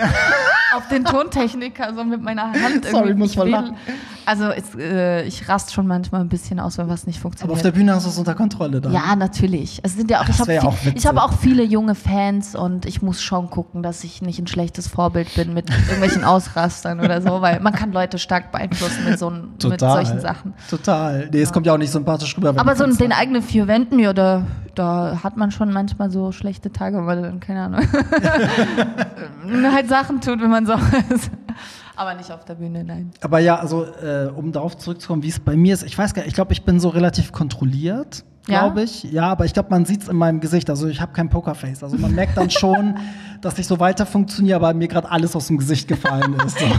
auf 0.75 0.87
den 0.89 1.05
Tontechniker 1.05 1.82
so 1.95 2.03
mit 2.03 2.21
meiner 2.21 2.51
Hand 2.51 2.85
Sorry, 2.91 3.09
irgendwie. 3.09 3.13
muss 3.13 3.35
man 3.35 3.49
lachen. 3.49 3.75
Also 4.25 4.45
es, 4.45 4.75
äh, 4.75 5.23
ich 5.23 5.49
rast 5.49 5.73
schon 5.73 5.85
manchmal 5.85 6.21
ein 6.21 6.29
bisschen 6.29 6.59
aus, 6.59 6.77
wenn 6.77 6.87
was 6.87 7.05
nicht 7.05 7.19
funktioniert. 7.19 7.49
Aber 7.49 7.57
auf 7.57 7.61
der 7.61 7.71
Bühne 7.71 7.93
hast 7.93 8.05
du 8.05 8.09
es 8.09 8.17
unter 8.17 8.35
Kontrolle 8.35 8.79
dann. 8.79 8.93
Ja, 8.93 9.15
natürlich. 9.15 9.81
Es 9.83 9.95
sind 9.95 10.09
ja 10.09 10.21
auch, 10.21 10.29
ich 10.29 10.39
habe 10.39 10.53
ja 10.53 10.63
hab 10.63 11.17
auch 11.17 11.33
viele 11.33 11.63
junge 11.63 11.95
Fans 11.95 12.55
und 12.55 12.85
ich 12.85 13.01
muss 13.01 13.21
schon 13.21 13.49
gucken, 13.49 13.83
dass 13.83 14.03
ich 14.03 14.21
nicht 14.21 14.39
ein 14.39 14.47
schlechtes 14.47 14.87
Vorbild 14.87 15.33
bin 15.35 15.53
mit 15.53 15.69
irgendwelchen 15.87 16.23
Ausrastern 16.23 16.99
oder 17.01 17.21
so, 17.21 17.41
weil 17.41 17.59
man 17.59 17.73
kann 17.73 17.91
Leute 17.91 18.17
stark 18.17 18.51
beeinflussen 18.51 19.03
mit, 19.05 19.19
so, 19.19 19.29
mit 19.29 19.79
solchen 19.79 20.21
Sachen. 20.21 20.53
Total. 20.69 21.29
Nee, 21.31 21.41
es 21.41 21.51
kommt 21.51 21.65
ja 21.65 21.73
auch 21.73 21.77
nicht 21.77 21.91
sympathisch 21.91 22.37
rüber. 22.37 22.53
Aber 22.55 22.75
so 22.75 22.85
in 22.85 22.95
den 22.95 23.11
eigenen 23.11 23.41
vier 23.41 23.67
Wänden, 23.67 23.99
ja, 23.99 24.13
da, 24.13 24.45
da 24.75 25.19
hat 25.23 25.37
man 25.37 25.51
schon 25.51 25.73
manchmal 25.73 26.09
so 26.09 26.31
schlechte 26.31 26.71
Tage, 26.71 27.05
weil 27.05 27.21
dann, 27.21 27.39
keine 27.39 27.63
Ahnung, 27.63 27.81
halt 29.73 29.89
Sachen 29.89 30.21
tut, 30.21 30.41
wenn 30.41 30.49
man 30.49 30.65
so 30.65 30.73
ist. 31.09 31.29
Aber 31.95 32.15
nicht 32.15 32.31
auf 32.31 32.45
der 32.45 32.55
Bühne, 32.55 32.83
nein. 32.83 33.11
Aber 33.21 33.39
ja, 33.39 33.57
also 33.57 33.85
äh, 33.85 34.31
um 34.35 34.51
darauf 34.51 34.77
zurückzukommen, 34.77 35.23
wie 35.23 35.29
es 35.29 35.39
bei 35.39 35.55
mir 35.55 35.73
ist, 35.73 35.83
ich 35.83 35.97
weiß 35.97 36.13
gar 36.13 36.21
nicht, 36.21 36.29
ich 36.29 36.35
glaube, 36.35 36.53
ich 36.53 36.63
bin 36.63 36.79
so 36.79 36.89
relativ 36.89 37.31
kontrolliert 37.31 38.23
glaube 38.45 38.79
ja? 38.79 38.85
ich. 38.85 39.03
Ja, 39.03 39.27
aber 39.27 39.45
ich 39.45 39.53
glaube, 39.53 39.69
man 39.69 39.85
sieht 39.85 40.03
es 40.03 40.09
in 40.09 40.15
meinem 40.15 40.39
Gesicht. 40.39 40.69
Also 40.69 40.87
ich 40.87 41.01
habe 41.01 41.13
kein 41.13 41.29
Pokerface. 41.29 41.83
Also 41.83 41.97
man 41.97 42.13
merkt 42.13 42.37
dann 42.37 42.49
schon, 42.49 42.95
dass 43.41 43.59
ich 43.59 43.67
so 43.67 43.79
weiter 43.79 44.05
funktioniere, 44.05 44.55
aber 44.55 44.73
mir 44.73 44.87
gerade 44.87 45.11
alles 45.11 45.35
aus 45.35 45.47
dem 45.47 45.57
Gesicht 45.57 45.87
gefallen 45.87 46.35
ist. 46.45 46.59
So. 46.59 46.65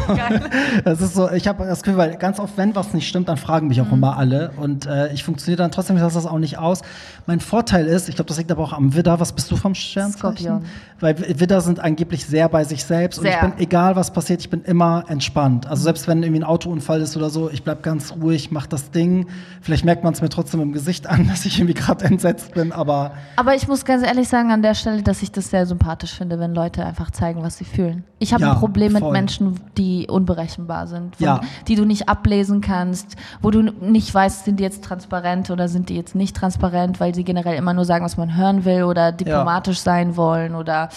Das 0.85 1.01
ist 1.01 1.15
so, 1.15 1.31
ich 1.31 1.47
habe 1.47 1.65
das 1.65 1.83
Gefühl, 1.83 1.99
weil 1.99 2.17
ganz 2.17 2.41
oft, 2.41 2.57
wenn 2.57 2.75
was 2.75 2.95
nicht 2.95 3.07
stimmt, 3.09 3.29
dann 3.29 3.37
fragen 3.37 3.69
mich 3.69 3.81
auch 3.81 3.87
mhm. 3.87 3.95
immer 3.95 4.17
alle. 4.17 4.53
Und 4.57 4.87
äh, 4.87 5.13
ich 5.13 5.25
funktioniere 5.25 5.63
dann 5.63 5.71
trotzdem, 5.71 5.97
ich 5.97 6.03
lasse 6.03 6.17
das 6.17 6.27
auch 6.27 6.39
nicht 6.39 6.59
aus. 6.59 6.83
Mein 7.27 7.41
Vorteil 7.41 7.87
ist, 7.87 8.09
ich 8.09 8.17
glaube, 8.17 8.29
das 8.29 8.39
liegt 8.39 8.51
aber 8.51 8.63
auch 8.63 8.73
am 8.73 8.95
Widder. 8.95 9.21
Was 9.21 9.33
bist 9.33 9.51
du 9.51 9.57
vom 9.57 9.75
Sternzeichen? 9.75 10.19
Skorpion. 10.19 10.65
Weil 11.01 11.41
Widder 11.41 11.61
sind 11.61 11.81
angeblich 11.81 12.25
sehr 12.25 12.49
bei 12.49 12.65
sich 12.65 12.85
selbst. 12.85 13.21
Sehr. 13.21 13.43
Und 13.43 13.49
ich 13.49 13.55
bin, 13.55 13.63
egal 13.63 13.97
was 13.97 14.13
passiert, 14.13 14.41
ich 14.41 14.51
bin 14.51 14.63
immer 14.65 15.05
entspannt. 15.09 15.67
Also 15.67 15.83
selbst 15.83 16.09
wenn 16.09 16.23
irgendwie 16.23 16.41
ein 16.41 16.45
Autounfall 16.45 17.01
ist 17.01 17.17
oder 17.17 17.31
so, 17.31 17.51
ich 17.51 17.63
bleib 17.63 17.83
ganz 17.83 18.13
ruhig, 18.13 18.51
mach 18.51 18.67
das 18.67 18.91
Ding. 18.91 19.27
Vielleicht 19.61 19.85
merkt 19.85 20.05
man 20.05 20.15
es 20.15 20.23
mir 20.23 20.29
trotzdem 20.29 20.61
im 20.61 20.73
Gesicht 20.73 21.07
an, 21.07 21.29
dass 21.29 21.45
ich 21.45 21.54
ich 21.55 21.61
irgendwie 21.61 21.75
gerade 21.81 22.05
entsetzt 22.05 22.53
bin, 22.55 22.73
aber 22.73 23.13
Aber 23.37 23.55
ich 23.55 23.67
muss 23.69 23.85
ganz 23.85 24.05
ehrlich 24.05 24.29
sagen 24.29 24.51
an 24.53 24.63
der 24.63 24.75
Stelle, 24.75 25.03
dass 25.03 25.23
ich 25.23 25.33
das 25.33 25.51
sehr 25.51 25.67
sympathisch 25.67 26.15
finde, 26.15 26.39
wenn 26.39 26.55
Leute 26.55 26.85
einfach 26.85 27.11
zeigen, 27.11 27.43
was 27.43 27.57
sie 27.59 27.65
fühlen. 27.65 28.05
Ich 28.19 28.33
habe 28.33 28.43
Ja, 28.45 28.53
ein 28.53 28.59
Problem 28.59 28.93
mit 28.93 29.03
voll. 29.03 29.13
Menschen, 29.13 29.61
die 29.77 30.07
unberechenbar 30.09 30.87
sind, 30.87 31.17
von, 31.17 31.25
Ja. 31.27 31.41
die 31.69 31.75
du 31.77 31.85
nicht 31.85 32.09
ablesen 32.09 32.61
kannst, 32.61 33.17
wo 33.43 33.51
du 33.51 33.63
nicht 33.63 34.13
weißt, 34.15 34.45
sind 34.45 34.61
die 34.61 34.65
jetzt 34.65 34.85
transparent 34.85 35.51
oder 35.51 35.69
sind 35.69 35.89
die 35.89 35.97
jetzt 35.97 36.15
nicht 36.15 36.37
transparent, 36.37 37.01
weil 37.01 37.15
sie 37.15 37.25
generell 37.25 37.57
immer 37.57 37.75
nur 37.75 37.85
sagen, 37.85 38.05
was 38.05 38.17
man 38.17 38.37
hören 38.37 38.65
will 38.65 38.85
oder 38.85 39.13
diplomatisch 39.13 39.79
sein 39.79 40.17
wollen 40.17 40.55
oder 40.55 40.89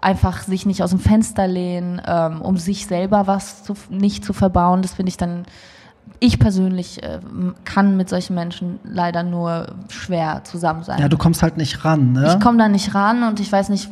einfach 0.00 0.42
sich 0.42 0.66
nicht 0.66 0.82
aus 0.82 0.90
dem 0.90 0.98
Fenster 1.00 1.46
lehnen, 1.46 2.00
ähm, 2.06 2.40
um 2.42 2.56
sich 2.56 2.86
selber 2.86 3.26
was 3.26 3.64
zu, 3.64 3.74
nicht 3.90 4.24
zu 4.24 4.32
verbauen. 4.32 4.82
Das 4.82 4.94
finde 4.94 5.10
ich 5.10 5.16
dann 5.16 5.44
ich 6.18 6.38
persönlich 6.38 7.02
äh, 7.02 7.20
kann 7.64 7.96
mit 7.96 8.08
solchen 8.08 8.34
Menschen 8.34 8.78
leider 8.84 9.22
nur 9.22 9.68
schwer 9.88 10.42
zusammen 10.44 10.82
sein. 10.82 10.98
ja, 10.98 11.08
du 11.08 11.16
kommst 11.16 11.42
halt 11.42 11.56
nicht 11.56 11.84
ran, 11.84 12.12
ne? 12.12 12.34
Ich 12.34 12.40
komme 12.40 12.58
da 12.58 12.68
nicht 12.68 12.94
ran 12.94 13.22
und 13.22 13.40
ich 13.40 13.50
weiß 13.50 13.68
nicht, 13.70 13.88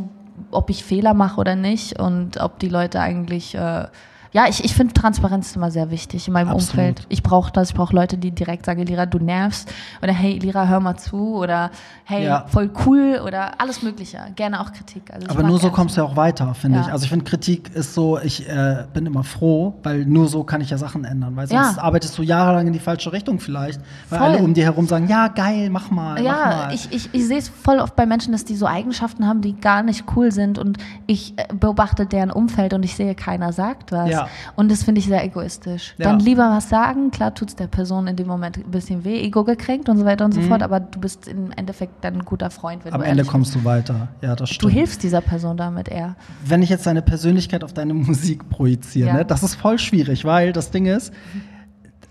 ob 0.51 0.71
ich 0.71 0.85
Fehler 0.85 1.15
mache 1.15 1.41
oder 1.41 1.57
nicht 1.57 1.99
und 1.99 2.41
ob 2.41 2.59
die 2.59 2.69
Leute 2.69 3.01
eigentlich. 3.01 3.55
Äh, 3.55 3.87
ja, 4.33 4.47
ich, 4.49 4.63
ich 4.65 4.75
finde 4.75 4.93
Transparenz 4.95 5.55
immer 5.57 5.71
sehr 5.71 5.91
wichtig 5.91 6.27
in 6.29 6.35
meinem 6.35 6.49
Absolut. 6.49 6.71
Umfeld. 6.71 7.07
Ich 7.09 7.23
brauche 7.23 7.51
das, 7.53 7.71
ich 7.71 7.75
brauche 7.75 7.95
Leute, 7.95 8.19
die 8.19 8.31
direkt 8.31 8.67
sagen, 8.67 8.83
Lira, 8.85 9.07
du 9.07 9.19
nervst 9.19 9.73
oder 10.03 10.13
hey, 10.13 10.39
Lira, 10.39 10.67
hör 10.67 10.81
mal 10.81 10.97
zu 10.97 11.37
oder 11.37 11.71
hey, 12.05 12.25
Ja. 12.27 12.45
voll 12.49 12.71
cool 12.87 13.21
oder 13.25 13.61
alles 13.61 13.83
Mögliche. 13.83 14.19
Gerne 14.37 14.61
auch 14.61 14.73
Kritik. 14.73 15.11
Also 15.13 15.29
Aber 15.31 15.43
nur 15.43 15.59
so 15.59 15.71
kommst 15.71 15.97
du 15.97 16.03
ja 16.03 16.07
auch 16.07 16.17
weiter, 16.17 16.53
finde 16.55 16.79
Ja. 16.79 16.87
ich. 16.87 16.93
Also 16.93 17.05
ich 17.05 17.11
finde, 17.11 17.25
Kritik 17.25 17.75
ist 17.75 17.95
so, 17.95 18.19
ich 18.19 18.49
äh, 18.49 18.85
bin 18.93 19.07
immer 19.07 19.25
froh, 19.25 19.75
weil 19.83 20.05
nur 20.05 20.29
so 20.29 20.45
kann 20.45 20.61
ich 20.61 20.71
ja 20.71 20.79
Sachen 20.79 21.05
ändern. 21.05 21.35
Weil 21.37 21.47
sonst 21.47 21.77
Ja. 21.77 21.83
arbeitest 21.83 22.17
du 22.19 22.23
jahrelang 22.23 22.67
in 22.67 22.73
die 22.73 22.79
falsche 22.79 23.13
Richtung 23.13 23.41
vielleicht. 23.41 23.81
Weil 24.11 24.19
Voll. 24.19 24.29
alle 24.29 24.39
um 24.39 24.53
dir 24.55 24.65
herum 24.65 24.87
sagen, 24.87 25.09
ja, 25.09 25.29
geil, 25.29 25.71
mach 25.71 25.91
mal, 25.91 26.15
mach 26.15 26.21
Ja, 26.23 26.33
mal. 26.67 26.75
ich, 26.75 26.93
ich, 26.93 27.09
ich 27.15 27.27
sehe 27.27 27.39
es 27.39 27.49
voll 27.49 27.79
oft 27.79 27.97
bei 27.97 28.05
Menschen, 28.07 28.33
dass 28.33 28.45
die 28.45 28.57
so 28.57 28.67
Eigenschaften 28.67 29.27
haben, 29.27 29.41
die 29.41 29.59
gar 29.59 29.83
nicht 29.83 30.05
cool 30.17 30.33
sind 30.33 30.59
und 30.59 30.79
ich 31.07 31.33
äh, 31.39 31.47
beobachte 31.55 32.05
deren 32.07 32.31
Umfeld 32.31 32.75
und 32.75 32.83
ich 32.83 32.95
sehe, 32.95 33.15
keiner 33.15 33.53
sagt 33.53 33.91
was. 33.93 34.11
Ja. 34.11 34.18
Und 34.57 34.71
das 34.71 34.83
finde 34.83 35.01
ich 35.01 35.07
sehr 35.07 35.23
egoistisch. 35.25 35.95
Ja. 35.99 36.07
Dann 36.07 36.21
lieber 36.21 36.51
was 36.51 36.69
sagen, 36.69 37.11
klar 37.11 37.35
tut 37.35 37.49
es 37.51 37.57
der 37.57 37.67
Person 37.67 38.07
in 38.07 38.17
dem 38.17 38.27
Moment 38.27 38.57
ein 38.59 38.71
bisschen 38.71 39.05
weh, 39.05 39.21
Ego 39.23 39.45
gekränkt 39.45 39.89
und 39.89 39.99
so 39.99 40.05
weiter 40.05 40.25
und 40.25 40.33
so 40.33 40.41
fort, 40.43 40.63
aber 40.63 40.81
du 40.81 40.99
bist 41.01 41.29
im 41.29 41.51
Endeffekt 41.53 42.05
dann 42.05 42.15
ein 42.15 42.25
guter 42.25 42.51
Freund, 42.51 42.85
wenn 42.85 42.93
Mhm. 42.93 43.01
Am 43.01 43.03
Ende 43.03 43.25
kommst 43.25 43.55
du 43.55 43.65
weiter. 43.65 44.09
Ja, 44.21 44.31
das 44.37 44.49
bist. 44.49 44.55
stimmt. 44.55 44.73
Du 44.73 44.77
hilfst 44.77 45.03
dieser 45.03 45.21
Person 45.21 45.57
damit 45.57 45.89
eher. 45.89 46.17
Wenn 46.45 46.63
ich 46.63 46.71
jetzt 46.71 46.87
deine 46.87 47.03
Persönlichkeit 47.03 47.63
auf 47.65 47.73
deine 47.73 47.95
Musik 48.09 48.49
projiziere, 48.51 49.09
Ja. 49.09 49.15
ne, 49.15 49.25
das 49.25 49.43
ist 49.43 49.55
voll 49.55 49.79
schwierig, 49.79 50.25
weil 50.25 50.53
das 50.53 50.71
Ding 50.71 50.87
ist, 50.87 51.13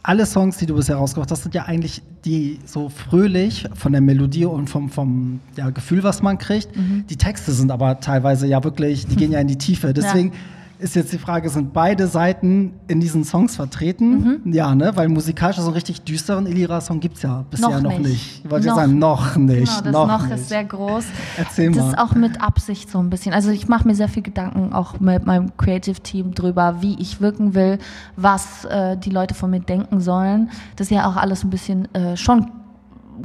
alle 0.04 0.26
Songs, 0.26 0.56
die 0.58 0.66
du 0.66 0.76
bisher 0.76 0.96
rausgebracht 0.96 1.32
hast, 1.32 1.44
sind 1.44 1.54
ja 1.54 1.64
eigentlich 1.66 2.02
die 2.24 2.60
so 2.66 2.88
fröhlich 2.88 3.68
von 3.74 3.92
der 3.92 4.00
Melodie 4.00 4.46
und 4.46 4.70
vom, 4.70 4.90
vom 4.90 5.42
ja, 5.58 5.70
Gefühl, 5.70 6.02
was 6.04 6.22
man 6.22 6.38
kriegt. 6.38 6.74
Mhm. 6.78 7.06
Die 7.10 7.18
Texte 7.18 7.52
sind 7.52 7.72
aber 7.72 8.00
teilweise 8.00 8.48
ja 8.48 8.64
wirklich, 8.64 9.06
die 9.06 9.18
gehen 9.18 9.34
ja 9.34 9.40
in 9.40 9.48
die 9.48 9.58
Tiefe. 9.58 9.94
Deswegen 9.94 10.32
ist 10.80 10.96
jetzt 10.96 11.12
die 11.12 11.18
Frage, 11.18 11.50
sind 11.50 11.74
beide 11.74 12.08
Seiten 12.08 12.74
in 12.88 13.00
diesen 13.00 13.24
Songs 13.24 13.56
vertreten? 13.56 14.42
Mhm. 14.46 14.54
Ja, 14.54 14.76
ne? 14.76 14.92
Weil 14.96 15.10
musikalisch 15.10 15.58
so 15.58 15.64
einen 15.64 15.74
richtig 15.74 16.02
düsteren 16.02 16.46
Elira-Song 16.46 17.00
gibt 17.00 17.18
es 17.18 17.24
ja 17.24 17.46
bisher 17.50 17.70
noch, 17.70 17.82
Noch 17.82 18.00
nicht. 18.00 18.44
Ich 18.44 18.52
wollte 18.52 18.68
Noch. 18.68 18.76
sagen, 18.76 19.00
noch 19.00 19.36
nicht. 19.36 19.84
Genau, 19.84 20.06
das 20.06 20.22
noch, 20.22 20.28
noch, 20.30 20.36
ist 20.36 20.50
sehr 20.50 20.64
groß. 20.64 21.06
Erzähl 21.38 21.72
das 21.72 21.84
mal. 21.84 21.90
ist 21.90 21.98
auch 21.98 22.16
mit 22.16 22.42
Absicht 22.42 22.92
so 22.92 23.00
ein 23.00 23.10
bisschen. 23.10 23.34
Also 23.34 23.50
ich 23.50 23.68
mache 23.68 23.88
mir 23.88 23.96
sehr 23.96 24.10
viel 24.10 24.24
Gedanken 24.24 24.74
auch 24.74 25.00
mit 25.00 25.26
meinem 25.26 25.56
Creative 25.58 26.00
Team 26.02 26.34
drüber, 26.34 26.82
wie 26.82 26.96
ich 27.00 27.22
wirken 27.22 27.56
will, 27.56 27.80
was 28.16 28.66
äh, 28.66 28.98
die 28.98 29.10
Leute 29.10 29.34
von 29.34 29.50
mir 29.50 29.62
denken 29.62 30.00
sollen. 30.00 30.50
Das 30.76 30.88
ist 30.88 30.96
ja 30.96 31.10
auch 31.10 31.16
alles 31.16 31.44
ein 31.44 31.50
bisschen 31.50 31.94
äh, 31.96 32.16
schon 32.16 32.52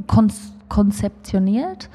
kon 0.07 0.31
konzeptioniert. 0.69 1.89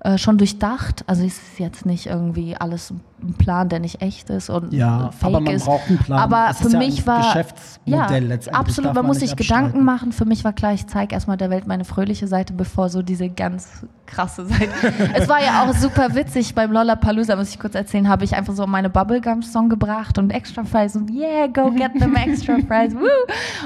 Äh, 0.00 0.16
schon 0.16 0.38
durchdacht, 0.38 1.02
also 1.08 1.24
es 1.24 1.38
ist 1.38 1.58
jetzt 1.58 1.84
nicht 1.84 2.06
irgendwie 2.06 2.56
alles 2.56 2.92
ein 3.22 3.34
Plan, 3.34 3.68
der 3.68 3.80
nicht 3.80 4.00
echt 4.02 4.30
ist 4.30 4.48
und 4.50 4.72
Ja, 4.72 5.10
fake 5.10 5.28
aber 5.28 5.40
man 5.40 5.54
ist. 5.54 5.64
braucht 5.64 5.88
einen 5.88 5.98
Plan. 5.98 6.18
Aber 6.18 6.48
Es 6.50 6.58
für 6.58 6.66
ist 6.68 6.72
ja 6.72 6.78
mich 6.78 7.00
ein 7.00 7.06
war 7.06 7.18
Geschäftsmodell 7.22 8.22
ja, 8.22 8.28
letztendlich, 8.28 8.54
absolut. 8.54 8.94
Man, 8.94 9.06
muss 9.06 9.20
sich 9.20 9.36
Gedanken 9.36 9.84
machen. 9.84 10.12
Für 10.12 10.24
mich 10.24 10.44
war 10.44 10.52
klar, 10.52 10.72
ich 10.72 10.86
zeige 10.86 11.14
erstmal 11.14 11.36
der 11.36 11.50
Welt 11.50 11.66
meine 11.66 11.84
fröhliche 11.84 12.26
Seite, 12.26 12.52
bevor 12.52 12.88
so 12.88 13.02
diese 13.02 13.28
ganz 13.28 13.86
krasse 14.06 14.46
Seite. 14.46 14.70
es 15.14 15.28
war 15.28 15.42
ja 15.42 15.62
auch 15.64 15.74
super 15.74 16.14
witzig 16.14 16.54
beim 16.54 16.72
Lollapalooza, 16.72 17.36
muss 17.36 17.50
ich 17.50 17.58
kurz 17.58 17.74
erzählen, 17.74 18.08
habe 18.08 18.24
ich 18.24 18.34
einfach 18.34 18.54
so 18.54 18.66
meine 18.66 18.88
Bubblegum-Song 18.90 19.68
gebracht 19.68 20.18
und 20.18 20.30
Extra 20.30 20.64
Fries 20.64 20.96
und 20.96 21.10
yeah, 21.10 21.46
go 21.46 21.70
get 21.70 21.92
them 21.98 22.14
Extra 22.16 22.56
Fries, 22.66 22.94
woo! 22.94 23.06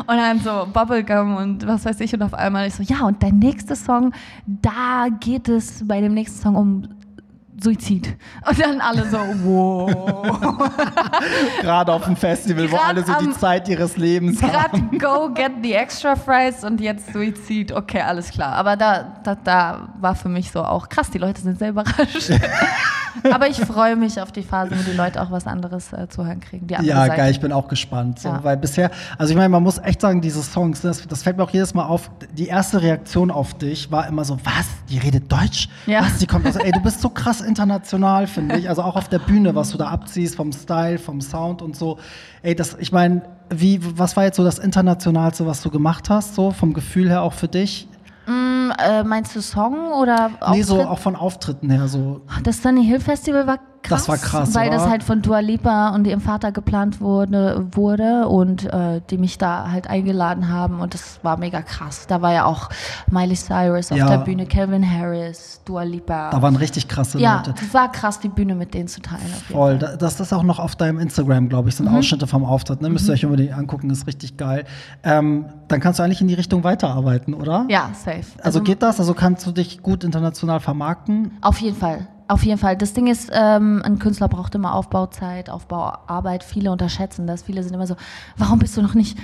Und 0.00 0.16
dann 0.16 0.40
so 0.40 0.66
Bubblegum 0.72 1.36
und 1.36 1.66
was 1.66 1.84
weiß 1.84 2.00
ich 2.00 2.12
und 2.14 2.22
auf 2.22 2.34
einmal 2.34 2.66
ich 2.66 2.74
so, 2.74 2.82
ja, 2.82 3.06
und 3.06 3.22
dein 3.22 3.38
nächster 3.38 3.76
Song, 3.76 4.12
da 4.46 5.06
geht 5.20 5.48
es 5.48 5.86
bei 5.86 6.00
dem 6.00 6.14
nächsten 6.14 6.40
Song 6.40 6.56
um 6.56 6.88
Suizid. 7.60 8.16
Und 8.48 8.58
dann 8.60 8.80
alle 8.80 9.08
so, 9.08 9.18
wow. 9.44 9.90
Gerade 11.60 11.92
auf 11.92 12.04
dem 12.04 12.16
Festival, 12.16 12.70
wo 12.70 12.76
Grad 12.76 12.88
alle 12.88 13.04
so 13.04 13.12
die 13.20 13.26
am- 13.26 13.32
Zeit 13.38 13.68
ihres 13.68 13.96
Lebens 13.96 14.42
haben. 14.42 14.90
Gerade 14.98 14.98
go 14.98 15.30
get 15.32 15.52
the 15.62 15.72
extra 15.74 16.16
fries 16.16 16.64
und 16.64 16.80
jetzt 16.80 17.12
Suizid. 17.12 17.72
Okay, 17.72 18.00
alles 18.00 18.30
klar. 18.30 18.52
Aber 18.54 18.76
da, 18.76 19.16
da, 19.22 19.34
da 19.34 19.88
war 20.00 20.14
für 20.14 20.28
mich 20.28 20.50
so 20.50 20.62
auch 20.64 20.88
krass, 20.88 21.10
die 21.10 21.18
Leute 21.18 21.40
sind 21.40 21.58
sehr 21.58 21.70
überrascht. 21.70 22.32
Aber 23.30 23.46
ich 23.46 23.60
freue 23.60 23.94
mich 23.94 24.20
auf 24.22 24.32
die 24.32 24.42
Phase, 24.42 24.70
wo 24.76 24.82
die 24.90 24.96
Leute 24.96 25.20
auch 25.20 25.30
was 25.30 25.46
anderes 25.46 25.92
äh, 25.92 26.08
zu 26.08 26.24
hören 26.24 26.40
kriegen. 26.40 26.66
Ja, 26.68 26.82
Seite. 26.82 27.16
geil, 27.16 27.30
ich 27.30 27.40
bin 27.40 27.52
auch 27.52 27.68
gespannt. 27.68 28.18
So, 28.18 28.30
Ja. 28.30 28.42
Weil 28.42 28.56
bisher, 28.56 28.90
also 29.18 29.30
ich 29.30 29.36
meine, 29.36 29.50
man 29.50 29.62
muss 29.62 29.76
echt 29.78 30.00
sagen, 30.00 30.22
diese 30.22 30.42
Songs, 30.42 30.80
das, 30.80 31.06
das 31.06 31.22
fällt 31.22 31.36
mir 31.36 31.42
auch 31.44 31.50
jedes 31.50 31.74
Mal 31.74 31.84
auf, 31.84 32.10
die 32.32 32.46
erste 32.46 32.80
Reaktion 32.80 33.30
auf 33.30 33.52
dich 33.54 33.92
war 33.92 34.08
immer 34.08 34.24
so, 34.24 34.38
was, 34.44 34.66
die 34.88 34.96
redet 34.98 35.30
Deutsch? 35.30 35.68
Ja. 35.86 36.00
Was, 36.00 36.18
die 36.18 36.26
kommt 36.26 36.46
aus, 36.48 36.56
ey, 36.56 36.72
du 36.72 36.80
bist 36.80 37.02
so 37.02 37.10
krass 37.14 37.41
international, 37.42 38.26
finde 38.26 38.56
ich. 38.58 38.68
Also 38.68 38.82
auch 38.82 38.96
auf 38.96 39.08
der 39.08 39.18
Bühne, 39.18 39.54
was 39.54 39.70
du 39.70 39.78
da 39.78 39.88
abziehst, 39.88 40.36
vom 40.36 40.52
Style, 40.52 40.98
vom 40.98 41.20
Sound 41.20 41.62
und 41.62 41.76
so. 41.76 41.98
Ey, 42.42 42.54
das, 42.54 42.76
ich 42.78 42.92
meine, 42.92 43.22
wie, 43.50 43.80
was 43.98 44.16
war 44.16 44.24
jetzt 44.24 44.36
so 44.36 44.44
das 44.44 44.58
Internationalste, 44.58 45.46
was 45.46 45.62
du 45.62 45.70
gemacht 45.70 46.08
hast, 46.10 46.34
so 46.34 46.50
vom 46.50 46.72
Gefühl 46.72 47.08
her 47.08 47.22
auch 47.22 47.32
für 47.34 47.48
dich? 47.48 47.88
Mm, 48.26 48.70
äh, 48.78 49.02
meinst 49.04 49.34
du 49.36 49.40
Song 49.42 49.92
oder 49.92 50.30
Nee, 50.50 50.62
so 50.62 50.74
Auftritt? 50.76 50.88
auch 50.90 50.98
von 50.98 51.16
Auftritten 51.16 51.70
her, 51.70 51.88
so. 51.88 52.20
Das 52.44 52.62
Sunny 52.62 52.84
Hill 52.84 53.00
Festival 53.00 53.46
war 53.46 53.58
krass. 53.82 54.00
Das 54.06 54.08
war 54.08 54.16
krass, 54.18 54.54
Weil 54.54 54.70
das 54.70 54.82
oder? 54.82 54.90
halt 54.90 55.02
von 55.02 55.22
Dua 55.22 55.40
Lipa 55.40 55.90
und 55.90 56.06
ihrem 56.06 56.20
Vater 56.20 56.52
geplant 56.52 57.00
wurde, 57.00 57.66
wurde 57.72 58.28
und 58.28 58.64
äh, 58.72 59.00
die 59.10 59.18
mich 59.18 59.38
da 59.38 59.70
halt 59.70 59.88
eingeladen 59.88 60.48
haben 60.48 60.80
und 60.80 60.94
das 60.94 61.20
war 61.22 61.36
mega 61.36 61.62
krass. 61.62 62.06
Da 62.06 62.22
war 62.22 62.32
ja 62.32 62.44
auch 62.44 62.68
Miley 63.10 63.34
Cyrus 63.36 63.92
auf 63.92 63.98
Ja. 63.98 64.08
der 64.08 64.18
Bühne, 64.18 64.46
Calvin 64.46 64.88
Harris, 64.88 65.60
Dua 65.64 65.82
Lipa. 65.82 66.30
Da 66.30 66.42
waren 66.42 66.56
richtig 66.56 66.88
krasse 66.88 67.18
ja, 67.18 67.36
Leute. 67.38 67.54
das 67.60 67.72
war 67.74 67.90
krass, 67.92 68.20
die 68.20 68.28
Bühne 68.28 68.54
mit 68.54 68.74
denen 68.74 68.88
zu 68.88 69.00
teilen. 69.00 69.22
auf 69.32 69.42
Voll, 69.54 69.78
das 69.78 70.20
ist 70.20 70.32
auch 70.32 70.42
noch 70.42 70.58
auf 70.58 70.76
deinem 70.76 70.98
Instagram, 70.98 71.48
glaube 71.48 71.68
ich, 71.68 71.76
sind 71.76 71.90
Mhm. 71.90 71.96
Ausschnitte 71.98 72.26
vom 72.26 72.44
Auftritt. 72.44 72.80
Ne? 72.82 72.88
Müsst 72.90 73.08
ihr 73.08 73.12
euch 73.14 73.24
unbedingt 73.24 73.52
angucken, 73.52 73.90
ist 73.90 74.06
richtig 74.06 74.36
geil. 74.36 74.64
Ähm, 75.02 75.46
dann 75.68 75.80
kannst 75.80 75.98
du 75.98 76.02
eigentlich 76.04 76.20
in 76.20 76.28
die 76.28 76.34
Richtung 76.34 76.64
weiterarbeiten, 76.64 77.34
oder? 77.34 77.66
Ja, 77.68 77.90
safe. 77.94 78.22
Also, 78.42 78.60
geht 78.62 78.82
das? 78.82 79.00
Also 79.00 79.14
kannst 79.14 79.46
du 79.46 79.52
dich 79.52 79.82
gut 79.82 80.04
international 80.04 80.60
vermarkten? 80.60 81.32
Auf 81.40 81.58
jeden 81.58 81.76
Fall. 81.76 82.06
Auf 82.32 82.44
jeden 82.44 82.56
Fall. 82.56 82.78
Das 82.78 82.94
Ding 82.94 83.08
ist, 83.08 83.30
ähm, 83.30 83.82
ein 83.84 83.98
Künstler 83.98 84.26
braucht 84.26 84.54
immer 84.54 84.74
Aufbauzeit, 84.74 85.50
Aufbauarbeit. 85.50 86.42
Viele 86.42 86.72
unterschätzen 86.72 87.26
das. 87.26 87.42
Viele 87.42 87.62
sind 87.62 87.74
immer 87.74 87.86
so, 87.86 87.94
warum 88.38 88.58
bist 88.58 88.74
du 88.74 88.80
noch 88.80 88.94
nicht 88.94 89.18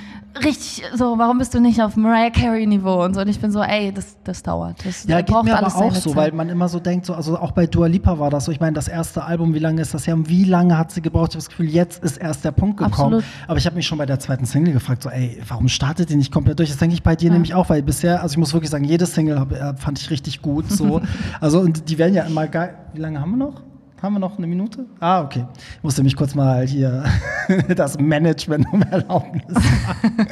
richtig 0.45 0.83
so, 0.95 1.19
warum 1.19 1.39
bist 1.39 1.55
du 1.55 1.61
nicht 1.61 1.81
auf 1.83 1.97
Mariah 1.97 2.31
Carey 2.31 2.67
Niveau 2.67 3.05
und 3.05 3.15
so. 3.15 3.21
Und 3.21 3.29
ich 3.29 3.41
bin 3.41 3.51
so, 3.51 3.63
ey, 3.63 3.93
das, 3.93 4.17
das 4.25 4.43
dauert. 4.43 4.85
Das 4.85 5.05
Ja, 5.05 5.21
geht 5.21 5.31
mir 5.43 5.57
aber 5.57 5.67
auch 5.69 5.95
so, 5.95 6.11
Zeit. 6.11 6.17
weil 6.17 6.33
man 6.33 6.49
immer 6.49 6.69
so 6.69 6.81
denkt, 6.81 7.07
so, 7.07 7.15
also 7.15 7.39
auch 7.39 7.53
bei 7.53 7.67
Dua 7.67 7.87
Lipa 7.87 8.19
war 8.19 8.31
das 8.31 8.45
so. 8.45 8.53
Ich 8.53 8.61
meine, 8.61 8.75
das 8.75 8.89
erste 8.89 9.25
Album, 9.25 9.55
wie 9.55 9.59
lange 9.59 9.81
ist 9.81 9.95
das 9.95 10.07
her? 10.07 10.15
Und 10.15 10.29
wie 10.29 10.45
lange 10.45 10.77
hat 10.77 10.93
sie 10.93 11.03
gebraucht? 11.03 11.31
Ich 11.31 11.35
habe 11.37 11.45
das 11.45 11.49
Gefühl, 11.49 11.69
jetzt 11.69 12.03
ist 12.05 12.19
erst 12.19 12.45
der 12.45 12.53
Punkt 12.53 12.77
gekommen. 12.77 12.93
Absolut. 12.93 13.25
Aber 13.47 13.59
ich 13.59 13.67
habe 13.67 13.77
mich 13.77 13.87
schon 13.87 13.99
bei 13.99 14.07
der 14.07 14.19
zweiten 14.19 14.47
Single 14.47 14.73
gefragt, 14.75 15.03
so, 15.03 15.11
ey, 15.11 15.41
warum 15.49 15.69
startet 15.69 16.11
die 16.11 16.17
nicht 16.17 16.33
komplett 16.33 16.59
durch? 16.59 16.69
Das 16.69 16.79
denke 16.79 16.95
ich 16.95 17.03
bei 17.03 17.17
dir 17.17 17.31
nämlich 17.31 17.55
auch, 17.55 17.69
weil 17.69 17.83
bisher, 17.83 18.23
also 18.23 18.35
ich 18.35 18.39
muss 18.39 18.53
wirklich 18.53 18.71
sagen, 18.71 18.85
jede 18.85 19.07
Single 19.07 19.41
hab, 19.41 19.53
äh, 19.53 19.75
fand 19.77 19.99
ich 19.99 20.11
richtig 20.11 20.43
gut. 20.43 20.71
So. 20.71 21.01
also 21.41 21.61
und 21.61 21.89
die 21.89 21.99
werden 21.99 22.15
ja 22.15 22.25
immer 22.25 22.47
geil. 22.47 22.75
Wie 22.99 23.03
lange 23.03 23.21
haben 23.21 23.31
wir 23.31 23.37
noch? 23.37 23.68
Haben 24.01 24.15
wir 24.15 24.21
noch 24.21 24.39
eine 24.39 24.47
Minute? 24.47 24.87
Ah, 25.01 25.23
okay. 25.23 25.45
Ich 25.77 25.83
musste 25.83 26.05
mich 26.05 26.15
kurz 26.15 26.35
mal 26.35 26.65
hier 26.65 27.05
das 27.77 27.99
Management 27.99 28.67
um 28.73 28.83
Erlaubnis 28.83 29.57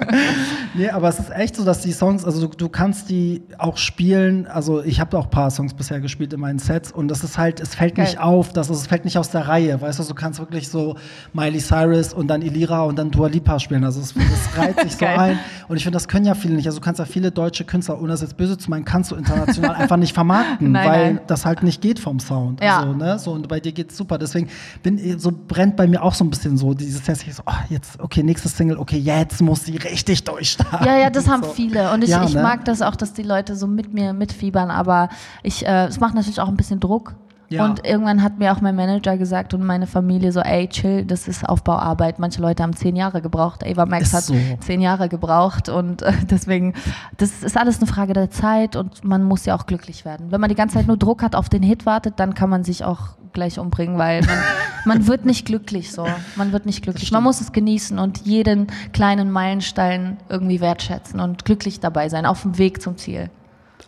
nee, 0.74 0.88
aber 0.88 1.08
es 1.08 1.18
ist 1.18 1.30
echt 1.30 1.56
so, 1.56 1.64
dass 1.64 1.80
die 1.80 1.92
Songs, 1.92 2.24
also 2.24 2.46
du, 2.46 2.56
du 2.56 2.68
kannst 2.68 3.10
die 3.10 3.42
auch 3.58 3.76
spielen. 3.76 4.46
Also 4.46 4.82
ich 4.82 5.00
habe 5.00 5.18
auch 5.18 5.24
ein 5.24 5.30
paar 5.30 5.50
Songs 5.50 5.74
bisher 5.74 6.00
gespielt 6.00 6.32
in 6.32 6.40
meinen 6.40 6.58
Sets 6.58 6.92
und 6.92 7.08
das 7.08 7.24
ist 7.24 7.38
halt, 7.38 7.60
es 7.60 7.74
fällt 7.74 7.96
Geil. 7.96 8.04
nicht 8.04 8.20
auf, 8.20 8.52
dass 8.52 8.70
es 8.70 8.86
fällt 8.86 9.04
nicht 9.04 9.18
aus 9.18 9.30
der 9.30 9.48
Reihe. 9.48 9.80
Weißt 9.80 9.98
du, 9.98 10.04
du 10.04 10.14
kannst 10.14 10.38
wirklich 10.38 10.68
so 10.68 10.96
Miley 11.32 11.58
Cyrus 11.58 12.12
und 12.14 12.28
dann 12.28 12.42
Elira 12.42 12.82
und 12.82 12.96
dann 12.96 13.10
Dua 13.10 13.28
Lipa 13.28 13.58
spielen. 13.58 13.84
Also 13.84 14.00
es, 14.00 14.14
das 14.14 14.58
reiht 14.58 14.80
sich 14.80 14.92
so 14.98 15.06
ein. 15.06 15.38
Und 15.68 15.76
ich 15.76 15.82
finde, 15.82 15.96
das 15.96 16.06
können 16.08 16.26
ja 16.26 16.34
viele 16.34 16.54
nicht. 16.54 16.66
Also 16.66 16.78
du 16.78 16.84
kannst 16.84 16.98
ja 16.98 17.04
viele 17.04 17.32
deutsche 17.32 17.64
Künstler, 17.64 17.98
ohne 17.98 18.08
das 18.08 18.20
jetzt 18.20 18.36
böse 18.36 18.56
zu 18.56 18.70
meinen, 18.70 18.84
kannst 18.84 19.10
du 19.10 19.16
international 19.16 19.74
einfach 19.74 19.96
nicht 19.96 20.14
vermarkten, 20.14 20.72
Nein, 20.72 20.88
weil 20.88 21.14
nein. 21.14 21.20
das 21.26 21.44
halt 21.44 21.62
nicht 21.62 21.80
geht 21.80 21.98
vom 21.98 22.20
Sound. 22.20 22.62
Ja. 22.62 22.80
Also, 22.80 22.92
ne? 22.92 23.18
so, 23.18 23.32
und 23.32 23.48
bei 23.48 23.55
bei 23.56 23.60
dir 23.60 23.72
geht's 23.72 23.96
super. 23.96 24.18
Deswegen 24.18 24.50
bin, 24.82 25.18
so 25.18 25.32
brennt 25.32 25.76
bei 25.76 25.86
mir 25.86 26.02
auch 26.02 26.12
so 26.12 26.24
ein 26.24 26.28
bisschen 26.28 26.58
so 26.58 26.74
dieses 26.74 27.02
Test. 27.02 27.24
So, 27.32 27.42
oh, 27.46 27.52
jetzt, 27.70 27.98
okay, 28.00 28.22
nächstes 28.22 28.54
Single, 28.54 28.76
okay, 28.76 28.98
jetzt 28.98 29.40
muss 29.40 29.64
sie 29.64 29.78
richtig 29.78 30.24
durchstarten. 30.24 30.86
Ja, 30.86 30.98
ja, 30.98 31.08
das 31.08 31.26
haben 31.26 31.42
so. 31.42 31.48
viele. 31.50 31.90
Und 31.92 32.04
ich, 32.04 32.10
Ja, 32.10 32.24
ich 32.24 32.34
ne? 32.34 32.42
mag 32.42 32.66
das 32.66 32.82
auch, 32.82 32.96
dass 32.96 33.14
die 33.14 33.22
Leute 33.22 33.56
so 33.56 33.66
mit 33.66 33.94
mir 33.94 34.12
mitfiebern, 34.12 34.70
aber 34.70 35.08
ich, 35.42 35.66
äh, 35.66 35.86
es 35.86 36.00
macht 36.00 36.14
natürlich 36.14 36.38
auch 36.38 36.48
ein 36.48 36.56
bisschen 36.58 36.80
Druck. 36.80 37.14
Ja. 37.48 37.64
Und 37.64 37.86
irgendwann 37.86 38.22
hat 38.22 38.38
mir 38.38 38.52
auch 38.52 38.60
mein 38.60 38.74
Manager 38.74 39.16
gesagt 39.16 39.54
und 39.54 39.64
meine 39.64 39.86
Familie 39.86 40.32
so, 40.32 40.40
ey, 40.40 40.68
chill, 40.68 41.04
das 41.04 41.28
ist 41.28 41.48
Aufbauarbeit. 41.48 42.18
Manche 42.18 42.40
Leute 42.40 42.62
haben 42.62 42.74
zehn 42.74 42.96
Jahre 42.96 43.22
gebraucht. 43.22 43.64
Ava 43.64 43.86
Max 43.86 44.08
Ist 44.08 44.14
hat 44.14 44.24
so. 44.24 44.34
zehn 44.60 44.80
Jahre 44.80 45.08
gebraucht 45.08 45.68
und 45.68 46.02
äh, 46.02 46.12
deswegen, 46.30 46.74
das 47.18 47.42
ist 47.42 47.56
alles 47.56 47.78
eine 47.78 47.86
Frage 47.86 48.14
der 48.14 48.30
Zeit 48.30 48.74
und 48.74 49.04
man 49.04 49.22
muss 49.22 49.46
ja 49.46 49.56
auch 49.56 49.66
glücklich 49.66 50.04
werden. 50.04 50.30
Wenn 50.30 50.40
man 50.40 50.50
die 50.50 50.56
ganze 50.56 50.76
Zeit 50.76 50.86
nur 50.88 50.96
Druck 50.96 51.22
hat, 51.22 51.36
auf 51.36 51.48
den 51.48 51.62
Hit 51.62 51.86
wartet, 51.86 52.14
dann 52.18 52.34
kann 52.34 52.50
man 52.50 52.64
sich 52.64 52.84
auch 52.84 53.16
gleich 53.32 53.58
umbringen, 53.58 53.98
weil 53.98 54.22
man, 54.22 54.38
man 54.84 55.06
wird 55.06 55.24
nicht 55.24 55.46
glücklich 55.46 55.92
so. 55.92 56.06
Man 56.34 56.52
wird 56.52 56.66
nicht 56.66 56.82
glücklich. 56.82 57.12
Man 57.12 57.22
muss 57.22 57.40
es 57.40 57.52
genießen 57.52 57.98
und 57.98 58.18
jeden 58.26 58.66
kleinen 58.92 59.30
Meilenstein 59.30 60.16
irgendwie 60.28 60.60
wertschätzen 60.60 61.20
und 61.20 61.44
glücklich 61.44 61.78
dabei 61.78 62.08
sein, 62.08 62.26
auf 62.26 62.42
dem 62.42 62.58
Weg 62.58 62.82
zum 62.82 62.96
Ziel. 62.96 63.30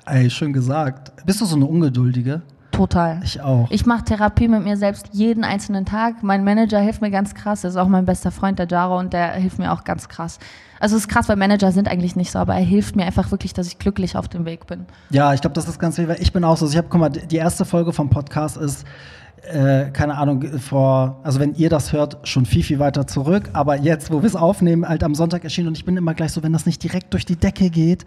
Ey, 0.06 0.30
schön 0.30 0.52
gesagt. 0.52 1.12
Bist 1.26 1.40
du 1.40 1.44
so 1.44 1.56
eine 1.56 1.66
Ungeduldige? 1.66 2.42
Total. 2.70 3.20
Ich 3.24 3.40
auch. 3.40 3.66
Ich 3.70 3.86
mache 3.86 4.04
Therapie 4.04 4.46
mit 4.46 4.62
mir 4.62 4.76
selbst 4.76 5.08
jeden 5.12 5.42
einzelnen 5.42 5.84
Tag. 5.84 6.22
Mein 6.22 6.44
Manager 6.44 6.78
hilft 6.78 7.00
mir 7.00 7.10
ganz 7.10 7.34
krass. 7.34 7.62
Das 7.62 7.72
ist 7.72 7.76
auch 7.76 7.88
mein 7.88 8.04
bester 8.04 8.30
Freund, 8.30 8.58
der 8.58 8.68
Jaro, 8.68 8.98
und 8.98 9.12
der 9.12 9.32
hilft 9.32 9.58
mir 9.58 9.72
auch 9.72 9.84
ganz 9.84 10.08
krass. 10.08 10.38
Also 10.80 10.96
es 10.96 11.02
ist 11.02 11.08
krass, 11.08 11.28
weil 11.28 11.36
Manager 11.36 11.72
sind 11.72 11.88
eigentlich 11.88 12.14
nicht 12.14 12.30
so, 12.30 12.38
aber 12.38 12.54
er 12.54 12.64
hilft 12.64 12.94
mir 12.94 13.04
einfach 13.04 13.30
wirklich, 13.32 13.52
dass 13.52 13.66
ich 13.66 13.78
glücklich 13.78 14.16
auf 14.16 14.28
dem 14.28 14.44
Weg 14.44 14.66
bin. 14.66 14.86
Ja, 15.10 15.34
ich 15.34 15.40
glaube, 15.40 15.54
das 15.54 15.66
ist 15.68 15.78
ganz 15.78 15.98
wichtig. 15.98 16.18
Ich 16.20 16.32
bin 16.32 16.44
auch 16.44 16.56
so. 16.56 16.68
Ich 16.68 16.76
habe, 16.76 16.86
guck 16.88 17.00
mal, 17.00 17.08
die 17.08 17.36
erste 17.36 17.64
Folge 17.64 17.92
vom 17.92 18.10
Podcast 18.10 18.56
ist, 18.56 18.86
äh, 19.42 19.90
keine 19.92 20.16
Ahnung, 20.16 20.42
vor, 20.58 21.20
also 21.22 21.40
wenn 21.40 21.54
ihr 21.54 21.68
das 21.70 21.92
hört, 21.92 22.18
schon 22.28 22.44
viel, 22.46 22.62
viel 22.62 22.78
weiter 22.78 23.06
zurück. 23.06 23.50
Aber 23.52 23.76
jetzt, 23.76 24.10
wo 24.12 24.20
wir 24.22 24.26
es 24.26 24.36
aufnehmen, 24.36 24.86
halt 24.88 25.02
am 25.04 25.14
Sonntag 25.14 25.44
erschienen 25.44 25.68
und 25.68 25.76
ich 25.76 25.84
bin 25.84 25.96
immer 25.96 26.14
gleich 26.14 26.32
so, 26.32 26.42
wenn 26.42 26.52
das 26.52 26.66
nicht 26.66 26.82
direkt 26.82 27.12
durch 27.14 27.24
die 27.24 27.36
Decke 27.36 27.70
geht, 27.70 28.04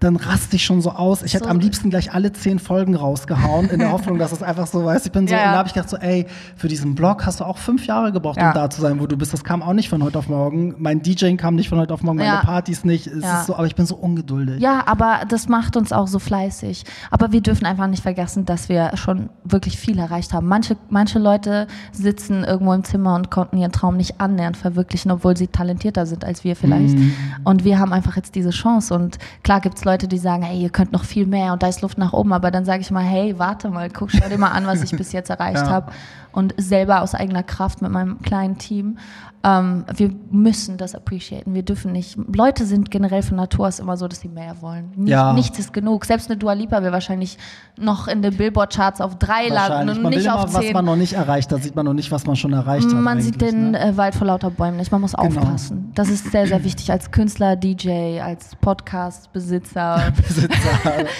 dann 0.00 0.16
raste 0.16 0.56
ich 0.56 0.64
schon 0.64 0.80
so 0.80 0.90
aus. 0.90 1.22
Ich 1.22 1.34
hätte 1.34 1.44
So. 1.44 1.50
am 1.50 1.58
liebsten 1.60 1.90
gleich 1.90 2.12
alle 2.12 2.32
zehn 2.32 2.58
Folgen 2.58 2.94
rausgehauen, 2.94 3.70
in 3.70 3.78
der 3.78 3.92
Hoffnung, 3.92 4.18
dass 4.18 4.32
es 4.32 4.42
einfach 4.42 4.66
so 4.66 4.84
weiß. 4.84 5.06
Ich 5.06 5.12
bin 5.12 5.26
so, 5.26 5.34
Ja, 5.34 5.46
und 5.46 5.52
da 5.52 5.58
habe 5.58 5.68
ich 5.68 5.74
gedacht 5.74 5.88
so, 5.90 5.96
ey, 5.96 6.26
für 6.56 6.68
diesen 6.68 6.94
Blog 6.94 7.24
hast 7.26 7.40
du 7.40 7.44
auch 7.44 7.58
fünf 7.58 7.86
Jahre 7.86 8.12
gebraucht, 8.12 8.36
Ja. 8.38 8.48
um 8.48 8.54
da 8.54 8.70
zu 8.70 8.80
sein, 8.80 9.00
wo 9.00 9.06
du 9.06 9.16
bist. 9.16 9.32
Das 9.32 9.44
kam 9.44 9.62
auch 9.62 9.72
nicht 9.72 9.88
von 9.88 10.02
heute 10.02 10.18
auf 10.18 10.28
morgen. 10.28 10.74
Mein 10.78 11.02
DJing 11.02 11.36
kam 11.36 11.54
nicht 11.54 11.68
von 11.68 11.78
heute 11.78 11.94
auf 11.94 12.02
morgen, 12.02 12.18
meine 12.18 12.28
Ja. 12.28 12.40
Partys 12.42 12.84
nicht. 12.84 13.06
Es 13.06 13.24
ist 13.24 13.46
so, 13.46 13.56
aber 13.56 13.66
ich 13.66 13.74
bin 13.74 13.86
so 13.86 13.96
ungeduldig. 13.96 14.60
Ja, 14.60 14.82
aber 14.86 15.20
das 15.28 15.48
macht 15.48 15.76
uns 15.76 15.92
auch 15.92 16.06
so 16.08 16.18
fleißig. 16.18 16.84
Aber 17.10 17.32
wir 17.32 17.40
dürfen 17.40 17.64
einfach 17.66 17.86
nicht 17.86 18.02
vergessen, 18.02 18.44
dass 18.44 18.68
wir 18.68 18.96
schon 18.96 19.30
wirklich 19.44 19.78
viel 19.78 19.98
erreicht 19.98 20.32
haben. 20.32 20.46
Manche, 20.46 20.73
manche 20.90 21.18
Leute 21.18 21.66
sitzen 21.92 22.44
irgendwo 22.44 22.72
im 22.72 22.84
Zimmer 22.84 23.14
und 23.14 23.30
konnten 23.30 23.56
ihren 23.56 23.72
Traum 23.72 23.96
nicht 23.96 24.20
annähernd 24.20 24.56
verwirklichen, 24.56 25.10
obwohl 25.10 25.36
sie 25.36 25.46
talentierter 25.48 26.06
sind 26.06 26.24
als 26.24 26.44
wir 26.44 26.56
vielleicht. 26.56 26.96
Und 27.44 27.64
wir 27.64 27.78
haben 27.78 27.92
einfach 27.92 28.16
jetzt 28.16 28.34
diese 28.34 28.50
Chance. 28.50 28.94
Und 28.94 29.18
klar 29.42 29.60
gibt 29.60 29.78
es 29.78 29.84
Leute, 29.84 30.08
die 30.08 30.18
sagen, 30.18 30.42
hey, 30.42 30.60
ihr 30.60 30.70
könnt 30.70 30.92
noch 30.92 31.04
viel 31.04 31.26
mehr 31.26 31.52
und 31.52 31.62
da 31.62 31.68
ist 31.68 31.82
Luft 31.82 31.98
nach 31.98 32.12
oben. 32.12 32.32
Aber 32.32 32.50
dann 32.50 32.64
sage 32.64 32.80
ich 32.82 32.90
mal, 32.90 33.02
hey, 33.04 33.34
warte 33.38 33.68
mal, 33.70 33.88
guck, 33.90 34.10
schau 34.10 34.28
dir 34.28 34.38
mal 34.38 34.48
an, 34.50 34.66
was 34.66 34.82
ich 34.82 34.90
bis 34.92 35.12
jetzt 35.12 35.30
erreicht 35.30 35.64
Ja. 35.66 35.70
habe. 35.70 35.92
Und 36.34 36.52
selber 36.56 37.02
aus 37.02 37.14
eigener 37.14 37.42
Kraft 37.44 37.80
mit 37.80 37.90
meinem 37.92 38.20
kleinen 38.20 38.58
Team. 38.58 38.98
Ähm, 39.44 39.84
wir 39.94 40.10
müssen 40.30 40.78
das 40.78 40.94
appreciaten. 40.94 41.54
Wir 41.54 41.62
dürfen 41.62 41.92
nicht. 41.92 42.16
Leute 42.34 42.64
sind 42.64 42.90
generell 42.90 43.22
von 43.22 43.36
Natur 43.36 43.68
aus 43.68 43.78
immer 43.78 43.96
so, 43.96 44.08
dass 44.08 44.20
sie 44.20 44.28
mehr 44.28 44.56
wollen. 44.62 44.90
Nicht, 44.96 45.10
Ja. 45.10 45.32
Nichts 45.34 45.58
ist 45.58 45.72
genug. 45.72 46.06
Selbst 46.06 46.30
eine 46.30 46.38
Dua 46.38 46.54
Lipa 46.54 46.82
will 46.82 46.92
wahrscheinlich 46.92 47.36
noch 47.78 48.08
in 48.08 48.22
den 48.22 48.36
Billboard-Charts 48.36 49.00
auf 49.02 49.16
drei 49.18 49.48
landen 49.48 49.90
und 49.90 50.02
Man 50.02 50.12
will 50.12 50.18
nicht 50.18 50.26
immer, 50.26 50.36
auf 50.44 50.54
was 50.54 50.62
zehn. 50.62 50.72
man 50.72 50.84
noch 50.86 50.96
nicht 50.96 51.12
erreicht 51.12 51.52
hat, 51.52 51.62
sieht 51.62 51.76
man 51.76 51.84
noch 51.84 51.92
nicht, 51.92 52.10
was 52.10 52.24
man 52.26 52.36
schon 52.36 52.52
erreicht 52.54 52.86
hat. 52.86 52.94
Man 52.94 53.20
sieht 53.20 53.40
den 53.40 53.72
ne? 53.72 53.80
äh, 53.90 53.96
Wald 53.96 54.14
vor 54.14 54.26
lauter 54.26 54.50
Bäumen 54.50 54.78
nicht. 54.78 54.90
Man 54.90 55.00
muss 55.02 55.12
Genau. 55.12 55.40
aufpassen. 55.40 55.92
Das 55.94 56.08
ist 56.08 56.32
sehr, 56.32 56.46
sehr 56.48 56.64
wichtig 56.64 56.90
als 56.90 57.10
Künstler, 57.10 57.54
DJ, 57.54 58.20
als 58.20 58.56
Podcast-Besitzer. 58.56 60.12
Besitzer, 60.16 60.48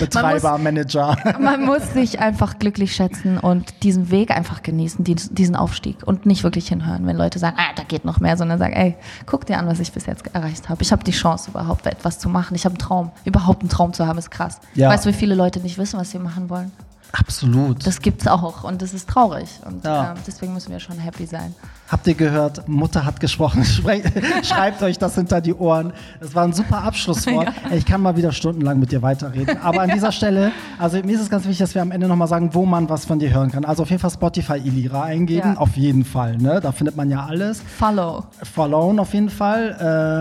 Betreiber, 0.01 0.59
Manager. 0.59 1.17
Man 1.41 1.65
muss 1.67 1.93
sich 1.93 2.19
einfach 2.21 2.59
glücklich 2.59 2.95
schätzen 2.97 3.39
und 3.39 3.83
diesen 3.83 4.11
Weg 4.11 4.31
einfach 4.31 4.63
genießen, 4.63 5.04
dies- 5.05 5.31
diesen 5.33 5.55
Aufstieg 5.57 5.99
und 6.05 6.27
nicht 6.27 6.43
wirklich 6.43 6.69
hinhören, 6.69 7.07
wenn 7.07 7.17
Leute 7.17 7.39
sagen, 7.39 7.57
ah, 7.59 7.73
da 7.77 7.83
geht 7.85 8.05
noch 8.05 8.21
mehr, 8.21 8.37
sondern 8.37 8.59
sagen, 8.59 8.73
ey, 8.73 8.97
guck 9.27 9.47
dir 9.47 9.59
an, 9.59 9.67
was 9.67 9.79
ich 9.81 9.93
bis 9.93 10.07
jetzt 10.07 10.25
erreicht 10.35 10.69
habe. 10.69 10.83
Ich 10.83 10.91
habe 10.93 11.05
die 11.05 11.13
Chance, 11.13 11.51
überhaupt 11.51 11.87
etwas 11.87 12.19
zu 12.19 12.29
machen. 12.29 12.55
Ich 12.55 12.65
habe 12.65 12.73
einen 12.75 12.79
Traum. 12.81 13.11
Überhaupt 13.25 13.61
einen 13.61 13.69
Traum 13.71 13.93
zu 13.93 14.07
haben, 14.07 14.19
ist 14.19 14.31
krass. 14.31 14.61
Ja. 14.75 14.89
Weißt 14.91 15.05
du, 15.05 15.11
wie 15.11 15.15
viele 15.15 15.35
Leute 15.35 15.61
nicht 15.61 15.79
wissen, 15.79 15.99
was 16.01 16.11
sie 16.11 16.19
machen 16.19 16.51
wollen? 16.51 16.73
Absolut. 17.17 17.87
Das 17.87 18.01
gibt's 18.01 18.27
auch 18.27 18.65
und 18.65 18.83
das 18.83 18.93
ist 18.93 19.09
traurig. 19.09 19.49
Und 19.65 19.85
Ja. 19.85 20.13
ähm, 20.13 20.19
deswegen 20.27 20.53
müssen 20.53 20.73
wir 20.73 20.81
schon 20.81 20.99
happy 20.99 21.27
sein. 21.27 21.55
Habt 21.89 22.07
ihr 22.09 22.15
gehört? 22.15 22.67
Mutter 22.69 23.05
hat 23.05 23.21
gesprochen. 23.21 23.65
Schreibt 24.43 24.83
euch 24.83 24.99
das 24.99 25.15
hinter 25.15 25.41
die 25.41 25.55
Ohren. 25.55 25.93
Das 26.21 26.35
war 26.35 26.45
ein 26.45 26.53
super 26.53 26.83
Abschlusswort. 26.83 27.49
Ey, 27.71 27.79
Ich 27.79 27.87
kann 27.87 28.01
mal 28.03 28.17
wieder 28.17 28.33
stundenlang 28.33 28.81
mit 28.81 28.91
dir 28.91 29.01
weiterreden. 29.03 29.59
Aber 29.63 29.83
an 29.83 29.91
dieser 29.91 30.11
Stelle, 30.11 30.51
also 30.79 30.99
mir 31.05 31.15
ist 31.15 31.21
es 31.23 31.31
ganz 31.31 31.45
wichtig, 31.45 31.59
dass 31.59 31.75
wir 31.75 31.83
am 31.83 31.93
Ende 31.93 32.09
nochmal 32.09 32.29
sagen, 32.29 32.51
wo 32.53 32.67
man 32.67 32.89
was 32.89 33.05
von 33.05 33.19
dir 33.21 33.33
hören 33.33 33.53
kann. 33.53 33.65
Also 33.65 33.83
auf 33.85 33.91
jeden 33.91 34.01
Fall 34.01 34.11
Spotify 34.11 34.57
Ilira 34.59 35.03
eingeben. 35.05 35.53
Ja. 35.55 35.59
Auf 35.61 35.77
jeden 35.77 36.05
Fall. 36.05 36.37
Ne? 36.37 36.61
Da 36.61 36.73
findet 36.73 36.97
man 36.97 37.11
ja 37.11 37.25
alles. 37.25 37.63
Follow. 37.79 38.25
Followen 38.43 38.99
auf 38.99 39.15
jeden 39.15 39.31
Fall. 39.31 39.77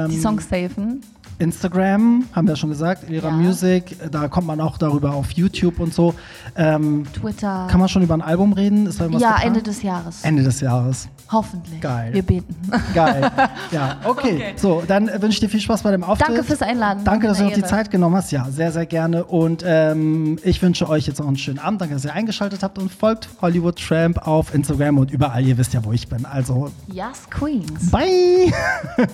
Ähm, 0.05 0.11
Die 0.11 0.19
Songs 0.19 0.47
safen. 0.47 1.01
Instagram, 1.39 2.25
haben 2.33 2.47
wir 2.47 2.55
schon 2.55 2.69
gesagt, 2.69 3.09
Ilira 3.09 3.29
Ja. 3.29 3.33
Music. 3.33 3.97
Da 4.11 4.27
kommt 4.27 4.47
man 4.47 4.59
auch 4.61 4.77
darüber 4.77 5.13
auf 5.13 5.31
YouTube 5.31 5.79
und 5.79 5.93
so. 5.93 6.13
Ähm, 6.55 7.05
Twitter. 7.13 7.67
kann 7.69 7.79
man 7.79 7.89
schon 7.89 8.01
über 8.03 8.13
ein 8.13 8.21
Album 8.21 8.53
reden? 8.53 8.85
Ist 8.87 8.99
da 8.99 9.05
irgendwas 9.05 9.21
ja, 9.21 9.29
geplant? 9.35 9.47
Ende 9.57 9.63
des 9.63 9.81
Jahres. 9.83 10.23
Ende 10.23 10.43
des 10.43 10.59
Jahres. 10.61 11.09
Hoffentlich. 11.31 11.81
Geil. 11.81 12.13
Wir 12.13 12.21
beten. 12.21 12.55
Geil. 12.93 13.31
Ja, 13.71 13.97
okay. 14.03 14.53
So, 14.55 14.83
dann 14.87 15.07
äh, 15.07 15.21
wünsche 15.21 15.35
ich 15.35 15.39
dir 15.39 15.49
viel 15.49 15.61
Spaß 15.61 15.81
bei 15.81 15.91
dem 15.91 16.03
Auftritt. 16.03 16.29
Danke 16.29 16.43
fürs 16.43 16.61
Einladen. 16.61 17.03
Danke, 17.03 17.27
dass 17.27 17.37
du 17.39 17.45
noch 17.45 17.53
die. 17.53 17.63
Zeit 17.63 17.89
genommen 17.89 18.15
hast. 18.15 18.31
Ja, 18.31 18.45
sehr, 18.51 18.71
sehr 18.71 18.85
gerne. 18.85 19.23
Und 19.23 19.63
ähm, 19.65 20.37
ich 20.43 20.61
wünsche 20.61 20.87
euch 20.89 21.07
jetzt 21.07 21.19
noch 21.19 21.27
einen 21.27 21.37
schönen 21.37 21.59
Abend. 21.59 21.81
Danke, 21.81 21.95
dass 21.95 22.05
ihr 22.05 22.13
eingeschaltet 22.13 22.61
habt 22.61 22.77
und 22.77 22.91
folgt 22.91 23.29
Hollywood 23.41 23.79
Tramp 23.79 24.27
auf 24.27 24.53
Instagram 24.53 24.97
und 24.99 25.11
überall. 25.11 25.43
Ihr 25.45 25.57
wisst 25.57 25.73
ja, 25.73 25.83
wo 25.83 25.91
ich 25.91 26.07
bin. 26.07 26.25
Also, 26.25 26.69
Yes, 26.87 27.27
Queens. 27.29 27.89
bye. 27.89 28.51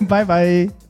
bye, 0.00 0.26
bye. 0.26 0.89